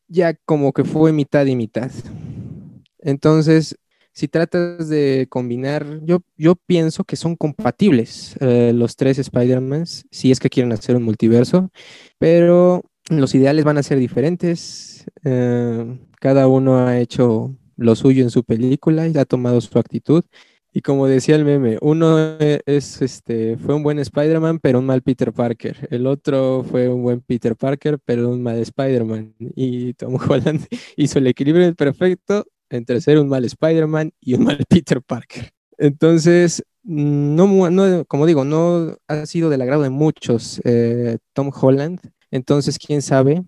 ya 0.08 0.34
como 0.44 0.72
que 0.72 0.84
fue 0.84 1.12
mitad 1.12 1.46
y 1.46 1.56
mitad. 1.56 1.90
Entonces, 2.98 3.76
si 4.12 4.28
tratas 4.28 4.88
de 4.88 5.26
combinar, 5.28 6.00
yo, 6.04 6.22
yo 6.36 6.54
pienso 6.54 7.04
que 7.04 7.16
son 7.16 7.34
compatibles 7.34 8.36
eh, 8.40 8.72
los 8.74 8.94
tres 8.96 9.18
Spider-Mans, 9.18 10.06
si 10.10 10.30
es 10.30 10.38
que 10.38 10.50
quieren 10.50 10.72
hacer 10.72 10.96
un 10.96 11.02
multiverso, 11.02 11.70
pero 12.18 12.82
los 13.10 13.34
ideales 13.34 13.64
van 13.64 13.78
a 13.78 13.82
ser 13.82 13.98
diferentes. 13.98 15.04
Eh, 15.24 15.98
cada 16.20 16.46
uno 16.46 16.78
ha 16.78 17.00
hecho 17.00 17.56
lo 17.76 17.96
suyo 17.96 18.22
en 18.22 18.30
su 18.30 18.44
película 18.44 19.08
y 19.08 19.18
ha 19.18 19.24
tomado 19.24 19.60
su 19.60 19.78
actitud. 19.78 20.24
Y 20.76 20.80
como 20.80 21.06
decía 21.06 21.36
el 21.36 21.44
meme, 21.44 21.78
uno 21.82 22.36
e, 22.40 22.60
es, 22.66 23.00
este, 23.00 23.56
fue 23.58 23.76
un 23.76 23.84
buen 23.84 24.00
Spider-Man, 24.00 24.58
pero 24.58 24.80
un 24.80 24.86
mal 24.86 25.02
Peter 25.02 25.32
Parker. 25.32 25.86
El 25.88 26.04
otro 26.08 26.64
fue 26.68 26.88
un 26.88 27.04
buen 27.04 27.20
Peter 27.20 27.54
Parker, 27.54 28.00
pero 28.04 28.28
un 28.28 28.42
mal 28.42 28.58
Spider-Man. 28.58 29.36
Y 29.54 29.94
Tom 29.94 30.18
Holland 30.28 30.66
hizo 30.96 31.20
el 31.20 31.28
equilibrio 31.28 31.72
perfecto 31.76 32.44
entre 32.70 33.00
ser 33.00 33.20
un 33.20 33.28
mal 33.28 33.44
Spider-Man 33.44 34.14
y 34.20 34.34
un 34.34 34.42
mal 34.42 34.58
Peter 34.68 35.00
Parker. 35.00 35.52
Entonces, 35.78 36.64
no, 36.82 37.70
no, 37.70 38.04
como 38.06 38.26
digo, 38.26 38.44
no 38.44 38.96
ha 39.06 39.26
sido 39.26 39.50
del 39.50 39.62
agrado 39.62 39.84
de 39.84 39.90
muchos 39.90 40.60
eh, 40.64 41.18
Tom 41.34 41.52
Holland. 41.54 42.00
Entonces, 42.32 42.80
quién 42.80 43.00
sabe, 43.00 43.44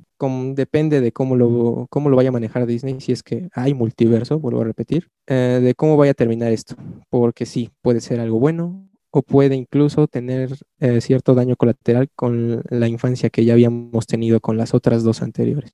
depende 0.54 1.00
de 1.00 1.12
cómo 1.12 1.36
lo, 1.36 1.86
cómo 1.90 2.08
lo 2.08 2.16
vaya 2.16 2.30
a 2.30 2.32
manejar 2.32 2.66
Disney, 2.66 3.00
si 3.00 3.12
es 3.12 3.22
que 3.22 3.48
hay 3.52 3.74
multiverso, 3.74 4.38
vuelvo 4.38 4.62
a 4.62 4.64
repetir, 4.64 5.08
eh, 5.26 5.60
de 5.62 5.74
cómo 5.74 5.96
vaya 5.96 6.12
a 6.12 6.14
terminar 6.14 6.52
esto, 6.52 6.74
porque 7.10 7.46
sí, 7.46 7.70
puede 7.82 8.00
ser 8.00 8.20
algo 8.20 8.38
bueno 8.38 8.88
o 9.10 9.22
puede 9.22 9.54
incluso 9.54 10.06
tener 10.08 10.50
eh, 10.78 11.00
cierto 11.00 11.34
daño 11.34 11.56
colateral 11.56 12.08
con 12.14 12.62
la 12.68 12.88
infancia 12.88 13.30
que 13.30 13.44
ya 13.44 13.54
habíamos 13.54 14.06
tenido 14.06 14.40
con 14.40 14.56
las 14.56 14.74
otras 14.74 15.04
dos 15.04 15.22
anteriores. 15.22 15.72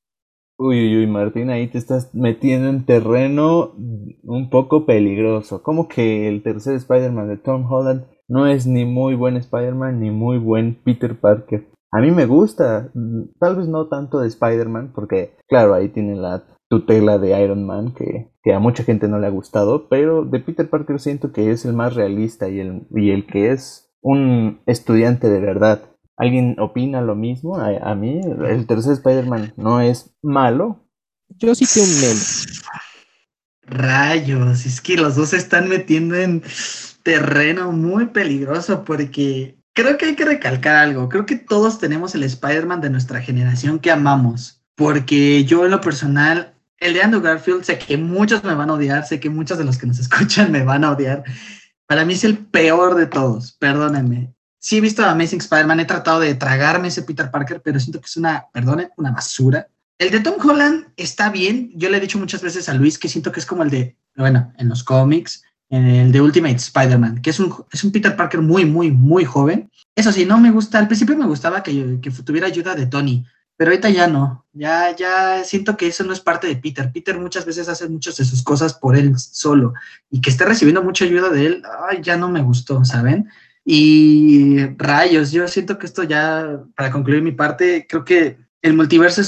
Uy, 0.59 0.79
uy, 0.79 0.99
uy, 0.99 1.07
Martín, 1.09 1.51
ahí 1.51 1.67
te 1.67 1.79
estás 1.79 2.15
metiendo 2.15 2.69
en 2.69 2.85
terreno 2.85 3.73
un 4.23 4.49
poco 4.49 4.87
peligroso. 4.87 5.61
Como 5.63 5.89
que 5.89 6.29
el 6.29 6.45
tercer 6.45 6.77
Spider-Man 6.77 7.29
de 7.29 7.37
Tom 7.39 7.67
Holland 7.69 8.05
no 8.29 8.47
es 8.47 8.67
ni 8.67 8.85
muy 8.85 9.17
buen 9.17 9.37
Spider-Man 9.37 9.99
ni 9.99 10.11
muy 10.11 10.39
buen 10.39 10.77
Peter 10.77 11.19
Parker? 11.19 11.67
A 11.93 12.01
mí 12.01 12.11
me 12.11 12.25
gusta, 12.25 12.91
tal 13.39 13.57
vez 13.57 13.69
no 13.69 13.89
tanto 13.89 14.21
de 14.21 14.29
Spider-Man, 14.29 14.93
porque 14.95 15.37
claro, 15.47 15.75
ahí 15.75 15.91
tiene 15.91 16.17
la 16.17 16.43
tutela 16.71 17.19
de 17.19 17.39
Iron 17.45 17.67
Man 17.67 17.93
que, 17.95 18.31
a 18.51 18.59
mucha 18.59 18.83
gente 18.83 19.09
no 19.09 19.19
le 19.19 19.27
ha 19.27 19.31
gustado, 19.31 19.89
pero 19.91 20.25
de 20.25 20.41
Peter 20.41 20.71
Parker 20.71 20.99
siento 20.99 21.33
que 21.33 21.51
es 21.51 21.67
el 21.67 21.75
más 21.75 21.95
realista 21.95 22.49
y 22.49 22.61
el, 22.61 22.87
y 22.97 23.11
el 23.11 23.27
que 23.27 23.53
es 23.53 23.93
un 24.01 24.63
estudiante 24.65 25.29
de 25.29 25.41
verdad. 25.41 25.83
¿Alguien 26.17 26.57
opina 26.59 27.03
lo 27.03 27.15
mismo? 27.15 27.59
A, 27.59 27.95
mí, 27.95 28.21
el 28.47 28.67
tercer 28.67 28.95
Spider-Man 28.95 29.53
no 29.57 29.83
es 29.83 30.15
malo. 30.23 30.89
Yo 31.29 31.55
sí 31.55 31.67
tengo 31.67 31.87
un 31.87 32.01
meme. 32.01 32.21
Rayos, 33.65 34.65
es 34.65 34.81
que 34.81 34.97
los 34.97 35.17
dos 35.17 35.31
se 35.31 35.37
están 35.37 35.69
metiendo 35.69 36.15
en 36.15 36.43
terreno 37.03 37.73
muy 37.73 38.07
peligroso 38.07 38.85
porque 38.85 39.62
creo 39.75 39.97
que 39.99 40.07
hay 40.07 40.17
que 40.17 40.25
recalcar 40.25 40.77
algo. 40.77 41.09
Creo 41.09 41.27
que 41.27 41.37
todos 41.37 41.79
tenemos 41.79 42.15
el 42.15 42.23
Spider-Man 42.25 42.81
de 42.81 42.91
nuestra 42.91 43.21
generación 43.21 43.79
que 43.79 43.91
amamos. 43.91 44.63
Porque 44.75 45.45
yo 45.45 45.65
en 45.65 45.71
lo 45.71 45.81
personal, 45.81 46.55
el 46.79 46.95
de 46.95 47.03
Andrew 47.03 47.23
Garfield, 47.23 47.65
sé 47.65 47.79
que 47.79 47.97
muchos 47.97 48.43
me 48.45 48.55
van 48.55 48.71
a 48.71 48.75
odiar, 48.75 49.07
sé 49.07 49.21
que 49.21 49.31
muchos 49.31 49.59
de 49.59 49.65
los 49.65 49.79
que 49.79 49.87
nos 49.87 49.99
escuchan 50.01 50.51
me 50.51 50.65
van 50.65 50.85
a 50.85 50.93
odiar. 50.93 51.25
Para 51.87 52.05
mí 52.05 52.15
es 52.15 52.25
el 52.25 52.39
peor 52.39 52.95
de 52.95 53.07
todos, 53.07 53.53
perdónenme. 53.53 54.35
Sí 54.59 54.79
he 54.79 54.81
visto 54.81 55.03
a 55.03 55.11
Amazing 55.11 55.41
Spider-Man, 55.41 55.81
he 55.81 55.85
tratado 55.85 56.21
de 56.21 56.35
tragarme 56.35 56.89
ese 56.89 57.03
Peter 57.03 57.31
Parker, 57.31 57.61
pero 57.63 57.81
siento 57.81 58.01
que 58.01 58.07
es 58.07 58.17
una, 58.17 58.47
perdone, 58.53 58.91
una 58.97 59.11
basura. 59.11 59.67
El 59.99 60.11
de 60.11 60.21
Tom 60.21 60.35
Holland 60.41 60.87
está 60.97 61.31
bien. 61.31 61.71
Yo 61.75 61.91
le 61.91 61.99
he 61.99 62.01
dicho 62.01 62.19
muchas 62.19 62.43
veces 62.43 62.69
a 62.69 62.75
Luis 62.75 62.99
que 62.99 63.09
siento 63.09 63.33
que 63.33 63.41
es 63.41 63.47
como 63.47 63.65
el 63.65 63.71
de, 63.71 63.97
bueno, 64.17 64.53
en 64.57 64.69
los 64.69 64.85
cómics, 64.85 65.43
el 65.73 66.13
de 66.13 66.21
Ultimate 66.21 66.57
Spider-Man, 66.57 67.23
que 67.23 67.31
es 67.31 67.41
un, 67.41 67.55
es 67.73 67.83
un 67.83 67.93
Peter 67.93 68.15
Parker 68.15 68.43
muy, 68.43 68.67
muy, 68.67 68.91
muy 68.91 69.25
joven. 69.25 69.71
Eso 69.97 70.13
sí, 70.13 70.27
no 70.27 70.39
me 70.39 70.51
gusta, 70.51 70.79
al 70.79 70.87
principio 70.87 71.17
me 71.17 71.27
gustaba 71.27 71.63
que, 71.63 71.99
que 72.01 72.11
tuviera 72.11 72.47
ayuda 72.47 72.75
de 72.75 72.87
Tony, 72.87 73.25
pero 73.57 73.71
ahorita 73.71 73.89
ya 73.89 74.07
no, 74.07 74.45
ya, 74.53 74.95
ya 74.95 75.45
siento 75.45 75.77
que 75.77 75.87
eso 75.87 76.05
no 76.05 76.13
es 76.13 76.21
parte 76.21 76.47
de 76.47 76.57
Peter. 76.57 76.93
Peter 76.93 77.19
muchas 77.19 77.47
veces 77.47 77.69
hace 77.69 77.89
muchas 77.89 78.17
de 78.19 78.25
sus 78.25 78.43
cosas 78.43 78.75
por 78.75 78.97
él 78.97 79.19
solo 79.19 79.73
y 80.11 80.21
que 80.21 80.29
esté 80.29 80.45
recibiendo 80.45 80.83
mucha 80.83 81.07
ayuda 81.07 81.31
de 81.31 81.47
él, 81.47 81.63
ay, 81.89 82.01
ya 82.03 82.19
no 82.19 82.29
me 82.29 82.43
gustó, 82.43 82.85
¿saben? 82.85 83.29
Y 83.65 84.67
rayos, 84.77 85.33
yo 85.33 85.49
siento 85.49 85.79
que 85.79 85.87
esto 85.87 86.03
ya, 86.03 86.61
para 86.77 86.91
concluir 86.91 87.23
mi 87.23 87.33
parte, 87.33 87.87
creo 87.89 88.05
que 88.05 88.37
el 88.61 88.75
multiverso 88.75 89.23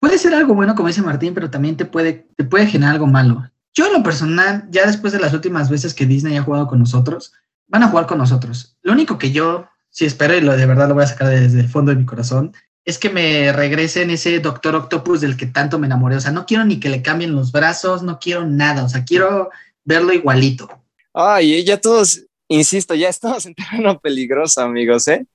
puede 0.00 0.16
ser 0.16 0.34
algo 0.34 0.54
bueno, 0.54 0.74
como 0.74 0.88
dice 0.88 1.02
Martín, 1.02 1.34
pero 1.34 1.50
también 1.50 1.76
te 1.76 1.84
puede, 1.84 2.26
te 2.36 2.44
puede 2.44 2.66
generar 2.66 2.94
algo 2.94 3.06
malo. 3.06 3.50
Yo 3.74 3.86
en 3.86 3.92
lo 3.92 4.02
personal, 4.02 4.66
ya 4.70 4.86
después 4.86 5.12
de 5.12 5.18
las 5.18 5.34
últimas 5.34 5.68
veces 5.68 5.94
que 5.94 6.06
Disney 6.06 6.36
ha 6.36 6.42
jugado 6.42 6.68
con 6.68 6.78
nosotros, 6.78 7.32
van 7.66 7.82
a 7.82 7.88
jugar 7.88 8.06
con 8.06 8.18
nosotros. 8.18 8.76
Lo 8.82 8.92
único 8.92 9.18
que 9.18 9.32
yo 9.32 9.66
sí 9.90 10.04
espero, 10.04 10.36
y 10.36 10.40
lo 10.40 10.56
de 10.56 10.66
verdad 10.66 10.88
lo 10.88 10.94
voy 10.94 11.04
a 11.04 11.08
sacar 11.08 11.28
desde 11.28 11.60
el 11.60 11.68
fondo 11.68 11.90
de 11.90 11.96
mi 11.96 12.06
corazón, 12.06 12.52
es 12.84 12.98
que 12.98 13.10
me 13.10 13.52
regresen 13.52 14.10
ese 14.10 14.38
Doctor 14.40 14.76
Octopus 14.76 15.20
del 15.20 15.36
que 15.36 15.46
tanto 15.46 15.78
me 15.78 15.86
enamoré. 15.86 16.16
O 16.16 16.20
sea, 16.20 16.30
no 16.30 16.46
quiero 16.46 16.64
ni 16.64 16.78
que 16.78 16.88
le 16.88 17.02
cambien 17.02 17.34
los 17.34 17.50
brazos, 17.50 18.02
no 18.02 18.18
quiero 18.18 18.46
nada. 18.46 18.84
O 18.84 18.88
sea, 18.88 19.04
quiero 19.04 19.50
verlo 19.84 20.12
igualito. 20.12 20.68
Ay, 21.12 21.64
ya 21.64 21.80
todos, 21.80 22.26
insisto, 22.48 22.94
ya 22.94 23.08
estamos 23.10 23.46
en 23.46 23.54
terreno 23.54 23.98
peligroso, 23.98 24.60
amigos, 24.60 25.08
¿eh? 25.08 25.26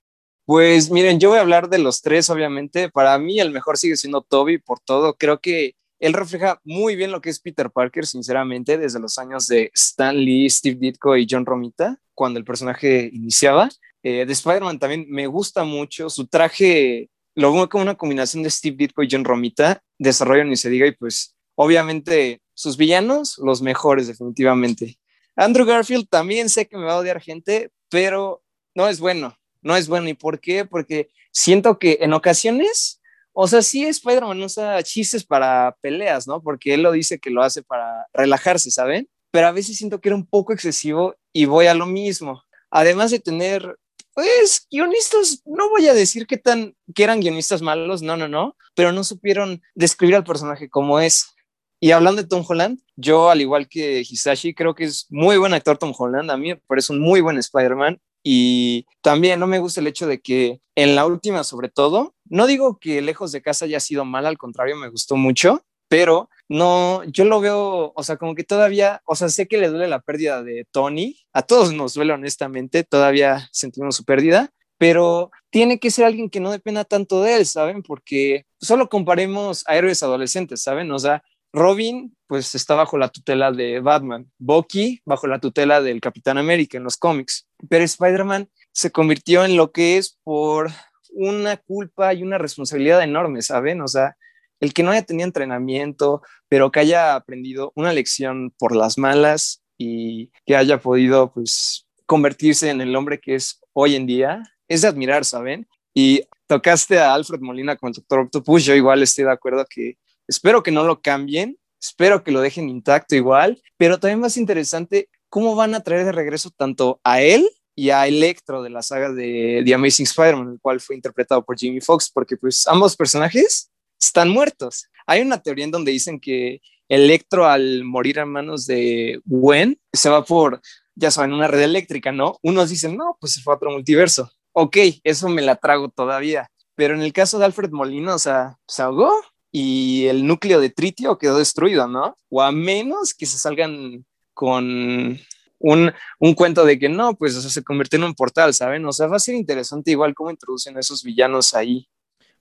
Pues 0.45 0.89
miren, 0.89 1.19
yo 1.19 1.30
voy 1.30 1.38
a 1.38 1.41
hablar 1.41 1.69
de 1.69 1.78
los 1.78 2.02
tres, 2.02 2.30
obviamente. 2.30 2.89
Para 2.89 3.17
mí 3.19 3.39
el 3.39 3.52
mejor 3.52 3.78
sigue 3.78 3.95
siendo 3.95 4.21
Toby 4.21 4.58
por 4.58 4.80
todo. 4.80 5.13
Creo 5.13 5.39
que 5.39 5.75
él 5.99 6.13
refleja 6.13 6.59
muy 6.63 6.95
bien 6.95 7.12
lo 7.12 7.21
que 7.21 7.29
es 7.29 7.39
Peter 7.39 7.69
Parker, 7.69 8.05
sinceramente, 8.05 8.77
desde 8.77 8.99
los 8.99 9.17
años 9.17 9.47
de 9.47 9.69
Stan 9.73 10.15
Lee, 10.15 10.49
Steve 10.49 10.77
Ditko 10.79 11.17
y 11.17 11.27
John 11.29 11.45
Romita, 11.45 11.99
cuando 12.13 12.39
el 12.39 12.45
personaje 12.45 13.09
iniciaba. 13.12 13.69
Eh, 14.01 14.25
de 14.25 14.33
Spider-Man 14.33 14.79
también 14.79 15.05
me 15.09 15.27
gusta 15.27 15.65
mucho 15.65 16.09
su 16.09 16.27
traje, 16.27 17.09
lo 17.35 17.51
veo 17.51 17.67
como 17.67 17.83
una 17.83 17.95
combinación 17.95 18.43
de 18.43 18.49
Steve 18.49 18.77
Ditko 18.77 19.03
y 19.03 19.09
John 19.12 19.25
Romita, 19.25 19.83
desarrollo 19.97 20.45
ni 20.45 20.55
se 20.55 20.69
diga, 20.69 20.88
y 20.88 20.93
pues 20.93 21.35
obviamente 21.55 22.41
sus 22.53 22.77
villanos, 22.77 23.38
los 23.38 23.62
mejores 23.62 24.07
definitivamente. 24.07 24.97
Andrew 25.35 25.65
Garfield 25.65 26.07
también 26.09 26.49
sé 26.49 26.67
que 26.67 26.77
me 26.77 26.85
va 26.85 26.93
a 26.93 26.97
odiar 26.97 27.21
gente, 27.21 27.71
pero 27.89 28.41
no 28.73 28.88
es 28.88 28.99
bueno, 28.99 29.38
no 29.62 29.75
es 29.75 29.88
bueno. 29.88 30.09
¿Y 30.09 30.13
por 30.13 30.39
qué? 30.39 30.65
Porque 30.65 31.09
siento 31.31 31.79
que 31.79 31.99
en 32.01 32.13
ocasiones 32.13 32.98
o 33.41 33.47
sea, 33.47 33.62
sí 33.62 33.86
Spider-Man 33.86 34.43
usa 34.43 34.84
chistes 34.84 35.23
para 35.23 35.73
peleas, 35.80 36.28
¿no? 36.28 36.43
Porque 36.43 36.73
él 36.73 36.84
lo 36.84 36.91
dice 36.91 37.19
que 37.19 37.30
lo 37.30 37.41
hace 37.41 37.63
para 37.63 38.06
relajarse, 38.12 38.69
¿saben? 38.69 39.08
Pero 39.32 39.47
a 39.47 39.54
veces 39.54 39.78
siento 39.78 40.02
que 40.02 40.10
era 40.10 40.17
un 40.17 40.28
poco 40.28 40.52
excesivo 40.52 41.15
y 41.31 41.46
voy 41.46 41.67
a 41.67 41.73
lo 41.73 41.85
mismo. 41.85 42.44
Además 42.69 43.12
de 43.12 43.19
tener, 43.19 43.77
pues, 44.13 44.67
guionistas, 44.69 45.42
no 45.46 45.69
voy 45.69 45.87
a 45.87 45.94
decir 45.94 46.27
que, 46.27 46.35
tan, 46.35 46.75
que 46.94 47.06
eran 47.06 47.21
guionistas 47.21 47.62
malos, 47.62 48.02
no, 48.02 48.17
no, 48.17 48.27
no, 48.27 48.58
pero 48.75 48.92
no 48.92 49.06
supieron 49.06 49.62
describir 49.73 50.17
al 50.17 50.25
personaje 50.25 50.69
como 50.69 51.00
es. 51.00 51.33
Y 51.79 51.92
hablando 51.92 52.21
de 52.21 52.27
Tom 52.27 52.44
Holland, 52.46 52.81
yo, 52.98 53.29
al 53.29 53.40
igual 53.40 53.69
que 53.69 54.02
Hisashi, 54.02 54.54
creo 54.54 54.75
que 54.75 54.83
es 54.83 55.06
muy 55.10 55.37
buen 55.37 55.54
actor 55.54 55.77
Tom 55.77 55.94
Holland. 55.98 56.29
A 56.29 56.35
mí 56.35 56.50
me 56.50 56.58
parece 56.67 56.92
un 56.92 57.00
muy 57.00 57.21
buen 57.21 57.37
Spider-Man. 57.37 58.02
Y 58.23 58.85
también 59.01 59.39
no 59.39 59.47
me 59.47 59.59
gusta 59.59 59.81
el 59.81 59.87
hecho 59.87 60.07
de 60.07 60.19
que 60.19 60.61
en 60.75 60.95
la 60.95 61.05
última, 61.05 61.43
sobre 61.43 61.69
todo, 61.69 62.15
no 62.25 62.47
digo 62.47 62.77
que 62.79 63.01
Lejos 63.01 63.31
de 63.31 63.41
Casa 63.41 63.65
haya 63.65 63.79
sido 63.79 64.05
mal, 64.05 64.25
al 64.25 64.37
contrario, 64.37 64.75
me 64.75 64.89
gustó 64.89 65.15
mucho, 65.15 65.63
pero 65.87 66.29
no, 66.47 67.03
yo 67.05 67.25
lo 67.25 67.41
veo, 67.41 67.91
o 67.95 68.03
sea, 68.03 68.17
como 68.17 68.35
que 68.35 68.43
todavía, 68.43 69.01
o 69.05 69.15
sea, 69.15 69.29
sé 69.29 69.47
que 69.47 69.57
le 69.57 69.69
duele 69.69 69.87
la 69.87 70.01
pérdida 70.01 70.43
de 70.43 70.65
Tony, 70.71 71.17
a 71.33 71.41
todos 71.41 71.73
nos 71.73 71.95
duele 71.95 72.13
honestamente, 72.13 72.83
todavía 72.83 73.49
sentimos 73.51 73.95
su 73.95 74.05
pérdida, 74.05 74.51
pero 74.77 75.31
tiene 75.49 75.79
que 75.79 75.91
ser 75.91 76.05
alguien 76.05 76.29
que 76.29 76.39
no 76.39 76.51
dependa 76.51 76.85
tanto 76.85 77.21
de 77.21 77.35
él, 77.35 77.45
¿saben? 77.45 77.83
Porque 77.83 78.45
solo 78.61 78.87
comparemos 78.87 79.63
a 79.67 79.75
héroes 79.75 80.01
adolescentes, 80.03 80.61
¿saben? 80.61 80.91
O 80.91 80.99
sea, 80.99 81.23
Robin, 81.52 82.15
pues 82.27 82.54
está 82.54 82.75
bajo 82.75 82.97
la 82.97 83.10
tutela 83.10 83.52
de 83.52 83.79
Batman, 83.79 84.31
Bucky 84.37 85.02
bajo 85.06 85.27
la 85.27 85.39
tutela 85.39 85.81
del 85.81 86.00
Capitán 86.00 86.37
América 86.37 86.77
en 86.77 86.83
los 86.83 86.97
cómics, 86.97 87.47
pero 87.69 87.83
Spider-Man 87.83 88.50
se 88.71 88.91
convirtió 88.91 89.43
en 89.45 89.58
lo 89.58 89.71
que 89.71 89.97
es 89.97 90.17
por 90.23 90.69
una 91.12 91.58
culpa 91.58 92.13
y 92.13 92.21
una 92.21 92.37
responsabilidad 92.37 93.02
enorme, 93.02 93.41
¿saben? 93.41 93.81
O 93.81 93.87
sea, 93.87 94.15
el 94.60 94.73
que 94.73 94.83
no 94.83 94.91
haya 94.91 95.04
tenido 95.04 95.25
entrenamiento, 95.25 96.21
pero 96.47 96.71
que 96.71 96.81
haya 96.81 97.15
aprendido 97.15 97.71
una 97.75 97.93
lección 97.93 98.54
por 98.58 98.75
las 98.75 98.97
malas 98.97 99.63
y 99.77 100.31
que 100.45 100.56
haya 100.56 100.79
podido 100.79 101.31
pues 101.33 101.87
convertirse 102.06 102.69
en 102.69 102.81
el 102.81 102.95
hombre 102.95 103.19
que 103.19 103.35
es 103.35 103.60
hoy 103.73 103.95
en 103.95 104.06
día, 104.06 104.43
es 104.67 104.81
de 104.81 104.87
admirar, 104.87 105.25
¿saben? 105.25 105.67
Y 105.93 106.23
tocaste 106.47 107.00
a 107.00 107.13
Alfred 107.13 107.39
Molina 107.39 107.75
con 107.75 107.89
el 107.89 107.93
Doctor 107.93 108.19
Octopus, 108.19 108.65
yo 108.65 108.75
igual 108.75 109.02
estoy 109.02 109.25
de 109.25 109.31
acuerdo 109.31 109.65
que 109.69 109.97
espero 110.30 110.63
que 110.63 110.71
no 110.71 110.84
lo 110.84 111.02
cambien, 111.02 111.58
espero 111.82 112.23
que 112.23 112.32
lo 112.32 112.42
dejen 112.42 112.69
intacto 112.69 113.15
igual, 113.15 113.62
pero 113.77 114.00
también 114.00 114.19
más 114.19 114.38
interesante, 114.38 115.10
cómo 115.27 115.56
van 115.56 115.73
a 115.73 115.82
traer 115.82 116.06
de 116.06 116.12
regreso 116.12 116.52
tanto 116.56 117.00
a 117.04 117.21
él 117.21 117.50
y 117.75 117.90
a 117.90 118.08
Electro 118.08 118.62
de 118.62 118.69
la 118.69 118.82
saga 118.82 119.12
de 119.12 119.63
The 119.65 119.73
Amazing 119.73 120.06
Spider-Man, 120.06 120.54
el 120.54 120.60
cual 120.60 120.80
fue 120.80 120.96
interpretado 120.96 121.44
por 121.44 121.58
Jimmy 121.58 121.82
Fox, 121.82 122.12
porque 122.13 122.38
pues 122.38 122.67
ambos 122.67 122.96
personajes 122.96 123.71
están 124.00 124.30
muertos. 124.30 124.88
Hay 125.08 125.21
una 125.21 125.42
teoría 125.42 125.65
en 125.65 125.71
donde 125.71 125.92
dicen 125.92 126.19
que 126.19 126.62
Electro 126.90 127.46
al 127.46 127.84
morir 127.84 128.19
a 128.19 128.25
manos 128.25 128.65
de 128.65 129.21
Gwen 129.25 129.80
se 129.94 130.10
va 130.10 130.25
por, 130.25 130.60
ya 130.96 131.12
saben, 131.12 131.34
una 131.34 131.48
red 131.48 131.62
eléctrica, 131.62 132.12
¿no? 132.12 132.38
Unos 132.42 132.69
dicen, 132.69 132.98
no, 132.98 133.15
pues 133.19 133.34
se 133.34 133.42
fue 133.42 133.54
a 133.54 133.58
otro 133.58 133.71
multiverso. 133.71 134.32
Ok, 134.54 134.77
eso 135.04 135.30
me 135.30 135.42
la 135.42 135.56
trago 135.56 135.90
todavía. 135.90 136.50
Pero 136.75 136.96
en 136.96 137.02
el 137.02 137.13
caso 137.13 137.38
de 137.38 137.46
Alfred 137.46 137.69
Molina, 137.69 138.15
o 138.15 138.19
sea, 138.19 138.58
se 138.67 138.82
ahogó 138.82 139.13
y 139.52 140.06
el 140.06 140.25
núcleo 140.27 140.60
de 140.60 140.69
tritio 140.69 141.17
quedó 141.17 141.37
destruido, 141.37 141.87
¿no? 141.87 142.15
O 142.29 142.41
a 142.41 142.52
menos 142.52 143.13
que 143.13 143.25
se 143.25 143.37
salgan 143.37 144.06
con 144.33 145.19
un, 145.60 145.91
un, 146.19 146.33
cuento 146.33 146.65
de 146.65 146.79
que 146.79 146.89
no, 146.89 147.15
pues 147.15 147.33
se 147.35 147.63
convirtió 147.63 147.97
en 147.97 148.06
un 148.06 148.13
portal, 148.13 148.54
¿saben? 148.54 148.85
O 148.85 148.93
sea, 148.93 149.08
va 149.08 149.17
a 149.17 149.19
ser 149.19 149.35
interesante 149.35 149.91
igual 149.91 150.13
cómo 150.13 150.31
introducen 150.31 150.77
a 150.77 150.79
esos 150.79 151.04
villanos 151.04 151.54
ahí. 151.54 151.87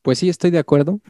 Pues 0.02 0.18
sí, 0.18 0.28
estoy 0.28 0.50
de 0.50 0.59
acuerdo. 0.59 1.00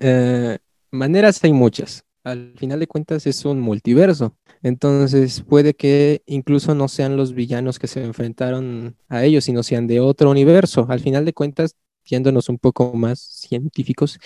Eh, 0.00 0.58
maneras 0.90 1.42
hay 1.42 1.52
muchas. 1.52 2.04
Al 2.22 2.54
final 2.56 2.80
de 2.80 2.86
cuentas 2.86 3.26
es 3.26 3.44
un 3.44 3.60
multiverso. 3.60 4.36
Entonces 4.62 5.42
puede 5.42 5.74
que 5.74 6.22
incluso 6.26 6.74
no 6.74 6.88
sean 6.88 7.16
los 7.16 7.34
villanos 7.34 7.78
que 7.78 7.86
se 7.86 8.02
enfrentaron 8.02 8.96
a 9.08 9.24
ellos, 9.24 9.44
sino 9.44 9.62
sean 9.62 9.86
de 9.86 10.00
otro 10.00 10.30
universo. 10.30 10.86
Al 10.88 11.00
final 11.00 11.24
de 11.24 11.32
cuentas, 11.32 11.76
yéndonos 12.04 12.48
un 12.48 12.58
poco 12.58 12.92
más 12.94 13.20
científicos, 13.20 14.18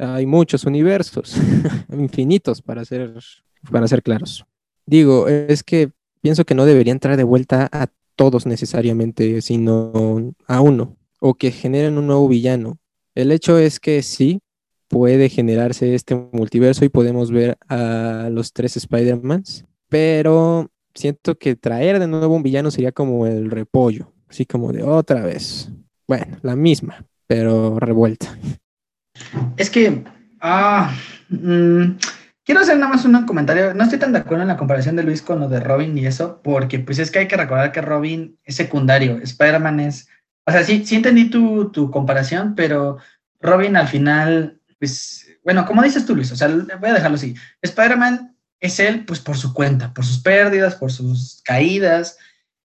hay 0.00 0.26
muchos 0.26 0.64
universos, 0.64 1.36
infinitos 1.92 2.62
para 2.62 2.84
ser, 2.84 3.14
para 3.70 3.86
ser 3.86 4.02
claros. 4.02 4.44
Digo, 4.86 5.28
es 5.28 5.62
que 5.62 5.90
pienso 6.20 6.44
que 6.44 6.54
no 6.54 6.64
debería 6.64 6.92
entrar 6.92 7.16
de 7.16 7.24
vuelta 7.24 7.68
a 7.70 7.88
todos 8.16 8.46
necesariamente, 8.46 9.40
sino 9.42 10.34
a 10.46 10.60
uno, 10.60 10.96
o 11.20 11.34
que 11.34 11.52
generen 11.52 11.98
un 11.98 12.06
nuevo 12.06 12.28
villano. 12.28 12.78
El 13.14 13.32
hecho 13.32 13.58
es 13.58 13.80
que 13.80 14.02
sí, 14.02 14.40
puede 14.88 15.28
generarse 15.28 15.94
este 15.94 16.16
multiverso 16.32 16.84
y 16.84 16.88
podemos 16.88 17.30
ver 17.30 17.56
a 17.68 18.28
los 18.30 18.52
tres 18.52 18.76
Spider-Mans, 18.76 19.64
pero 19.88 20.68
siento 20.94 21.38
que 21.38 21.54
traer 21.54 22.00
de 22.00 22.08
nuevo 22.08 22.34
un 22.34 22.42
villano 22.42 22.70
sería 22.70 22.92
como 22.92 23.26
el 23.26 23.50
repollo, 23.50 24.12
así 24.28 24.44
como 24.46 24.72
de 24.72 24.82
otra 24.82 25.24
vez. 25.24 25.70
Bueno, 26.08 26.38
la 26.42 26.56
misma, 26.56 27.06
pero 27.26 27.78
revuelta. 27.78 28.36
Es 29.56 29.70
que, 29.70 30.04
ah, 30.40 30.94
mm, 31.28 31.96
quiero 32.44 32.62
hacer 32.62 32.76
nada 32.78 32.92
más 32.92 33.04
un 33.04 33.26
comentario. 33.26 33.74
No 33.74 33.84
estoy 33.84 33.98
tan 33.98 34.12
de 34.12 34.18
acuerdo 34.18 34.42
en 34.42 34.48
la 34.48 34.56
comparación 34.56 34.96
de 34.96 35.02
Luis 35.02 35.22
con 35.22 35.40
lo 35.40 35.48
de 35.48 35.60
Robin 35.60 35.96
y 35.96 36.06
eso, 36.06 36.40
porque 36.42 36.78
pues 36.78 36.98
es 36.98 37.10
que 37.10 37.20
hay 37.20 37.28
que 37.28 37.36
recordar 37.36 37.72
que 37.72 37.80
Robin 37.80 38.38
es 38.44 38.56
secundario, 38.56 39.18
Spider-Man 39.18 39.80
es, 39.80 40.08
o 40.46 40.52
sea, 40.52 40.64
sí, 40.64 40.84
sí 40.84 40.96
entendí 40.96 41.30
tu, 41.30 41.70
tu 41.70 41.90
comparación, 41.90 42.54
pero 42.54 42.98
Robin 43.40 43.76
al 43.76 43.88
final, 43.88 44.60
pues, 44.78 45.28
bueno, 45.44 45.64
como 45.64 45.82
dices 45.82 46.04
tú, 46.04 46.14
Luis, 46.14 46.32
o 46.32 46.36
sea, 46.36 46.48
voy 46.48 46.90
a 46.90 46.94
dejarlo 46.94 47.16
así. 47.16 47.34
Spider-Man 47.62 48.36
es 48.58 48.80
él, 48.80 49.04
pues, 49.04 49.20
por 49.20 49.36
su 49.36 49.54
cuenta, 49.54 49.94
por 49.94 50.04
sus 50.04 50.18
pérdidas, 50.18 50.74
por 50.74 50.92
sus 50.92 51.40
caídas. 51.44 52.18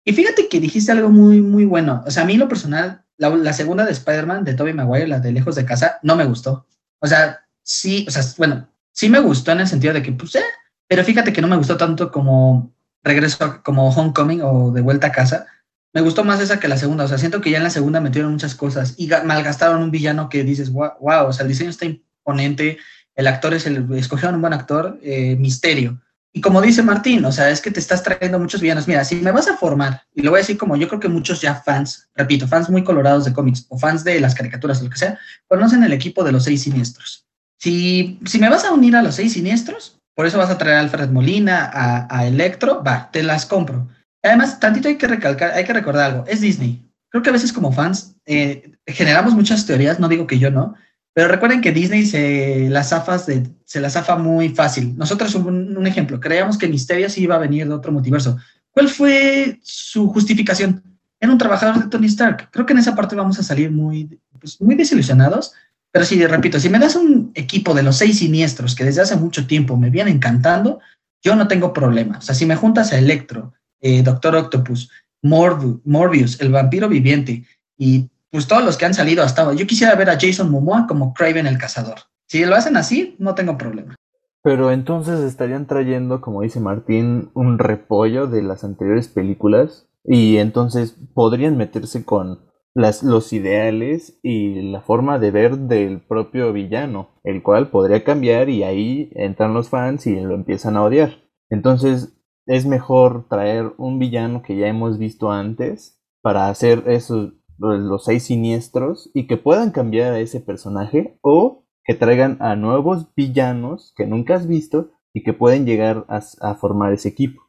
Y 0.04 0.14
fíjate 0.14 0.50
que 0.50 0.60
dijiste 0.60 0.92
algo 0.92 1.10
muy, 1.10 1.42
muy 1.42 1.66
bueno. 1.66 2.04
O 2.06 2.12
sea, 2.12 2.24
a 2.24 2.26
mí 2.26 2.38
lo 2.38 2.50
personal, 2.50 3.05
la, 3.18 3.54
segunda 3.54 3.86
de 3.86 3.92
Spider-Man, 3.92 4.44
de 4.44 4.54
Tobey 4.54 4.74
Maguire, 4.74 5.08
la 5.08 5.20
de 5.20 5.32
Lejos 5.32 5.56
de 5.56 5.66
Casa, 5.66 6.00
no 6.04 6.16
me 6.16 6.26
gustó. 6.26 6.68
O 7.00 7.08
sea, 7.08 7.42
sí, 7.64 8.06
o 8.08 8.12
sea, 8.12 8.24
bueno, 8.38 8.68
sí 8.92 9.10
me 9.10 9.20
gustó 9.20 9.52
en 9.52 9.62
el 9.62 9.68
sentido 9.68 9.94
de 9.94 10.02
que, 10.02 10.12
pues, 10.12 10.36
eh, 10.36 10.44
pero 10.88 11.04
fíjate 11.04 11.34
que 11.34 11.42
no 11.42 11.48
me 11.48 11.58
gustó 11.58 11.78
tanto 11.78 12.12
como 12.12 12.74
Regreso, 13.04 13.62
como 13.64 13.90
Homecoming 13.90 14.42
o 14.42 14.72
De 14.72 14.82
Vuelta 14.82 15.08
a 15.08 15.12
Casa. 15.12 15.46
Me 15.94 16.02
gustó 16.02 16.24
más 16.24 16.42
esa 16.42 16.60
que 16.60 16.68
la 16.68 16.78
segunda. 16.78 17.06
O 17.06 17.08
sea, 17.08 17.18
siento 17.18 17.40
que 17.40 17.52
ya 17.52 17.58
en 17.58 17.64
la 17.64 17.70
segunda 17.70 18.02
metieron 18.02 18.32
muchas 18.32 18.56
cosas 18.56 18.96
y 18.98 19.08
malgastaron 19.24 19.82
un 19.82 19.92
villano 19.92 20.28
que 20.30 20.44
dices, 20.44 20.72
wow, 20.72 20.92
o 21.00 21.32
sea, 21.32 21.44
el 21.44 21.50
diseño 21.50 21.70
está 21.70 21.86
imponente, 21.86 22.78
el 23.16 23.28
actor 23.28 23.54
es 23.54 23.66
el, 23.66 23.88
escogieron 23.94 24.36
un 24.36 24.42
buen 24.42 24.54
actor, 24.54 25.00
eh, 25.02 25.36
misterio. 25.38 26.02
Y 26.36 26.42
como 26.42 26.62
dice 26.62 26.84
Martín, 26.84 27.24
o 27.24 27.32
sea, 27.32 27.50
es 27.50 27.62
que 27.62 27.72
te 27.72 27.80
estás 27.80 28.04
trayendo 28.04 28.38
muchos 28.38 28.60
villanos. 28.60 28.90
Mira, 28.90 29.06
si 29.06 29.16
me 29.16 29.32
vas 29.32 29.48
a 29.48 29.56
formar, 29.56 30.04
y 30.14 30.22
lo 30.22 30.32
voy 30.32 30.40
a 30.40 30.42
decir 30.42 30.58
como 30.58 30.76
yo 30.76 30.90
creo 30.90 31.00
que 31.00 31.08
muchos 31.08 31.40
ya 31.40 31.56
fans, 31.56 32.10
repito, 32.14 32.46
fans 32.46 32.70
muy 32.70 32.84
colorados 32.84 33.24
de 33.24 33.32
cómics 33.32 33.66
o 33.70 33.80
fans 33.80 34.04
de 34.04 34.20
las 34.20 34.36
caricaturas 34.36 34.82
o 34.82 34.84
lo 34.84 34.90
que 34.90 34.98
sea, 34.98 35.18
conocen 35.48 35.82
el 35.84 35.94
equipo 35.94 36.26
de 36.26 36.34
los 36.34 36.44
seis 36.44 36.64
siniestros. 36.64 37.26
Si, 37.58 38.20
si 38.26 38.38
me 38.38 38.50
vas 38.50 38.66
a 38.66 38.74
unir 38.74 38.98
a 38.98 39.02
los 39.02 39.16
seis 39.16 39.32
siniestros, 39.32 40.02
por 40.14 40.26
eso 40.26 40.38
vas 40.38 40.50
a 40.50 40.58
traer 40.58 40.76
a 40.76 40.80
Alfred 40.82 41.10
Molina, 41.10 41.72
a, 41.74 42.28
Electro, 42.28 42.84
va, 42.84 43.10
te 43.14 43.24
las 43.24 43.46
compro. 43.46 43.88
Además, 44.22 44.60
tantito 44.60 44.90
hay 44.90 44.98
que 44.98 45.08
recalcar, 45.08 45.52
hay 45.52 45.64
que 45.64 45.72
recordar 45.72 46.12
algo, 46.12 46.26
es 46.28 46.42
Disney. 46.42 46.86
Creo 47.12 47.24
que 47.24 47.30
a 47.30 47.34
veces 47.34 47.54
como 47.54 47.72
fans 47.72 48.18
eh, 48.26 48.74
generamos 48.86 49.34
muchas 49.34 49.66
teorías, 49.66 50.02
no 50.02 50.10
digo 50.10 50.28
que 50.28 50.38
yo 50.38 50.52
no, 50.52 50.76
pero 51.16 51.30
recuerden 51.30 51.62
que 51.62 51.72
Disney 51.72 52.06
se 52.06 52.68
las 52.70 52.90
zafas 52.90 53.26
de, 53.26 53.48
se 53.64 53.80
la 53.80 53.90
zafa 53.90 54.18
muy 54.18 54.50
fácil. 54.50 54.98
Nosotros, 54.98 55.34
un, 55.36 55.78
un 55.78 55.88
ejemplo, 55.88 56.20
creíamos 56.20 56.58
que 56.58 56.68
Misterio 56.68 57.10
sí 57.10 57.22
iba 57.22 57.36
a 57.36 57.40
venir 57.40 57.66
de 57.66 57.74
otro 57.74 57.94
multiverso. 57.94 58.38
¿Cuál 58.72 58.90
fue 58.90 59.58
su 59.64 60.10
justificación? 60.10 60.84
Era 61.18 61.32
un 61.32 61.38
trabajador 61.38 61.82
de 61.82 61.90
Tony 61.90 62.08
Stark. 62.08 62.50
Creo 62.52 62.66
que 62.66 62.74
en 62.74 62.80
esa 62.80 62.96
parte 62.96 63.16
vamos 63.16 63.40
a 63.40 63.44
salir 63.44 63.72
muy, 63.72 64.20
pues, 64.42 64.60
muy 64.60 64.76
desilusionados. 64.76 65.54
Pero 65.90 66.04
sí, 66.04 66.28
repito, 66.28 66.60
si 66.60 66.68
me 66.68 66.80
das 66.80 66.98
un 66.98 67.32
equipo 67.34 67.74
de 67.74 67.84
los 67.84 67.96
seis 67.96 68.20
siniestros 68.20 68.76
que 68.76 68.84
desde 68.84 69.02
hace 69.02 69.16
mucho 69.16 69.48
tiempo 69.48 69.78
me 69.78 69.90
viene 69.90 70.12
encantando, 70.12 70.82
yo 71.24 71.38
no 71.38 71.48
tengo 71.48 71.72
problema. 71.72 72.18
O 72.18 72.22
sea, 72.22 72.36
si 72.36 72.46
me 72.46 72.58
juntas 72.58 72.92
a 72.92 72.98
Electro, 72.98 73.54
eh, 73.80 74.04
Doctor 74.04 74.36
Octopus, 74.36 74.92
Morbius, 75.22 76.42
el 76.42 76.52
vampiro 76.52 76.90
viviente 76.90 77.46
y 77.78 78.10
pues 78.36 78.48
todos 78.48 78.66
los 78.66 78.78
que 78.78 78.84
han 78.84 78.94
salido 78.94 79.24
hasta 79.24 79.44
ahora. 79.44 79.56
Yo 79.56 79.66
quisiera 79.66 79.96
ver 79.96 80.10
a 80.10 80.18
Jason 80.20 80.52
Momoa 80.52 80.88
como 80.88 81.14
Craven 81.14 81.48
el 81.48 81.58
cazador. 81.58 82.00
Si 82.28 82.44
lo 82.44 82.54
hacen 82.54 82.76
así, 82.76 83.16
no 83.18 83.34
tengo 83.34 83.58
problema. 83.58 83.96
Pero 84.44 84.72
entonces 84.72 85.22
estarían 85.22 85.68
trayendo, 85.68 86.20
como 86.20 86.42
dice 86.42 86.60
Martín, 86.60 87.30
un 87.34 87.60
repollo 87.60 88.28
de 88.28 88.44
las 88.44 88.66
anteriores 88.66 89.08
películas 89.08 89.88
y 90.04 90.36
entonces 90.36 90.98
podrían 91.14 91.56
meterse 91.56 92.04
con 92.04 92.42
las, 92.74 93.04
los 93.04 93.32
ideales 93.32 94.20
y 94.22 94.70
la 94.70 94.82
forma 94.82 95.18
de 95.18 95.32
ver 95.32 95.58
del 95.58 96.02
propio 96.02 96.52
villano, 96.52 97.12
el 97.24 97.42
cual 97.42 97.70
podría 97.70 98.04
cambiar 98.04 98.50
y 98.50 98.64
ahí 98.64 99.12
entran 99.16 99.54
los 99.54 99.70
fans 99.70 100.08
y 100.08 100.20
lo 100.20 100.36
empiezan 100.36 100.76
a 100.76 100.84
odiar. 100.84 101.24
Entonces 101.50 102.18
es 102.48 102.66
mejor 102.66 103.30
traer 103.30 103.72
un 103.78 103.98
villano 103.98 104.44
que 104.44 104.58
ya 104.58 104.68
hemos 104.68 105.00
visto 105.00 105.32
antes 105.32 106.02
para 106.22 106.50
hacer 106.50 106.84
esos 106.88 107.32
los 107.58 108.04
seis 108.06 108.24
siniestros 108.24 109.10
y 109.14 109.28
que 109.28 109.38
puedan 109.38 109.72
cambiar 109.72 110.14
a 110.14 110.20
ese 110.20 110.40
personaje 110.40 111.18
o 111.22 111.66
que 111.84 111.94
traigan 111.94 112.38
a 112.42 112.56
nuevos 112.56 113.14
villanos 113.16 113.94
que 113.96 114.08
nunca 114.08 114.36
has 114.36 114.48
visto 114.48 114.92
y 115.14 115.24
que 115.24 115.34
pueden 115.34 115.66
llegar 115.66 116.06
a, 116.10 116.56
formar 116.56 116.92
ese 116.92 117.10
equipo. 117.10 117.42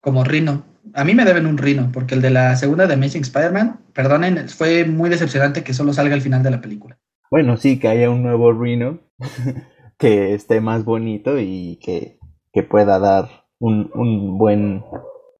Como 0.00 0.24
Rino. 0.24 0.64
A 0.92 1.04
mí 1.04 1.14
me 1.14 1.24
deben 1.24 1.46
un 1.46 1.56
Rino, 1.56 1.90
porque 1.92 2.14
el 2.14 2.22
de 2.22 2.30
la 2.30 2.56
segunda 2.56 2.86
de 2.86 2.94
Amazing 2.94 3.22
Spider-Man, 3.22 3.80
perdonen, 3.94 4.48
fue 4.48 4.84
muy 4.84 5.08
decepcionante 5.08 5.62
que 5.62 5.72
solo 5.72 5.92
salga 5.92 6.14
al 6.14 6.20
final 6.20 6.42
de 6.42 6.50
la 6.50 6.60
película. 6.60 6.98
Bueno, 7.30 7.56
sí, 7.56 7.78
que 7.78 7.88
haya 7.88 8.10
un 8.10 8.22
nuevo 8.22 8.52
Rino 8.52 9.00
que 9.98 10.34
esté 10.34 10.60
más 10.60 10.84
bonito 10.84 11.38
y 11.38 11.78
que, 11.82 12.18
que 12.52 12.62
pueda 12.62 12.98
dar 12.98 13.46
un, 13.58 13.90
un 13.94 14.36
buen 14.36 14.84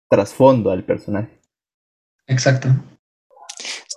trasfondo 0.08 0.70
al 0.70 0.84
personaje. 0.84 1.40
Exacto. 2.26 2.68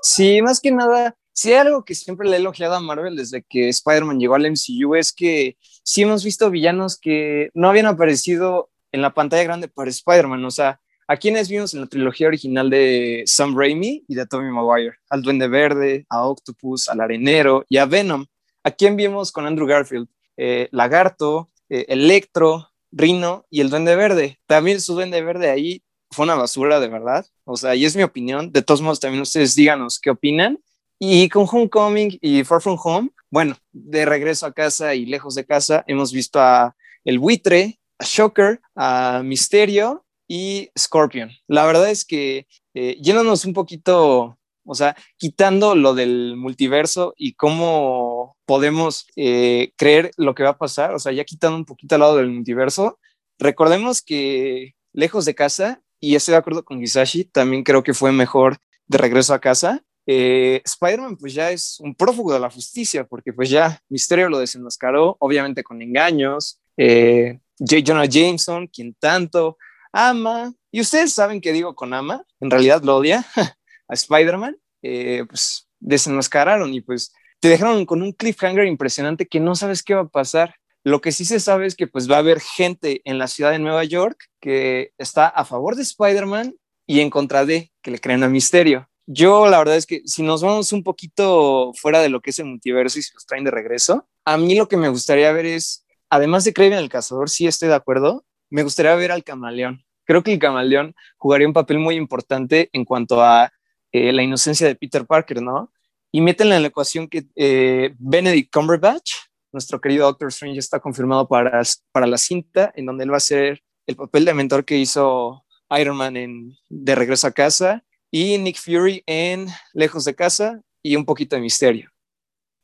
Sí, 0.02 0.42
más 0.42 0.60
que 0.60 0.72
nada, 0.72 1.16
hay 1.46 1.54
algo 1.54 1.86
que 1.86 1.96
siempre 1.96 2.28
le 2.28 2.38
he 2.38 2.40
elogiado 2.40 2.76
a 2.76 2.80
Marvel 2.80 3.16
desde 3.16 3.44
que 3.44 3.70
Spider-Man 3.70 4.20
llegó 4.20 4.36
al 4.36 4.50
MCU 4.50 4.96
es 4.96 5.14
que 5.14 5.58
sí 5.84 6.02
hemos 6.02 6.24
visto 6.24 6.50
villanos 6.50 6.98
que 7.00 7.50
no 7.54 7.70
habían 7.70 7.86
aparecido 7.86 8.70
en 8.92 9.02
la 9.02 9.14
pantalla 9.14 9.44
grande 9.44 9.68
para 9.68 9.90
Spider-Man. 9.90 10.44
O 10.46 10.52
sea, 10.52 10.80
¿a 11.08 11.18
quienes 11.18 11.50
vimos 11.50 11.74
en 11.74 11.82
la 11.82 11.88
trilogía 11.88 12.28
original 12.28 12.70
de 12.70 13.24
Sam 13.26 13.56
Raimi 13.56 14.04
y 14.08 14.16
de 14.16 14.26
Tobey 14.26 14.50
Maguire? 14.50 14.96
Al 15.10 15.22
Duende 15.22 15.48
Verde, 15.48 16.06
a 16.10 16.26
Octopus, 16.26 16.90
al 16.90 17.02
Arenero 17.02 17.66
y 17.70 17.78
a 17.78 17.86
Venom. 17.86 18.26
¿A 18.64 18.72
quién 18.72 18.96
vimos 18.96 19.32
con 19.32 19.46
Andrew 19.46 19.68
Garfield? 19.68 20.08
Eh, 20.38 20.70
Lagarto, 20.72 21.52
eh, 21.70 21.86
Electro, 21.90 22.70
Rino 22.92 23.46
y 23.50 23.62
el 23.62 23.70
Duende 23.70 23.96
Verde. 23.96 24.40
También 24.48 24.82
su 24.82 24.94
Duende 24.94 25.22
Verde 25.22 25.50
ahí 25.50 25.84
fue 26.12 26.26
una 26.26 26.36
basura 26.36 26.80
de 26.80 26.88
verdad. 26.88 27.26
O 27.48 27.56
sea, 27.56 27.76
y 27.76 27.86
es 27.86 27.96
mi 27.96 28.04
opinión. 28.04 28.52
De 28.52 28.62
todos 28.62 28.82
modos, 28.82 29.00
también 29.00 29.22
ustedes 29.22 29.56
díganos 29.56 30.00
qué 30.00 30.10
opinan. 30.10 30.60
Y 31.00 31.30
con 31.30 31.48
Homecoming 31.50 32.18
y 32.22 32.44
Far 32.44 32.62
From 32.62 32.78
Home, 32.84 33.10
bueno, 33.32 33.56
de 33.72 34.06
regreso 34.06 34.46
a 34.46 34.54
casa 34.54 34.96
y 34.96 35.06
lejos 35.06 35.34
de 35.36 35.46
casa, 35.46 35.84
hemos 35.88 36.12
visto 36.12 36.40
a 36.42 36.76
El 37.06 37.20
Buitre, 37.20 37.80
a 38.00 38.04
Shocker, 38.06 38.60
a 38.76 39.22
Misterio 39.24 40.06
y 40.28 40.70
Scorpion. 40.78 41.32
La 41.48 41.66
verdad 41.66 41.90
es 41.90 42.04
que 42.04 42.48
eh, 42.74 42.98
yéndonos 43.02 43.46
un 43.46 43.54
poquito, 43.54 44.38
o 44.66 44.76
sea, 44.76 44.98
quitando 45.18 45.74
lo 45.74 45.94
del 45.94 46.36
multiverso 46.36 47.14
y 47.16 47.34
cómo 47.34 48.36
podemos 48.46 49.08
eh, 49.16 49.72
creer 49.78 50.12
lo 50.18 50.36
que 50.36 50.44
va 50.44 50.50
a 50.50 50.58
pasar, 50.58 50.94
o 50.94 51.00
sea, 51.00 51.14
ya 51.14 51.24
quitando 51.24 51.58
un 51.58 51.66
poquito 51.66 51.96
al 51.96 52.02
lado 52.02 52.18
del 52.18 52.30
multiverso, 52.30 53.00
recordemos 53.40 54.02
que 54.02 54.76
lejos 54.92 55.26
de 55.26 55.36
casa, 55.36 55.82
y 56.00 56.16
estoy 56.16 56.34
de 56.34 56.38
acuerdo 56.38 56.64
con 56.64 56.80
Gisashi, 56.80 57.26
también 57.26 57.64
creo 57.64 57.84
que 57.84 57.94
fue 57.94 58.12
mejor 58.12 58.58
de 58.88 58.98
regreso 58.98 59.34
a 59.34 59.40
casa. 59.40 59.84
Eh, 60.06 60.62
Spider-Man 60.64 61.18
pues 61.18 61.34
ya 61.34 61.52
es 61.52 61.80
un 61.80 61.94
prófugo 61.94 62.34
de 62.34 62.40
la 62.40 62.50
justicia, 62.50 63.06
porque 63.06 63.34
pues 63.34 63.50
ya 63.50 63.82
Misterio 63.90 64.30
lo 64.30 64.40
desenmascaró, 64.40 65.18
obviamente 65.20 65.64
con 65.64 65.82
engaños, 65.82 66.62
eh, 66.78 67.40
J. 67.60 67.82
Jonah 67.86 68.06
Jameson, 68.06 68.68
quien 68.68 68.94
tanto 68.94 69.58
ama, 69.92 70.54
y 70.72 70.82
ustedes 70.82 71.14
saben 71.14 71.42
que 71.42 71.54
digo 71.54 71.76
con 71.76 71.94
ama, 71.94 72.24
en 72.40 72.52
realidad 72.52 72.84
lo 72.84 72.98
odia 72.98 73.26
a 73.88 73.94
Spider-Man, 73.94 74.58
eh, 74.84 75.26
pues 75.28 75.68
desenmascararon 75.80 76.74
y 76.74 76.82
pues 76.82 77.14
te 77.40 77.50
dejaron 77.50 77.86
con 77.86 78.02
un 78.02 78.12
cliffhanger 78.14 78.66
impresionante 78.66 79.28
que 79.28 79.40
no 79.40 79.56
sabes 79.56 79.84
qué 79.84 79.94
va 79.94 80.02
a 80.02 80.08
pasar. 80.08 80.56
Lo 80.88 81.02
que 81.02 81.12
sí 81.12 81.26
se 81.26 81.42
sabe 81.42 81.66
es 81.66 81.76
que 81.76 81.88
pues 81.88 82.10
va 82.10 82.16
a 82.16 82.20
haber 82.20 82.40
gente 82.40 83.02
en 83.04 83.18
la 83.18 83.28
ciudad 83.28 83.52
de 83.52 83.60
Nueva 83.60 83.84
York 83.84 84.30
que 84.40 84.94
está 84.98 85.28
a 85.28 85.44
favor 85.44 85.76
de 85.76 85.82
Spider-Man 85.82 86.56
y 86.86 87.02
en 87.02 87.10
contra 87.10 87.46
de 87.46 87.74
que 87.82 87.92
le 87.92 88.00
crean 88.00 88.24
a 88.24 88.30
Misterio. 88.30 88.88
Yo 89.06 89.50
la 89.50 89.58
verdad 89.58 89.76
es 89.76 89.86
que 89.86 90.04
si 90.06 90.24
nos 90.24 90.42
vamos 90.42 90.72
un 90.72 90.84
poquito 90.84 91.74
fuera 91.74 92.00
de 92.00 92.08
lo 92.08 92.22
que 92.22 92.30
es 92.30 92.40
el 92.40 92.46
multiverso 92.46 93.00
y 93.00 93.02
si 93.02 93.14
los 93.14 93.26
traen 93.26 93.44
de 93.44 93.52
regreso, 93.52 94.08
a 94.24 94.38
mí 94.38 94.56
lo 94.56 94.70
que 94.70 94.78
me 94.78 94.88
gustaría 94.88 95.30
ver 95.34 95.46
es, 95.46 95.86
además 96.10 96.46
de 96.46 96.54
Kraven 96.54 96.78
el 96.78 96.88
Cazador, 96.88 97.30
sí 97.30 97.48
estoy 97.48 97.68
de 97.68 97.76
acuerdo, 97.76 98.24
me 98.50 98.64
gustaría 98.64 98.96
ver 98.96 99.12
al 99.12 99.26
Camaleón. 99.26 99.84
Creo 100.06 100.24
que 100.24 100.32
el 100.32 100.40
Camaleón 100.40 100.96
jugaría 101.18 101.48
un 101.48 101.54
papel 101.54 101.80
muy 101.80 101.96
importante 101.96 102.70
en 102.72 102.86
cuanto 102.86 103.22
a 103.22 103.52
eh, 103.92 104.14
la 104.14 104.24
inocencia 104.24 104.66
de 104.66 104.76
Peter 104.76 105.06
Parker, 105.06 105.42
¿no? 105.42 105.70
Y 106.14 106.22
métenle 106.22 106.56
en 106.56 106.62
la 106.62 106.70
ecuación 106.70 107.10
que 107.10 107.26
eh, 107.36 107.94
Benedict 108.00 108.54
Cumberbatch, 108.54 109.27
nuestro 109.58 109.82
querido 109.82 110.06
Doctor 110.06 110.28
Strange, 110.30 110.60
está 110.60 110.80
confirmado 110.80 111.28
para, 111.28 111.64
para 111.92 112.06
la 112.06 112.18
cinta, 112.18 112.72
en 112.76 112.86
donde 112.86 113.04
él 113.04 113.12
va 113.12 113.18
a 113.18 113.22
ser 113.22 113.64
el 113.88 113.96
papel 113.96 114.24
de 114.24 114.36
mentor 114.36 114.66
que 114.66 114.78
hizo 114.78 115.44
Iron 115.80 115.98
Man 115.98 116.16
en 116.16 116.56
De 116.70 116.94
Regreso 116.94 117.28
a 117.28 117.32
Casa 117.32 117.84
y 118.12 118.38
Nick 118.38 118.58
Fury 118.58 119.02
en 119.08 119.48
Lejos 119.74 120.06
de 120.06 120.14
Casa 120.14 120.62
y 120.84 120.96
un 120.96 121.06
poquito 121.06 121.36
de 121.36 121.42
misterio. 121.42 121.90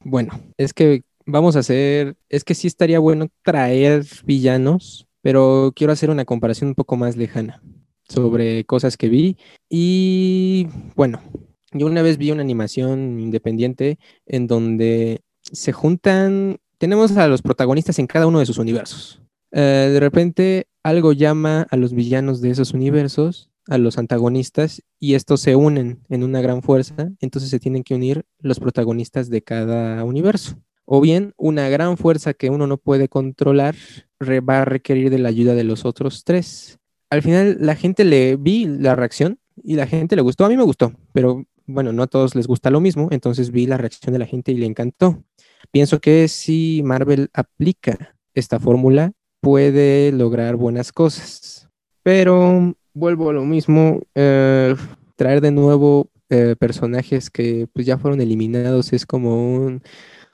Bueno, 0.01 0.39
es 0.57 0.73
que 0.73 1.03
vamos 1.25 1.55
a 1.55 1.59
hacer, 1.59 2.15
es 2.29 2.43
que 2.43 2.53
sí 2.53 2.67
estaría 2.67 2.99
bueno 2.99 3.27
traer 3.41 4.05
villanos, 4.23 5.07
pero 5.21 5.73
quiero 5.75 5.93
hacer 5.93 6.09
una 6.11 6.25
comparación 6.25 6.69
un 6.69 6.75
poco 6.75 6.95
más 6.95 7.17
lejana 7.17 7.61
sobre 8.07 8.65
cosas 8.65 8.97
que 8.97 9.09
vi. 9.09 9.37
Y 9.67 10.67
bueno, 10.95 11.21
yo 11.71 11.87
una 11.87 12.03
vez 12.03 12.17
vi 12.17 12.31
una 12.31 12.43
animación 12.43 13.19
independiente 13.19 13.97
en 14.27 14.45
donde 14.45 15.21
se 15.41 15.71
juntan, 15.71 16.59
tenemos 16.83 17.15
a 17.15 17.29
los 17.29 17.41
protagonistas 17.41 17.97
en 17.99 18.07
cada 18.07 18.27
uno 18.27 18.39
de 18.39 18.45
sus 18.45 18.57
universos. 18.57 19.21
Eh, 19.53 19.89
de 19.93 19.99
repente 20.01 20.67
algo 20.83 21.13
llama 21.13 21.65
a 21.71 21.77
los 21.77 21.93
villanos 21.93 22.41
de 22.41 22.49
esos 22.49 22.73
universos, 22.73 23.51
a 23.69 23.77
los 23.77 23.97
antagonistas, 23.97 24.81
y 24.99 25.13
estos 25.13 25.39
se 25.39 25.55
unen 25.55 26.01
en 26.09 26.25
una 26.25 26.41
gran 26.41 26.61
fuerza, 26.61 27.09
entonces 27.21 27.49
se 27.49 27.61
tienen 27.61 27.85
que 27.85 27.95
unir 27.95 28.25
los 28.39 28.59
protagonistas 28.59 29.29
de 29.29 29.41
cada 29.41 30.03
universo. 30.03 30.57
O 30.83 30.99
bien 30.99 31.33
una 31.37 31.69
gran 31.69 31.95
fuerza 31.95 32.33
que 32.33 32.49
uno 32.49 32.67
no 32.67 32.75
puede 32.75 33.07
controlar 33.07 33.75
va 34.19 34.63
a 34.63 34.65
requerir 34.65 35.09
de 35.09 35.19
la 35.19 35.29
ayuda 35.29 35.55
de 35.55 35.63
los 35.63 35.85
otros 35.85 36.25
tres. 36.25 36.79
Al 37.09 37.21
final 37.21 37.59
la 37.61 37.77
gente 37.77 38.03
le 38.03 38.35
vi 38.35 38.65
la 38.65 38.97
reacción 38.97 39.39
y 39.55 39.77
la 39.77 39.87
gente 39.87 40.17
le 40.17 40.21
gustó, 40.21 40.43
a 40.43 40.49
mí 40.49 40.57
me 40.57 40.63
gustó, 40.63 40.91
pero 41.13 41.45
bueno, 41.65 41.93
no 41.93 42.03
a 42.03 42.07
todos 42.07 42.35
les 42.35 42.47
gusta 42.47 42.69
lo 42.69 42.81
mismo, 42.81 43.07
entonces 43.11 43.51
vi 43.51 43.67
la 43.67 43.77
reacción 43.77 44.11
de 44.11 44.19
la 44.19 44.25
gente 44.25 44.51
y 44.51 44.55
le 44.55 44.65
encantó. 44.65 45.23
Pienso 45.71 45.99
que 45.99 46.27
si 46.27 46.81
Marvel 46.83 47.29
aplica 47.33 48.15
esta 48.33 48.59
fórmula, 48.59 49.11
puede 49.41 50.11
lograr 50.11 50.55
buenas 50.55 50.91
cosas. 50.91 51.67
Pero 52.03 52.75
vuelvo 52.93 53.29
a 53.29 53.33
lo 53.33 53.45
mismo, 53.45 54.01
eh, 54.15 54.75
traer 55.15 55.41
de 55.41 55.51
nuevo 55.51 56.09
eh, 56.29 56.55
personajes 56.57 57.29
que 57.29 57.67
pues 57.73 57.85
ya 57.85 57.97
fueron 57.97 58.21
eliminados 58.21 58.93
es 58.93 59.05
como 59.05 59.55
un, 59.55 59.81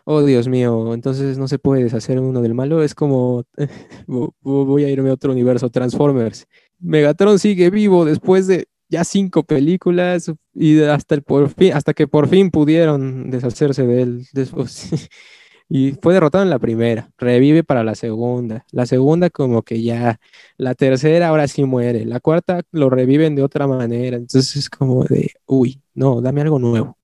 oh 0.05 0.23
Dios 0.23 0.47
mío, 0.47 0.93
entonces 0.93 1.37
no 1.37 1.47
se 1.47 1.59
puede 1.59 1.83
deshacer 1.83 2.19
uno 2.19 2.41
del 2.41 2.53
malo, 2.53 2.83
es 2.83 2.95
como, 2.95 3.43
voy 4.07 4.83
a 4.83 4.89
irme 4.89 5.09
a 5.09 5.13
otro 5.13 5.31
universo, 5.31 5.69
Transformers. 5.69 6.47
Megatron 6.79 7.39
sigue 7.39 7.69
vivo 7.69 8.05
después 8.05 8.47
de 8.47 8.67
ya 8.89 9.03
cinco 9.03 9.43
películas 9.43 10.31
y 10.53 10.81
hasta, 10.81 11.15
el 11.15 11.21
por 11.23 11.49
fin, 11.49 11.73
hasta 11.73 11.93
que 11.93 12.07
por 12.07 12.27
fin 12.27 12.49
pudieron 12.49 13.29
deshacerse 13.29 13.85
de 13.85 14.01
él. 14.01 14.27
Después, 14.33 14.89
y 15.69 15.91
fue 16.01 16.15
derrotado 16.15 16.43
en 16.43 16.49
la 16.49 16.59
primera, 16.59 17.11
revive 17.17 17.63
para 17.63 17.83
la 17.83 17.93
segunda, 17.93 18.65
la 18.71 18.87
segunda 18.87 19.29
como 19.29 19.61
que 19.61 19.83
ya, 19.83 20.19
la 20.57 20.73
tercera 20.73 21.27
ahora 21.27 21.47
sí 21.47 21.63
muere, 21.63 22.05
la 22.05 22.19
cuarta 22.19 22.61
lo 22.71 22.89
reviven 22.89 23.35
de 23.35 23.43
otra 23.43 23.67
manera, 23.67 24.17
entonces 24.17 24.55
es 24.55 24.69
como 24.69 25.03
de, 25.03 25.31
uy, 25.45 25.81
no, 25.93 26.21
dame 26.21 26.41
algo 26.41 26.57
nuevo. 26.57 26.97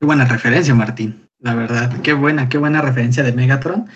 Qué 0.00 0.06
buena 0.06 0.24
referencia, 0.24 0.74
Martín, 0.74 1.28
la 1.38 1.54
verdad, 1.54 2.00
qué 2.00 2.14
buena, 2.14 2.48
qué 2.48 2.56
buena 2.56 2.80
referencia 2.80 3.22
de 3.22 3.32
Megatron. 3.32 3.86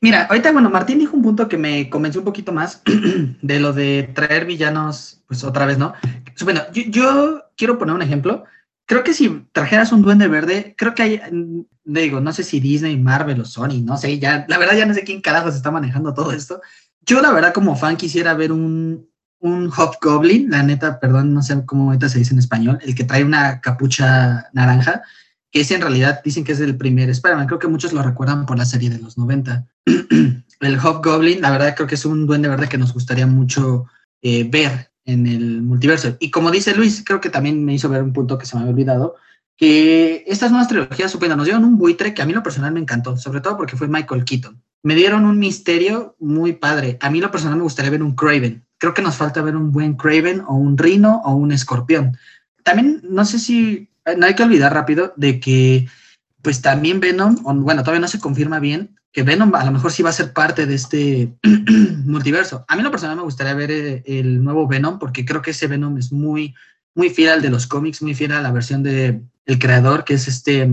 Mira, 0.00 0.24
ahorita, 0.24 0.52
bueno, 0.52 0.70
Martín 0.70 0.98
dijo 0.98 1.16
un 1.16 1.22
punto 1.22 1.48
que 1.48 1.58
me 1.58 1.90
convenció 1.90 2.20
un 2.20 2.24
poquito 2.24 2.52
más 2.52 2.82
de 3.42 3.60
lo 3.60 3.72
de 3.72 4.10
traer 4.14 4.46
villanos, 4.46 5.22
pues 5.26 5.44
otra 5.44 5.66
vez, 5.66 5.78
¿no? 5.78 5.92
Bueno, 6.42 6.62
yo 6.72 7.44
quiero 7.56 7.78
poner 7.78 7.94
un 7.94 8.02
ejemplo 8.02 8.44
creo 8.90 9.04
que 9.04 9.14
si 9.14 9.46
trajeras 9.52 9.92
un 9.92 10.02
duende 10.02 10.26
verde, 10.26 10.74
creo 10.76 10.96
que 10.96 11.02
hay, 11.04 11.20
mm, 11.30 11.60
digo, 11.84 12.20
no 12.20 12.32
sé 12.32 12.42
si 12.42 12.58
Disney, 12.58 12.98
Marvel 12.98 13.40
o 13.40 13.44
Sony, 13.44 13.80
no 13.84 13.96
sé, 13.96 14.18
ya, 14.18 14.44
la 14.48 14.58
verdad 14.58 14.76
ya 14.76 14.84
no 14.84 14.94
sé 14.94 15.04
quién 15.04 15.20
carajo 15.20 15.48
se 15.48 15.58
está 15.58 15.70
manejando 15.70 16.12
todo 16.12 16.32
esto. 16.32 16.60
Yo 17.02 17.20
la 17.20 17.30
verdad 17.30 17.54
como 17.54 17.76
fan 17.76 17.96
quisiera 17.96 18.34
ver 18.34 18.50
un, 18.50 19.08
un 19.38 19.70
Hobgoblin, 19.70 20.50
la 20.50 20.64
neta, 20.64 20.98
perdón, 20.98 21.32
no 21.32 21.40
sé 21.40 21.64
cómo 21.64 21.84
ahorita 21.84 22.08
se 22.08 22.18
dice 22.18 22.34
en 22.34 22.40
español, 22.40 22.80
el 22.82 22.96
que 22.96 23.04
trae 23.04 23.22
una 23.22 23.60
capucha 23.60 24.48
naranja, 24.54 25.02
que 25.50 25.60
es 25.60 25.70
en 25.70 25.80
realidad, 25.80 26.20
dicen 26.24 26.44
que 26.44 26.52
es 26.52 26.60
el 26.60 26.76
primer 26.76 27.10
Spider-Man, 27.10 27.46
creo 27.46 27.58
que 27.58 27.68
muchos 27.68 27.92
lo 27.92 28.02
recuerdan 28.02 28.46
por 28.46 28.56
la 28.56 28.64
serie 28.64 28.90
de 28.90 28.98
los 28.98 29.18
90. 29.18 29.66
el 30.60 30.78
Hobgoblin, 30.78 31.40
la 31.40 31.50
verdad 31.50 31.74
creo 31.74 31.88
que 31.88 31.96
es 31.96 32.04
un 32.04 32.26
duende 32.26 32.48
verde 32.48 32.68
que 32.68 32.78
nos 32.78 32.92
gustaría 32.92 33.26
mucho 33.26 33.86
eh, 34.22 34.44
ver 34.44 34.90
en 35.04 35.26
el 35.26 35.62
multiverso. 35.62 36.16
Y 36.20 36.30
como 36.30 36.50
dice 36.50 36.74
Luis, 36.74 37.02
creo 37.04 37.20
que 37.20 37.30
también 37.30 37.64
me 37.64 37.74
hizo 37.74 37.88
ver 37.88 38.02
un 38.02 38.12
punto 38.12 38.38
que 38.38 38.46
se 38.46 38.56
me 38.56 38.62
había 38.62 38.72
olvidado, 38.72 39.16
que 39.56 40.24
estas 40.26 40.50
nuevas 40.50 40.68
trilogías 40.68 41.10
supiendo, 41.10 41.36
nos 41.36 41.44
dieron 41.44 41.64
un 41.64 41.76
buitre 41.76 42.14
que 42.14 42.22
a 42.22 42.26
mí 42.26 42.32
lo 42.32 42.42
personal 42.42 42.72
me 42.72 42.80
encantó, 42.80 43.16
sobre 43.16 43.40
todo 43.40 43.56
porque 43.56 43.76
fue 43.76 43.88
Michael 43.88 44.24
Keaton. 44.24 44.62
Me 44.82 44.94
dieron 44.94 45.26
un 45.26 45.38
misterio 45.38 46.16
muy 46.18 46.54
padre. 46.54 46.96
A 47.02 47.10
mí 47.10 47.20
lo 47.20 47.30
personal 47.30 47.58
me 47.58 47.64
gustaría 47.64 47.90
ver 47.90 48.02
un 48.02 48.14
Craven. 48.14 48.64
Creo 48.78 48.94
que 48.94 49.02
nos 49.02 49.16
falta 49.16 49.42
ver 49.42 49.56
un 49.56 49.70
buen 49.70 49.94
Craven 49.96 50.40
o 50.46 50.54
un 50.54 50.78
Rino 50.78 51.20
o 51.24 51.34
un 51.34 51.52
Escorpión. 51.52 52.16
También, 52.64 53.02
no 53.02 53.26
sé 53.26 53.38
si, 53.38 53.89
no 54.16 54.26
hay 54.26 54.34
que 54.34 54.42
olvidar 54.42 54.72
rápido 54.72 55.12
de 55.16 55.40
que, 55.40 55.88
pues 56.42 56.62
también 56.62 57.00
Venom, 57.00 57.36
bueno, 57.42 57.82
todavía 57.82 58.00
no 58.00 58.08
se 58.08 58.20
confirma 58.20 58.60
bien, 58.60 58.96
que 59.12 59.22
Venom 59.22 59.54
a 59.54 59.64
lo 59.64 59.72
mejor 59.72 59.92
sí 59.92 60.02
va 60.02 60.10
a 60.10 60.14
ser 60.14 60.32
parte 60.32 60.66
de 60.66 60.74
este 60.74 61.34
multiverso. 62.04 62.64
A 62.68 62.76
mí 62.76 62.82
lo 62.82 62.90
personal 62.90 63.16
me 63.16 63.22
gustaría 63.22 63.54
ver 63.54 63.70
eh, 63.70 64.02
el, 64.06 64.42
nuevo 64.42 64.68
Venom 64.68 64.98
porque 64.98 65.24
creo 65.24 65.42
que 65.42 65.50
ese 65.50 65.66
Venom 65.66 65.98
es 65.98 66.12
muy, 66.12 66.54
muy 66.94 67.10
fiel 67.10 67.30
al 67.30 67.42
de 67.42 67.50
los 67.50 67.66
cómics, 67.66 68.02
muy 68.02 68.14
fiel 68.14 68.32
a 68.32 68.40
la 68.40 68.52
versión 68.52 68.82
de 68.82 69.22
el 69.46 69.58
creador 69.58 70.04
que 70.04 70.14
es 70.14 70.28
este 70.28 70.68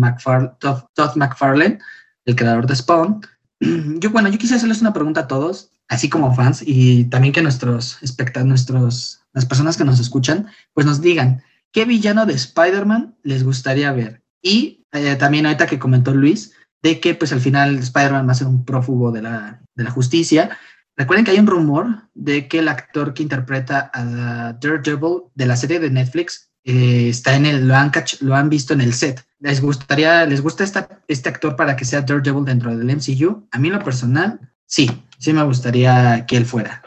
Todd, 0.60 1.16
McFarlane, 1.16 1.80
el 2.26 2.36
creador 2.36 2.68
de 2.68 2.76
Spawn. 2.76 3.22
Yo, 3.60 4.12
bueno, 4.12 4.30
yo 4.30 4.38
quisiera 4.38 4.58
hacerles 4.58 4.82
una 4.82 4.94
pregunta 4.94 5.22
a 5.22 5.28
todos, 5.28 5.72
así 5.88 6.10
como 6.10 6.36
fans 6.36 6.62
y 6.64 7.06
también 7.06 7.34
que 7.34 7.42
nuestros 7.42 7.98
espectadores, 8.04 8.48
nuestros, 8.48 9.22
las 9.34 9.48
personas 9.48 9.78
que 9.78 9.84
nos 9.84 10.00
escuchan, 10.00 10.46
pues 10.74 10.86
nos 10.86 11.02
digan 11.02 11.42
qué 11.72 11.86
villano 11.86 12.26
de 12.26 12.34
Spider-Man 12.34 13.16
les 13.24 13.44
gustaría 13.44 13.92
ver. 13.92 14.24
Y 14.42 14.86
eh, 14.92 15.16
también 15.16 15.46
ahorita 15.46 15.68
que 15.68 15.80
comentó 15.80 16.14
Luis, 16.14 16.54
de 16.82 17.00
que 17.00 17.16
pues 17.16 17.32
al 17.32 17.42
final 17.42 17.78
Spider-Man 17.78 18.28
va 18.28 18.32
a 18.32 18.36
ser 18.36 18.48
un 18.48 18.66
prófugo 18.66 19.12
de 19.12 19.22
la, 19.22 19.62
de 19.76 19.84
la 19.84 19.92
justicia. 19.92 20.58
Recuerden 20.96 21.26
que 21.26 21.32
hay 21.32 21.40
un 21.40 21.48
rumor 21.48 22.10
de 22.14 22.48
que 22.48 22.60
el 22.60 22.68
actor 22.68 23.14
que 23.14 23.24
interpreta 23.24 23.92
a 23.94 24.54
Daredevil 24.54 25.24
de 25.36 25.46
la 25.46 25.56
serie 25.56 25.80
de 25.80 25.92
Netflix 25.92 26.50
eh, 26.64 27.10
está 27.10 27.36
en 27.36 27.46
el, 27.46 27.68
lo 27.68 27.76
han, 27.76 27.92
lo 28.22 28.36
han 28.36 28.50
visto 28.50 28.74
en 28.74 28.82
el 28.82 28.94
set. 28.94 29.24
¿Les 29.40 29.62
gustaría, 29.62 30.26
les 30.26 30.42
gusta 30.42 30.66
este 31.08 31.30
actor 31.30 31.56
para 31.56 31.76
que 31.76 31.86
sea 31.86 32.02
Daredevil 32.02 32.46
dentro 32.46 32.76
del 32.76 32.88
MCU? 32.96 33.48
A 33.52 33.60
mí 33.60 33.70
lo 33.70 33.84
personal, 33.84 34.40
sí, 34.66 34.90
sí 35.20 35.34
me 35.34 35.44
gustaría 35.44 36.26
que 36.26 36.38
él 36.38 36.46
fuera. 36.46 36.82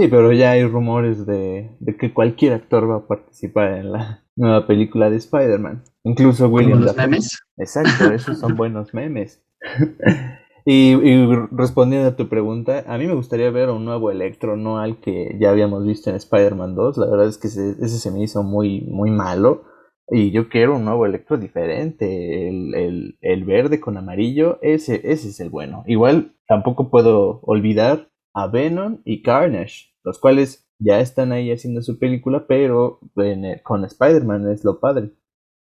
Sí, 0.00 0.08
pero 0.08 0.32
ya 0.32 0.52
hay 0.52 0.64
rumores 0.64 1.26
de, 1.26 1.76
de 1.78 1.96
que 1.98 2.14
cualquier 2.14 2.54
actor 2.54 2.90
va 2.90 2.96
a 2.96 3.06
participar 3.06 3.74
en 3.74 3.92
la 3.92 4.24
nueva 4.34 4.66
película 4.66 5.10
de 5.10 5.16
Spider-Man. 5.16 5.84
Incluso 6.04 6.48
William 6.48 6.80
los 6.80 6.96
memes. 6.96 7.38
Exacto, 7.58 8.10
esos 8.10 8.38
son 8.38 8.56
buenos 8.56 8.94
memes. 8.94 9.44
y, 10.64 10.94
respondiendo 11.52 12.08
a 12.08 12.16
tu 12.16 12.30
pregunta, 12.30 12.82
a 12.86 12.96
mí 12.96 13.08
me 13.08 13.14
gustaría 13.14 13.50
ver 13.50 13.68
un 13.68 13.84
nuevo 13.84 14.10
Electro, 14.10 14.56
no 14.56 14.78
al 14.78 15.00
que 15.00 15.36
ya 15.38 15.50
habíamos 15.50 15.86
visto 15.86 16.08
en 16.08 16.16
Spider-Man 16.16 16.74
2. 16.74 16.96
La 16.96 17.06
verdad 17.10 17.28
es 17.28 17.36
que 17.36 17.48
ese, 17.48 17.86
se 17.86 18.10
me 18.10 18.22
hizo 18.22 18.42
muy, 18.42 18.80
muy 18.80 19.10
malo. 19.10 19.64
Y 20.08 20.30
yo 20.30 20.48
quiero 20.48 20.76
un 20.76 20.86
nuevo 20.86 21.04
Electro 21.04 21.36
diferente. 21.36 22.48
El, 22.48 23.18
el, 23.20 23.44
verde 23.44 23.80
con 23.80 23.98
amarillo, 23.98 24.58
ese, 24.62 24.94
ese 25.04 25.28
es 25.28 25.40
el 25.40 25.50
bueno. 25.50 25.84
Igual 25.86 26.36
tampoco 26.48 26.88
puedo 26.88 27.40
olvidar 27.42 28.08
a 28.32 28.46
Venom 28.46 29.00
y 29.04 29.22
Carnage, 29.22 29.89
los 30.02 30.18
cuales 30.18 30.66
ya 30.78 31.00
están 31.00 31.32
ahí 31.32 31.52
haciendo 31.52 31.82
su 31.82 31.98
película, 31.98 32.46
pero 32.46 33.00
con 33.62 33.84
Spider-Man 33.84 34.50
es 34.50 34.64
lo 34.64 34.80
padre. 34.80 35.10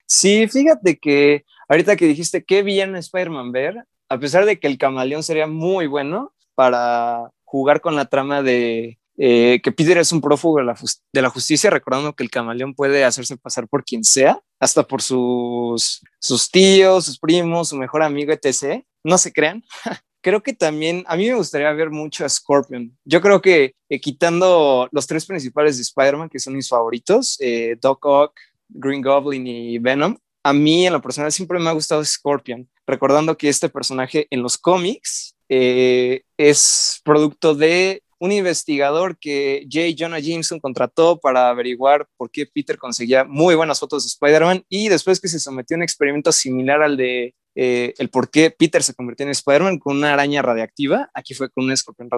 Sí, 0.06 0.46
fíjate 0.48 0.98
que 0.98 1.44
ahorita 1.68 1.96
que 1.96 2.06
dijiste 2.06 2.44
qué 2.44 2.62
bien 2.62 2.96
Spider-Man 2.96 3.52
ver, 3.52 3.86
a 4.08 4.18
pesar 4.18 4.44
de 4.44 4.58
que 4.58 4.66
el 4.66 4.78
camaleón 4.78 5.22
sería 5.22 5.46
muy 5.46 5.86
bueno 5.86 6.34
para 6.54 7.30
jugar 7.44 7.80
con 7.80 7.96
la 7.96 8.06
trama 8.06 8.42
de 8.42 8.98
eh, 9.18 9.60
que 9.62 9.72
Peter 9.72 9.98
es 9.98 10.12
un 10.12 10.20
prófugo 10.20 10.58
de 10.58 10.64
la, 10.64 10.76
de 11.12 11.22
la, 11.22 11.28
justicia, 11.28 11.70
recordando 11.70 12.14
que 12.14 12.22
el 12.22 12.30
camaleón 12.30 12.74
puede 12.74 13.04
hacerse 13.04 13.36
pasar 13.36 13.68
por 13.68 13.84
quien 13.84 14.04
sea, 14.04 14.40
hasta 14.58 14.82
por 14.82 15.02
sus, 15.02 16.00
sus 16.18 16.50
tíos, 16.50 17.04
sus 17.04 17.18
primos, 17.18 17.68
su 17.68 17.76
mejor 17.76 18.02
amigo, 18.02 18.32
etc. 18.32 18.84
No 19.04 19.18
se 19.18 19.32
crean. 19.32 19.62
creo 20.22 20.42
que 20.42 20.54
también 20.54 21.04
a 21.06 21.16
mí 21.16 21.28
me 21.28 21.34
gustaría 21.34 21.70
ver 21.72 21.90
mucho 21.90 22.24
a 22.24 22.28
Scorpion. 22.28 22.96
Yo 23.04 23.20
creo 23.20 23.42
que 23.42 23.74
eh, 23.88 24.00
quitando 24.00 24.88
los 24.92 25.06
tres 25.06 25.26
principales 25.26 25.76
de 25.76 25.82
Spider-Man, 25.82 26.30
que 26.30 26.38
son 26.38 26.54
mis 26.54 26.68
favoritos, 26.68 27.36
eh, 27.40 27.76
Doc 27.80 28.04
Ock, 28.06 28.32
Green 28.68 29.02
Goblin 29.02 29.46
y 29.46 29.78
Venom, 29.78 30.16
a 30.44 30.52
mí 30.52 30.86
en 30.86 30.92
lo 30.92 31.02
personal 31.02 31.30
siempre 31.30 31.58
me 31.58 31.68
ha 31.68 31.72
gustado 31.72 32.04
Scorpion, 32.04 32.68
recordando 32.86 33.36
que 33.36 33.48
este 33.48 33.68
personaje 33.68 34.26
en 34.30 34.42
los 34.42 34.56
cómics 34.56 35.36
eh, 35.48 36.22
es 36.36 37.00
producto 37.04 37.54
de 37.54 38.02
un 38.18 38.30
investigador 38.30 39.18
que 39.18 39.66
J. 39.70 39.96
Jonah 39.98 40.20
Jameson 40.20 40.60
contrató 40.60 41.18
para 41.18 41.48
averiguar 41.48 42.06
por 42.16 42.30
qué 42.30 42.46
Peter 42.46 42.78
conseguía 42.78 43.24
muy 43.24 43.56
buenas 43.56 43.80
fotos 43.80 44.04
de 44.04 44.08
Spider-Man 44.08 44.64
y 44.68 44.88
después 44.88 45.20
que 45.20 45.26
se 45.26 45.40
sometió 45.40 45.74
a 45.74 45.78
un 45.78 45.82
experimento 45.82 46.30
similar 46.30 46.82
al 46.82 46.96
de 46.96 47.34
eh, 47.54 47.94
el 47.98 48.08
por 48.08 48.30
qué 48.30 48.50
Peter 48.50 48.82
se 48.82 48.94
convirtió 48.94 49.24
en 49.24 49.30
Spider-Man 49.30 49.78
con 49.78 49.96
una 49.96 50.12
araña 50.12 50.42
radiactiva, 50.42 51.10
aquí 51.14 51.34
fue 51.34 51.50
con 51.50 51.64
un 51.64 51.72
escorpión 51.72 52.08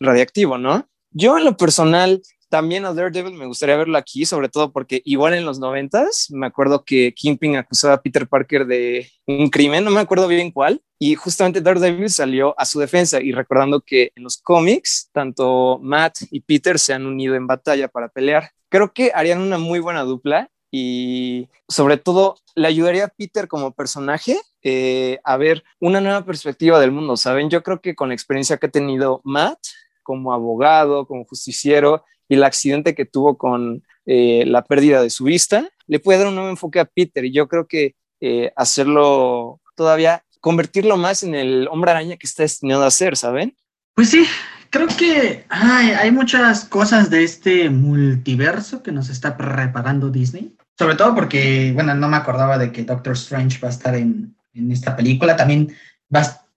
radiactivo, 0.00 0.58
¿no? 0.58 0.88
Yo 1.10 1.36
en 1.36 1.44
lo 1.44 1.56
personal 1.56 2.22
también 2.52 2.84
a 2.84 2.92
Daredevil 2.92 3.32
me 3.32 3.46
gustaría 3.46 3.78
verlo 3.78 3.96
aquí, 3.96 4.26
sobre 4.26 4.50
todo 4.50 4.72
porque 4.72 5.00
igual 5.06 5.32
en 5.32 5.46
los 5.46 5.58
noventas 5.58 6.26
me 6.30 6.46
acuerdo 6.46 6.84
que 6.84 7.14
Kingpin 7.14 7.56
acusaba 7.56 7.94
a 7.94 8.02
Peter 8.02 8.28
Parker 8.28 8.66
de 8.66 9.10
un 9.26 9.48
crimen, 9.48 9.84
no 9.84 9.90
me 9.90 10.00
acuerdo 10.00 10.28
bien 10.28 10.50
cuál, 10.50 10.82
y 10.98 11.14
justamente 11.14 11.62
Daredevil 11.62 12.10
salió 12.10 12.54
a 12.60 12.66
su 12.66 12.78
defensa 12.78 13.22
y 13.22 13.32
recordando 13.32 13.80
que 13.80 14.12
en 14.14 14.22
los 14.22 14.36
cómics 14.36 15.08
tanto 15.12 15.80
Matt 15.82 16.18
y 16.30 16.40
Peter 16.40 16.78
se 16.78 16.92
han 16.92 17.06
unido 17.06 17.34
en 17.36 17.46
batalla 17.46 17.88
para 17.88 18.10
pelear. 18.10 18.50
Creo 18.68 18.92
que 18.92 19.12
harían 19.14 19.40
una 19.40 19.56
muy 19.56 19.80
buena 19.80 20.02
dupla 20.02 20.50
y 20.74 21.50
sobre 21.68 21.98
todo 21.98 22.36
le 22.54 22.66
ayudaría 22.66 23.04
a 23.04 23.08
Peter 23.08 23.46
como 23.46 23.72
personaje 23.72 24.40
eh, 24.62 25.20
a 25.22 25.36
ver 25.36 25.62
una 25.80 26.00
nueva 26.00 26.24
perspectiva 26.24 26.80
del 26.80 26.92
mundo, 26.92 27.16
¿saben? 27.18 27.50
Yo 27.50 27.62
creo 27.62 27.82
que 27.82 27.94
con 27.94 28.08
la 28.08 28.14
experiencia 28.14 28.56
que 28.56 28.66
ha 28.66 28.70
tenido 28.70 29.20
Matt 29.22 29.58
como 30.02 30.32
abogado, 30.32 31.06
como 31.06 31.26
justiciero, 31.26 32.04
y 32.26 32.34
el 32.34 32.44
accidente 32.44 32.94
que 32.94 33.04
tuvo 33.04 33.36
con 33.36 33.84
eh, 34.06 34.44
la 34.46 34.64
pérdida 34.64 35.02
de 35.02 35.10
su 35.10 35.24
vista, 35.24 35.68
le 35.86 36.00
puede 36.00 36.20
dar 36.20 36.28
un 36.28 36.36
nuevo 36.36 36.50
enfoque 36.50 36.80
a 36.80 36.86
Peter 36.86 37.24
y 37.26 37.32
yo 37.32 37.48
creo 37.48 37.66
que 37.68 37.94
eh, 38.20 38.50
hacerlo 38.56 39.60
todavía, 39.76 40.24
convertirlo 40.40 40.96
más 40.96 41.22
en 41.22 41.34
el 41.34 41.68
hombre 41.68 41.90
araña 41.90 42.16
que 42.16 42.26
está 42.26 42.44
destinado 42.44 42.84
a 42.84 42.90
ser, 42.90 43.16
¿saben? 43.18 43.54
Pues 43.94 44.08
sí, 44.08 44.24
creo 44.70 44.88
que 44.88 45.44
hay 45.50 46.10
muchas 46.10 46.64
cosas 46.64 47.10
de 47.10 47.24
este 47.24 47.68
multiverso 47.68 48.82
que 48.82 48.90
nos 48.90 49.10
está 49.10 49.36
preparando 49.36 50.08
Disney. 50.08 50.56
Sobre 50.82 50.96
todo 50.96 51.14
porque, 51.14 51.70
bueno, 51.72 51.94
no 51.94 52.08
me 52.08 52.16
acordaba 52.16 52.58
de 52.58 52.72
que 52.72 52.82
Doctor 52.82 53.12
Strange 53.12 53.60
va 53.62 53.68
a 53.68 53.70
estar 53.70 53.94
en, 53.94 54.34
en 54.52 54.72
esta 54.72 54.96
película. 54.96 55.36
También 55.36 55.72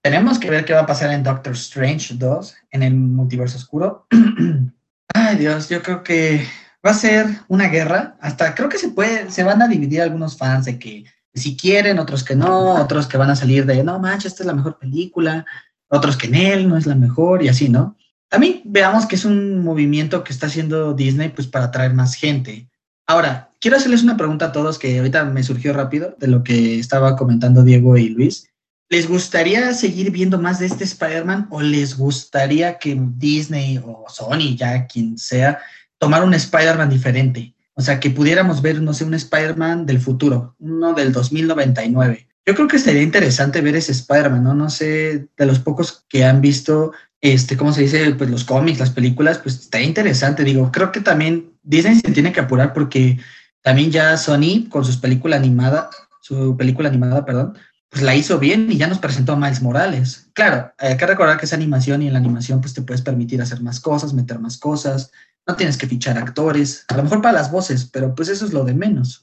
tenemos 0.02 0.40
que 0.40 0.50
ver 0.50 0.66
qué 0.66 0.74
va 0.74 0.82
a 0.82 0.88
pasar 0.88 1.12
en 1.12 1.22
Doctor 1.22 1.54
Strange 1.54 2.16
2, 2.16 2.56
en 2.72 2.82
el 2.82 2.96
multiverso 2.96 3.58
oscuro. 3.58 4.08
Ay, 5.14 5.36
Dios, 5.36 5.70
yo 5.70 5.84
creo 5.84 6.02
que 6.02 6.44
va 6.84 6.90
a 6.90 6.96
ser 6.96 7.28
una 7.50 7.68
guerra. 7.68 8.18
Hasta 8.20 8.56
creo 8.56 8.68
que 8.68 8.80
se 8.80 8.90
puede, 8.90 9.30
se 9.30 9.44
van 9.44 9.62
a 9.62 9.68
dividir 9.68 10.02
algunos 10.02 10.36
fans 10.36 10.66
de 10.66 10.80
que 10.80 11.06
si 11.36 11.56
quieren, 11.56 12.00
otros 12.00 12.24
que 12.24 12.36
no, 12.36 12.82
otros 12.82 13.06
que 13.06 13.18
van 13.18 13.30
a 13.30 13.36
salir 13.36 13.68
de 13.68 13.84
no 13.84 14.00
manches, 14.00 14.32
esta 14.32 14.42
es 14.42 14.48
la 14.48 14.56
mejor 14.56 14.80
película, 14.80 15.46
otros 15.88 16.18
que 16.18 16.26
en 16.26 16.36
él 16.36 16.68
no 16.68 16.78
es 16.78 16.88
la 16.88 16.96
mejor 16.96 17.44
y 17.44 17.50
así, 17.50 17.70
¿no? 17.70 17.96
También 18.28 18.64
veamos 18.66 19.06
que 19.06 19.18
es 19.18 19.26
un 19.26 19.64
movimiento 19.64 20.24
que 20.24 20.34
está 20.34 20.48
haciendo 20.48 20.94
Disney 20.94 21.30
pues 21.30 21.46
para 21.46 21.66
atraer 21.66 21.94
más 21.94 22.16
gente. 22.16 22.68
Ahora, 23.08 23.52
quiero 23.62 23.78
hacerles 23.78 24.04
una 24.04 24.18
pregunta 24.18 24.46
a 24.46 24.52
todos 24.52 24.80
que 24.80 24.98
ahorita 24.98 25.26
me 25.26 25.44
surgió 25.44 25.74
rápido 25.74 26.16
de 26.20 26.28
lo 26.28 26.44
que 26.44 26.80
estaba 26.80 27.16
comentando 27.16 27.64
Diego 27.64 27.98
y 27.98 28.10
Luis. 28.10 28.50
¿Les 28.90 29.08
gustaría 29.08 29.74
seguir 29.74 30.12
viendo 30.12 30.40
más 30.40 30.60
de 30.60 30.68
este 30.68 30.84
Spider-Man 30.84 31.48
o 31.52 31.62
les 31.62 31.98
gustaría 31.98 32.78
que 32.78 33.00
Disney 33.18 33.80
o 33.84 34.06
Sony, 34.08 34.56
ya 34.56 34.88
quien 34.88 35.18
sea, 35.18 35.60
tomar 36.00 36.24
un 36.24 36.34
Spider-Man 36.34 36.90
diferente? 36.90 37.54
O 37.74 37.82
sea, 37.82 38.00
que 38.00 38.10
pudiéramos 38.10 38.62
ver, 38.62 38.82
no 38.82 38.94
sé, 38.94 39.04
un 39.04 39.14
Spider-Man 39.14 39.86
del 39.86 40.00
futuro, 40.00 40.56
uno 40.60 40.94
del 40.94 41.12
2099. 41.12 42.28
Yo 42.46 42.56
creo 42.56 42.68
que 42.68 42.78
estaría 42.78 43.02
interesante 43.02 43.62
ver 43.62 43.76
ese 43.76 43.92
Spider-Man, 43.92 44.44
¿no? 44.44 44.54
No 44.54 44.70
sé, 44.70 45.28
de 45.36 45.46
los 45.46 45.60
pocos 45.60 46.06
que 46.08 46.24
han 46.24 46.42
visto, 46.42 46.92
este, 47.34 47.58
¿cómo 47.58 47.74
se 47.74 47.82
dice? 47.82 48.14
Pues 48.16 48.30
los 48.30 48.44
cómics, 48.44 48.80
las 48.80 48.92
películas, 48.92 49.40
pues 49.40 49.56
estaría 49.56 49.88
interesante. 49.88 50.44
Digo, 50.44 50.72
creo 50.72 50.92
que 50.92 51.02
también 51.02 51.54
Disney 51.64 51.96
se 51.96 52.12
tiene 52.12 52.32
que 52.32 52.40
apurar 52.40 52.74
porque 52.74 53.20
también 53.62 53.92
ya 53.92 54.16
Sony, 54.18 54.70
con 54.70 54.86
sus 54.86 54.98
película 54.98 55.36
animada, 55.36 55.90
su 56.22 56.56
película 56.56 56.90
animada, 56.90 57.26
perdón, 57.26 57.58
pues 57.90 58.04
la 58.04 58.16
hizo 58.16 58.38
bien 58.40 58.72
y 58.72 58.78
ya 58.78 58.88
nos 58.88 59.00
presentó 59.00 59.34
a 59.34 59.38
Miles 59.38 59.62
Morales. 59.62 60.28
Claro, 60.34 60.74
hay 60.78 60.98
que 60.98 61.06
recordar 61.08 61.38
que 61.38 61.46
es 61.46 61.54
animación 61.54 62.02
y 62.02 62.08
en 62.08 62.14
la 62.14 62.20
animación 62.20 62.62
pues 62.62 62.74
te 62.74 62.82
puedes 62.82 63.02
permitir 63.02 63.42
hacer 63.42 63.62
más 63.62 63.80
cosas, 63.80 64.14
meter 64.14 64.38
más 64.40 64.58
cosas, 64.58 65.12
no 65.48 65.56
tienes 65.56 65.78
que 65.78 65.88
fichar 65.88 66.18
actores, 66.18 66.86
a 66.88 66.98
lo 66.98 67.04
mejor 67.04 67.22
para 67.22 67.40
las 67.40 67.52
voces, 67.52 67.90
pero 67.92 68.14
pues 68.14 68.30
eso 68.30 68.46
es 68.46 68.54
lo 68.54 68.66
de 68.66 68.74
menos. 68.74 69.22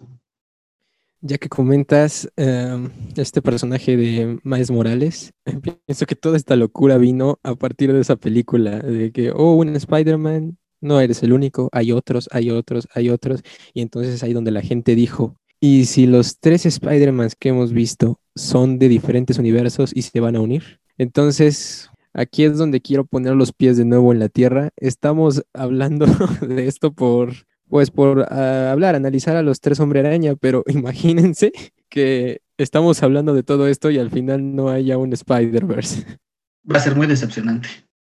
Ya 1.24 1.38
que 1.38 1.48
comentas 1.48 2.28
em, 2.36 2.90
este 3.16 3.40
personaje 3.42 3.96
de 3.96 4.40
Miles 4.42 4.72
Morales, 4.72 5.32
pienso 5.86 6.04
que 6.04 6.16
toda 6.16 6.36
esta 6.36 6.56
locura 6.56 6.98
vino 6.98 7.38
a 7.44 7.54
partir 7.54 7.92
de 7.92 8.00
esa 8.00 8.16
película, 8.16 8.80
de 8.80 9.12
que, 9.12 9.30
oh, 9.30 9.54
un 9.54 9.76
Spider-Man, 9.76 10.58
no 10.80 11.00
eres 11.00 11.22
el 11.22 11.32
único, 11.32 11.68
hay 11.70 11.92
otros, 11.92 12.28
hay 12.32 12.50
otros, 12.50 12.88
hay 12.92 13.08
otros, 13.08 13.42
y 13.72 13.82
entonces 13.82 14.20
ahí 14.24 14.32
donde 14.32 14.50
la 14.50 14.62
gente 14.62 14.96
dijo, 14.96 15.36
y 15.60 15.84
si 15.84 16.08
los 16.08 16.40
tres 16.40 16.66
Spider-Mans 16.66 17.36
que 17.36 17.50
hemos 17.50 17.72
visto 17.72 18.18
son 18.34 18.80
de 18.80 18.88
diferentes 18.88 19.38
universos 19.38 19.92
y 19.94 20.02
se 20.02 20.18
van 20.18 20.34
a 20.34 20.40
unir, 20.40 20.80
entonces 20.98 21.88
aquí 22.12 22.42
es 22.42 22.58
donde 22.58 22.80
quiero 22.80 23.04
poner 23.04 23.34
los 23.34 23.52
pies 23.52 23.76
de 23.76 23.84
nuevo 23.84 24.12
en 24.12 24.18
la 24.18 24.28
tierra. 24.28 24.70
Estamos 24.76 25.44
hablando 25.54 26.06
de 26.40 26.66
esto 26.66 26.92
por, 26.92 27.32
pues 27.72 27.90
por 27.90 28.26
ah, 28.30 28.70
hablar, 28.70 28.94
analizar 28.94 29.34
a 29.34 29.42
los 29.42 29.62
tres 29.62 29.80
hombre 29.80 30.00
araña, 30.00 30.34
pero 30.38 30.62
imagínense 30.66 31.52
que 31.88 32.42
estamos 32.58 33.02
hablando 33.02 33.32
de 33.32 33.44
todo 33.44 33.66
esto 33.66 33.90
y 33.90 33.98
al 33.98 34.10
final 34.10 34.54
no 34.54 34.68
haya 34.68 34.98
un 34.98 35.14
Spider-Verse. 35.14 36.04
Va 36.70 36.76
a 36.76 36.80
ser 36.80 36.94
muy 36.96 37.06
decepcionante. 37.06 37.70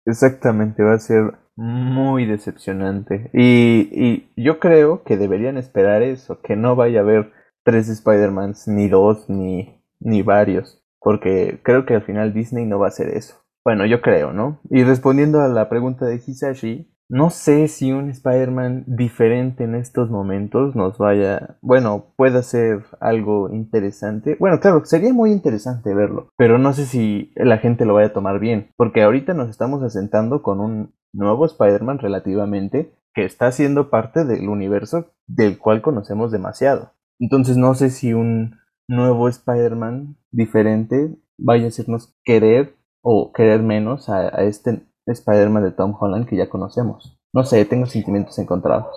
Exactamente, 0.06 0.84
va 0.84 0.94
a 0.94 1.00
ser 1.00 1.40
muy 1.56 2.28
decepcionante. 2.28 3.32
Y, 3.34 3.90
y 3.92 4.32
yo 4.38 4.60
creo 4.60 5.02
que 5.04 5.18
deberían 5.18 5.58
esperar 5.58 6.04
eso, 6.04 6.40
que 6.44 6.56
no 6.56 6.76
vaya 6.76 7.00
a 7.00 7.04
haber 7.04 7.32
tres 7.64 7.90
Spider-Mans, 7.90 8.68
ni 8.68 8.88
dos, 8.90 9.28
ni, 9.28 9.82
ni 10.00 10.22
varios. 10.22 10.84
Porque 11.00 11.62
creo 11.64 11.84
que 11.88 11.96
al 11.96 12.04
final 12.04 12.32
Disney 12.32 12.68
no 12.68 12.78
va 12.78 12.86
a 12.86 12.90
hacer 12.90 13.10
eso. 13.10 13.44
Bueno, 13.66 13.88
yo 13.88 14.02
creo, 14.02 14.34
¿no? 14.34 14.62
Y 14.70 14.84
respondiendo 14.84 15.42
a 15.42 15.48
la 15.48 15.68
pregunta 15.68 16.06
de 16.06 16.22
Hisashi, 16.24 16.94
no 17.10 17.30
sé 17.30 17.68
si 17.68 17.92
un 17.92 18.10
Spider-Man 18.10 18.84
diferente 18.88 19.64
en 19.64 19.76
estos 19.76 20.10
momentos 20.10 20.76
nos 20.76 20.98
vaya, 20.98 21.58
bueno, 21.62 22.14
pueda 22.18 22.44
ser 22.44 22.84
algo 23.00 23.50
interesante. 23.54 24.36
Bueno, 24.40 24.60
claro, 24.60 24.84
sería 24.84 25.14
muy 25.14 25.32
interesante 25.32 25.94
verlo, 25.94 26.30
pero 26.38 26.58
no 26.58 26.74
sé 26.74 26.86
si 26.86 27.32
la 27.36 27.60
gente 27.60 27.86
lo 27.86 27.94
vaya 27.94 28.08
a 28.08 28.14
tomar 28.14 28.40
bien, 28.40 28.72
porque 28.76 29.04
ahorita 29.04 29.34
nos 29.34 29.50
estamos 29.50 29.84
asentando 29.84 30.42
con 30.42 30.60
un 30.60 30.94
nuevo 31.14 31.46
Spider-Man 31.46 32.00
relativamente 32.00 32.94
que 33.14 33.26
está 33.26 33.52
siendo 33.52 33.90
parte 33.90 34.26
del 34.26 34.50
universo 34.50 35.14
del 35.28 35.58
cual 35.58 35.82
conocemos 35.82 36.32
demasiado. 36.32 36.92
Entonces 37.20 37.58
no 37.58 37.74
sé 37.74 37.90
si 37.90 38.14
un 38.14 38.58
nuevo 38.88 39.28
Spider-Man 39.30 40.18
diferente 40.32 41.16
vaya 41.38 41.66
a 41.66 41.68
hacernos 41.70 42.16
querer 42.24 42.76
o 43.02 43.32
querer 43.32 43.62
menos 43.62 44.10
a, 44.10 44.36
a 44.38 44.44
este 44.44 44.86
Spider-Man 45.14 45.64
de 45.64 45.72
Tom 45.72 45.96
Holland 46.00 46.28
que 46.28 46.36
ya 46.36 46.50
conocemos. 46.50 47.18
No 47.34 47.44
sé, 47.44 47.64
tengo 47.66 47.86
sentimientos 47.86 48.38
encontrados. 48.40 48.96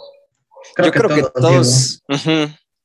Yo 0.82 0.90
creo 0.90 1.08
que 1.08 1.22
todos. 1.22 2.02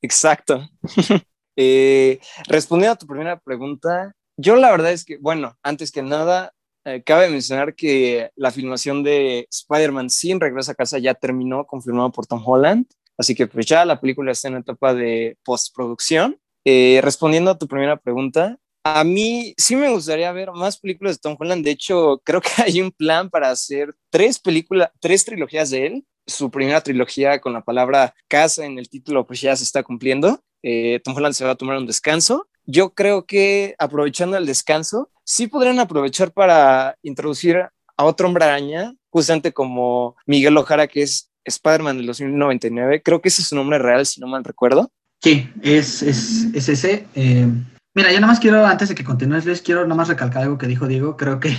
Exacto. 0.02 0.68
Eh, 1.58 2.20
respondiendo 2.50 2.92
a 2.92 2.98
tu 2.98 3.08
primera 3.08 3.40
pregunta, 3.40 4.12
yo 4.36 4.58
la 4.58 4.72
verdad 4.72 4.92
es 4.92 5.06
que, 5.06 5.18
bueno, 5.18 5.56
antes 5.64 5.90
que 5.90 6.04
nada, 6.04 6.52
eh, 6.84 7.02
cabe 7.02 7.30
mencionar 7.30 7.76
que 7.76 8.30
la 8.36 8.52
filmación 8.52 9.04
de 9.04 9.48
Spider-Man 9.50 10.10
sin 10.10 10.42
Regreso 10.42 10.72
a 10.72 10.76
Casa 10.76 11.00
ya 11.00 11.14
terminó, 11.14 11.66
confirmado 11.66 12.12
por 12.12 12.28
Tom 12.28 12.44
Holland. 12.46 12.88
Así 13.18 13.34
que 13.34 13.48
pues 13.48 13.66
ya 13.66 13.86
la 13.86 14.02
película 14.02 14.34
está 14.34 14.50
en 14.50 14.58
etapa 14.58 14.94
de 14.94 15.38
postproducción. 15.46 16.38
Eh, 16.66 17.00
respondiendo 17.02 17.52
a 17.52 17.58
tu 17.58 17.68
primera 17.68 17.96
pregunta, 17.96 18.58
a 18.86 19.04
mí 19.04 19.56
sí 19.58 19.76
me 19.76 19.90
gustaría 19.90 20.32
ver 20.32 20.52
más 20.52 20.78
películas 20.78 21.16
de 21.16 21.22
Tom 21.22 21.36
Holland. 21.40 21.66
De 21.66 21.72
hecho, 21.72 22.22
creo 22.24 22.40
que 22.40 22.50
hay 22.62 22.82
un 22.82 22.92
plan 22.92 23.30
para 23.30 23.50
hacer 23.50 23.96
tres 24.12 24.40
películas, 24.40 24.92
tres 25.00 25.26
trilogías 25.26 25.72
de 25.72 25.88
él. 25.88 26.06
Su 26.28 26.52
primera 26.52 26.82
trilogía 26.82 27.42
con 27.42 27.54
la 27.54 27.62
palabra 27.62 28.14
casa 28.28 28.66
en 28.66 28.78
el 28.80 28.90
título 28.90 29.26
pues 29.26 29.42
ya 29.42 29.56
se 29.56 29.64
está 29.64 29.82
cumpliendo. 29.84 30.40
Eh, 30.62 31.02
Tom 31.04 31.16
Holland 31.16 31.34
se 31.34 31.46
va 31.46 31.52
a 31.52 31.56
tomar 31.56 31.78
un 31.78 31.88
descanso. 31.88 32.48
Yo 32.66 32.94
creo 32.94 33.26
que 33.26 33.76
aprovechando 33.80 34.38
el 34.38 34.46
descanso, 34.46 35.10
sí 35.24 35.48
podrían 35.48 35.80
aprovechar 35.80 36.32
para 36.32 36.98
introducir 37.02 37.58
a 37.98 38.04
otro 38.04 38.28
hombre 38.28 38.46
araña, 38.46 38.96
justamente 39.10 39.52
como 39.52 40.16
Miguel 40.26 40.58
Ojara, 40.58 40.88
que 40.88 41.04
es 41.04 41.32
Spider-Man 41.44 41.98
del 41.98 42.08
2099. 42.08 43.02
Creo 43.04 43.22
que 43.22 43.30
ese 43.30 43.42
es 43.42 43.48
su 43.50 43.56
nombre 43.56 43.80
real, 43.80 44.06
si 44.06 44.20
no 44.20 44.28
mal 44.28 44.44
recuerdo. 44.44 44.92
Sí, 45.22 45.48
es, 45.62 46.02
es, 46.02 46.48
es 46.54 46.70
ese. 46.70 47.06
Eh, 47.16 47.48
mira, 47.96 48.12
yo 48.12 48.20
nada 48.20 48.28
más 48.28 48.40
quiero, 48.40 48.66
antes 48.66 48.90
de 48.90 48.96
que 48.96 49.04
continúes, 49.04 49.46
Luis, 49.46 49.62
quiero 49.62 49.84
nada 49.84 49.96
más 49.96 50.08
recalcar 50.08 50.44
algo 50.44 50.58
que 50.58 50.68
dijo 50.68 50.88
Diego. 50.88 51.18
Creo 51.18 51.40
que, 51.40 51.58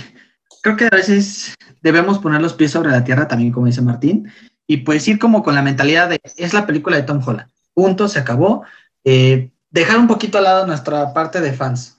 creo 0.61 0.77
que 0.77 0.85
a 0.85 0.89
veces 0.89 1.55
debemos 1.81 2.19
poner 2.19 2.41
los 2.41 2.53
pies 2.53 2.71
sobre 2.71 2.91
la 2.91 3.03
tierra, 3.03 3.27
también 3.27 3.51
como 3.51 3.65
dice 3.65 3.81
Martín, 3.81 4.31
y 4.65 4.77
pues 4.77 5.07
ir 5.07 5.19
como 5.19 5.43
con 5.43 5.55
la 5.55 5.61
mentalidad 5.61 6.09
de, 6.09 6.21
es 6.37 6.53
la 6.53 6.65
película 6.65 6.95
de 6.95 7.03
Tom 7.03 7.21
Holland. 7.25 7.49
Punto, 7.73 8.07
se 8.07 8.19
acabó. 8.19 8.63
Eh, 9.03 9.51
dejar 9.69 9.97
un 9.97 10.07
poquito 10.07 10.37
al 10.37 10.45
lado 10.45 10.67
nuestra 10.67 11.13
parte 11.13 11.41
de 11.41 11.53
fans. 11.53 11.97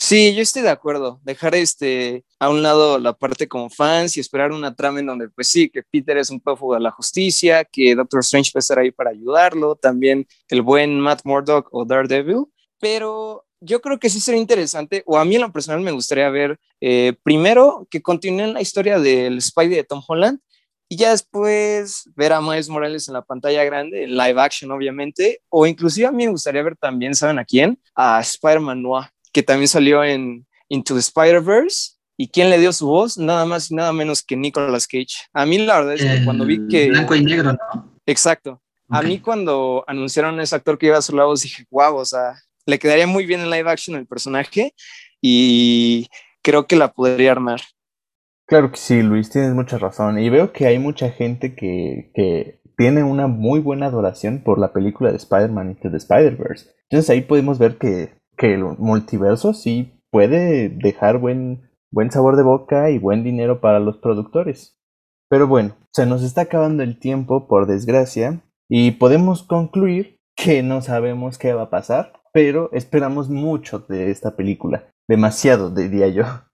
Sí, 0.00 0.32
yo 0.32 0.42
estoy 0.42 0.62
de 0.62 0.70
acuerdo. 0.70 1.20
Dejar 1.24 1.56
este 1.56 2.24
a 2.38 2.50
un 2.50 2.62
lado 2.62 3.00
la 3.00 3.14
parte 3.14 3.48
como 3.48 3.68
fans 3.68 4.16
y 4.16 4.20
esperar 4.20 4.52
una 4.52 4.72
trama 4.72 5.00
en 5.00 5.06
donde, 5.06 5.28
pues 5.28 5.48
sí, 5.48 5.68
que 5.68 5.82
Peter 5.82 6.16
es 6.18 6.30
un 6.30 6.40
prófugo 6.40 6.74
de 6.74 6.80
la 6.80 6.92
justicia, 6.92 7.64
que 7.64 7.96
Doctor 7.96 8.20
Strange 8.20 8.52
va 8.54 8.58
a 8.58 8.60
estar 8.60 8.78
ahí 8.78 8.92
para 8.92 9.10
ayudarlo, 9.10 9.74
también 9.74 10.24
el 10.48 10.62
buen 10.62 11.00
Matt 11.00 11.22
Murdock 11.24 11.68
o 11.72 11.84
Daredevil. 11.84 12.44
Pero 12.80 13.44
yo 13.60 13.80
creo 13.80 13.98
que 13.98 14.10
sí 14.10 14.20
sería 14.20 14.40
interesante, 14.40 15.02
o 15.06 15.18
a 15.18 15.24
mí 15.24 15.34
en 15.34 15.42
lo 15.42 15.52
personal 15.52 15.80
me 15.80 15.90
gustaría 15.90 16.28
ver, 16.30 16.58
eh, 16.80 17.14
primero 17.22 17.86
que 17.90 18.02
continúen 18.02 18.54
la 18.54 18.60
historia 18.60 18.98
del 18.98 19.42
Spidey 19.42 19.76
de 19.76 19.84
Tom 19.84 20.02
Holland 20.06 20.38
y 20.88 20.96
ya 20.96 21.10
después 21.10 22.08
ver 22.14 22.32
a 22.32 22.40
Miles 22.40 22.68
Morales 22.68 23.08
en 23.08 23.14
la 23.14 23.22
pantalla 23.22 23.64
grande, 23.64 24.04
en 24.04 24.16
live 24.16 24.40
action 24.40 24.70
obviamente, 24.70 25.42
o 25.48 25.66
inclusive 25.66 26.06
a 26.06 26.12
mí 26.12 26.24
me 26.24 26.30
gustaría 26.30 26.62
ver 26.62 26.76
también, 26.76 27.14
¿saben 27.14 27.38
a 27.38 27.44
quién? 27.44 27.78
A 27.94 28.20
Spider-Man 28.20 28.82
Noir, 28.82 29.08
que 29.32 29.42
también 29.42 29.68
salió 29.68 30.02
en 30.02 30.46
Into 30.68 30.94
the 30.94 31.00
Spider-Verse. 31.00 31.98
¿Y 32.20 32.28
quién 32.28 32.50
le 32.50 32.58
dio 32.58 32.72
su 32.72 32.88
voz? 32.88 33.16
Nada 33.16 33.44
más 33.46 33.70
y 33.70 33.76
nada 33.76 33.92
menos 33.92 34.24
que 34.24 34.36
Nicolas 34.36 34.88
Cage. 34.88 35.28
A 35.32 35.46
mí 35.46 35.58
la 35.58 35.78
verdad 35.78 35.94
es 35.94 36.02
que 36.02 36.24
cuando 36.24 36.44
vi 36.44 36.66
que... 36.66 36.88
Blanco 36.88 37.14
y 37.14 37.22
negro, 37.22 37.52
¿no? 37.52 37.92
Exacto. 38.06 38.60
A 38.88 39.02
mí 39.02 39.20
cuando 39.20 39.84
anunciaron 39.86 40.40
a 40.40 40.42
ese 40.42 40.56
actor 40.56 40.78
que 40.78 40.86
iba 40.86 40.98
a 40.98 41.02
su 41.02 41.14
lado, 41.14 41.32
dije, 41.36 41.64
wow, 41.70 41.94
o 41.96 42.04
sea, 42.04 42.34
le 42.68 42.78
quedaría 42.78 43.06
muy 43.06 43.24
bien 43.24 43.40
en 43.40 43.50
live 43.50 43.70
action 43.70 43.96
el 43.96 44.06
personaje 44.06 44.74
y 45.22 46.08
creo 46.42 46.66
que 46.66 46.76
la 46.76 46.92
podría 46.92 47.32
armar. 47.32 47.60
Claro 48.46 48.70
que 48.70 48.76
sí, 48.76 49.02
Luis, 49.02 49.30
tienes 49.30 49.54
mucha 49.54 49.78
razón. 49.78 50.18
Y 50.18 50.28
veo 50.28 50.52
que 50.52 50.66
hay 50.66 50.78
mucha 50.78 51.10
gente 51.10 51.54
que, 51.54 52.10
que 52.14 52.60
tiene 52.76 53.04
una 53.04 53.26
muy 53.26 53.60
buena 53.60 53.86
adoración 53.86 54.42
por 54.44 54.58
la 54.58 54.74
película 54.74 55.10
de 55.10 55.16
Spider-Man 55.16 55.70
Into 55.70 55.90
the 55.90 55.96
Spider-Verse. 55.96 56.70
Entonces 56.90 57.08
ahí 57.08 57.22
podemos 57.22 57.58
ver 57.58 57.78
que, 57.78 58.10
que 58.36 58.52
el 58.52 58.64
multiverso 58.78 59.54
sí 59.54 60.02
puede 60.10 60.68
dejar 60.68 61.16
buen, 61.16 61.70
buen 61.90 62.10
sabor 62.10 62.36
de 62.36 62.42
boca 62.42 62.90
y 62.90 62.98
buen 62.98 63.24
dinero 63.24 63.62
para 63.62 63.80
los 63.80 63.96
productores. 63.96 64.78
Pero 65.30 65.46
bueno, 65.46 65.74
se 65.92 66.04
nos 66.04 66.22
está 66.22 66.42
acabando 66.42 66.82
el 66.82 66.98
tiempo, 66.98 67.48
por 67.48 67.66
desgracia, 67.66 68.42
y 68.68 68.92
podemos 68.92 69.42
concluir 69.42 70.18
que 70.36 70.62
no 70.62 70.82
sabemos 70.82 71.38
qué 71.38 71.52
va 71.52 71.62
a 71.62 71.70
pasar, 71.70 72.17
pero 72.32 72.70
esperamos 72.72 73.28
mucho 73.28 73.84
de 73.88 74.10
esta 74.10 74.34
película. 74.36 74.84
Demasiado, 75.08 75.70
diría 75.70 76.08
yo. 76.08 76.24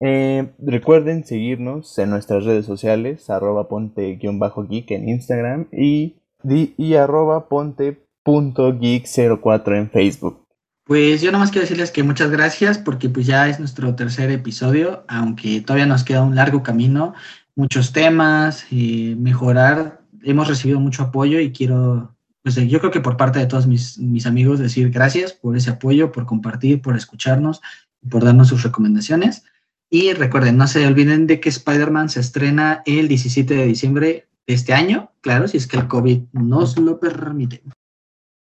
Eh, 0.00 0.54
recuerden 0.60 1.24
seguirnos 1.24 1.98
en 1.98 2.10
nuestras 2.10 2.44
redes 2.44 2.66
sociales, 2.66 3.28
arroba 3.30 3.68
ponte-geek 3.68 4.92
en 4.92 5.08
Instagram 5.08 5.66
y, 5.72 6.20
y 6.44 6.94
arroba 6.94 7.48
ponte.geek04 7.48 9.76
en 9.76 9.90
Facebook. 9.90 10.46
Pues 10.88 11.20
yo 11.20 11.30
nada 11.30 11.44
más 11.44 11.50
quiero 11.50 11.64
decirles 11.64 11.90
que 11.90 12.02
muchas 12.02 12.30
gracias 12.30 12.78
porque 12.78 13.10
pues 13.10 13.26
ya 13.26 13.46
es 13.48 13.58
nuestro 13.58 13.94
tercer 13.94 14.30
episodio, 14.30 15.04
aunque 15.06 15.60
todavía 15.60 15.84
nos 15.84 16.02
queda 16.02 16.22
un 16.22 16.34
largo 16.34 16.62
camino, 16.62 17.12
muchos 17.56 17.92
temas, 17.92 18.64
eh, 18.70 19.14
mejorar. 19.18 20.00
Hemos 20.22 20.48
recibido 20.48 20.80
mucho 20.80 21.02
apoyo 21.02 21.40
y 21.40 21.52
quiero, 21.52 22.16
pues 22.42 22.56
yo 22.56 22.78
creo 22.78 22.90
que 22.90 23.00
por 23.00 23.16
parte 23.16 23.38
de 23.38 23.46
todos 23.46 23.66
mis, 23.66 23.98
mis 23.98 24.26
amigos 24.26 24.58
decir 24.58 24.90
gracias 24.90 25.32
por 25.32 25.56
ese 25.56 25.70
apoyo, 25.70 26.12
por 26.12 26.26
compartir, 26.26 26.80
por 26.80 26.96
escucharnos, 26.96 27.60
por 28.08 28.24
darnos 28.24 28.48
sus 28.48 28.62
recomendaciones. 28.62 29.44
Y 29.90 30.12
recuerden, 30.12 30.56
no 30.56 30.66
se 30.66 30.86
olviden 30.86 31.26
de 31.26 31.40
que 31.40 31.48
Spider-Man 31.48 32.10
se 32.10 32.20
estrena 32.20 32.82
el 32.84 33.08
17 33.08 33.54
de 33.54 33.66
diciembre 33.66 34.28
de 34.46 34.54
este 34.54 34.74
año, 34.74 35.10
claro, 35.20 35.48
si 35.48 35.56
es 35.56 35.66
que 35.66 35.78
el 35.78 35.88
COVID 35.88 36.24
nos 36.32 36.78
lo 36.78 37.00
permite. 37.00 37.62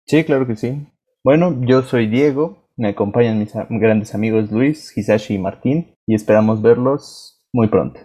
Sí, 0.07 0.25
claro 0.25 0.47
que 0.47 0.57
sí. 0.57 0.87
Bueno, 1.25 1.59
yo 1.67 1.83
soy 1.83 2.09
Diego, 2.09 2.69
me 2.77 2.89
acompañan 2.89 3.39
mis 3.39 3.53
grandes 3.69 4.15
amigos 4.15 4.51
Luis, 4.51 4.97
Hisashi 4.97 5.35
y 5.35 5.39
Martín, 5.39 5.95
y 6.07 6.15
esperamos 6.15 6.63
verlos 6.63 7.43
muy 7.53 7.69
pronto. 7.69 8.01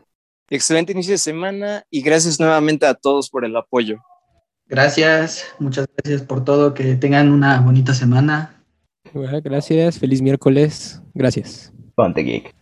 Excelente 0.50 0.92
inicio 0.92 1.14
de 1.14 1.18
semana 1.18 1.84
y 1.90 2.02
gracias 2.02 2.40
nuevamente 2.40 2.86
a 2.86 2.94
todos 2.94 3.30
por 3.30 3.46
el 3.46 3.56
apoyo. 3.56 3.98
Gracias, 4.68 5.46
muchas 5.60 5.88
gracias 5.96 6.22
por 6.24 6.44
todo, 6.44 6.74
que 6.74 6.96
tengan 6.96 7.32
una 7.32 7.62
bonita 7.62 7.94
semana. 7.94 8.64
Gracias, 9.14 10.00
feliz 10.00 10.22
miércoles, 10.22 11.02
gracias. 11.14 11.72
Ponte 11.96 12.22
geek. 12.22 12.55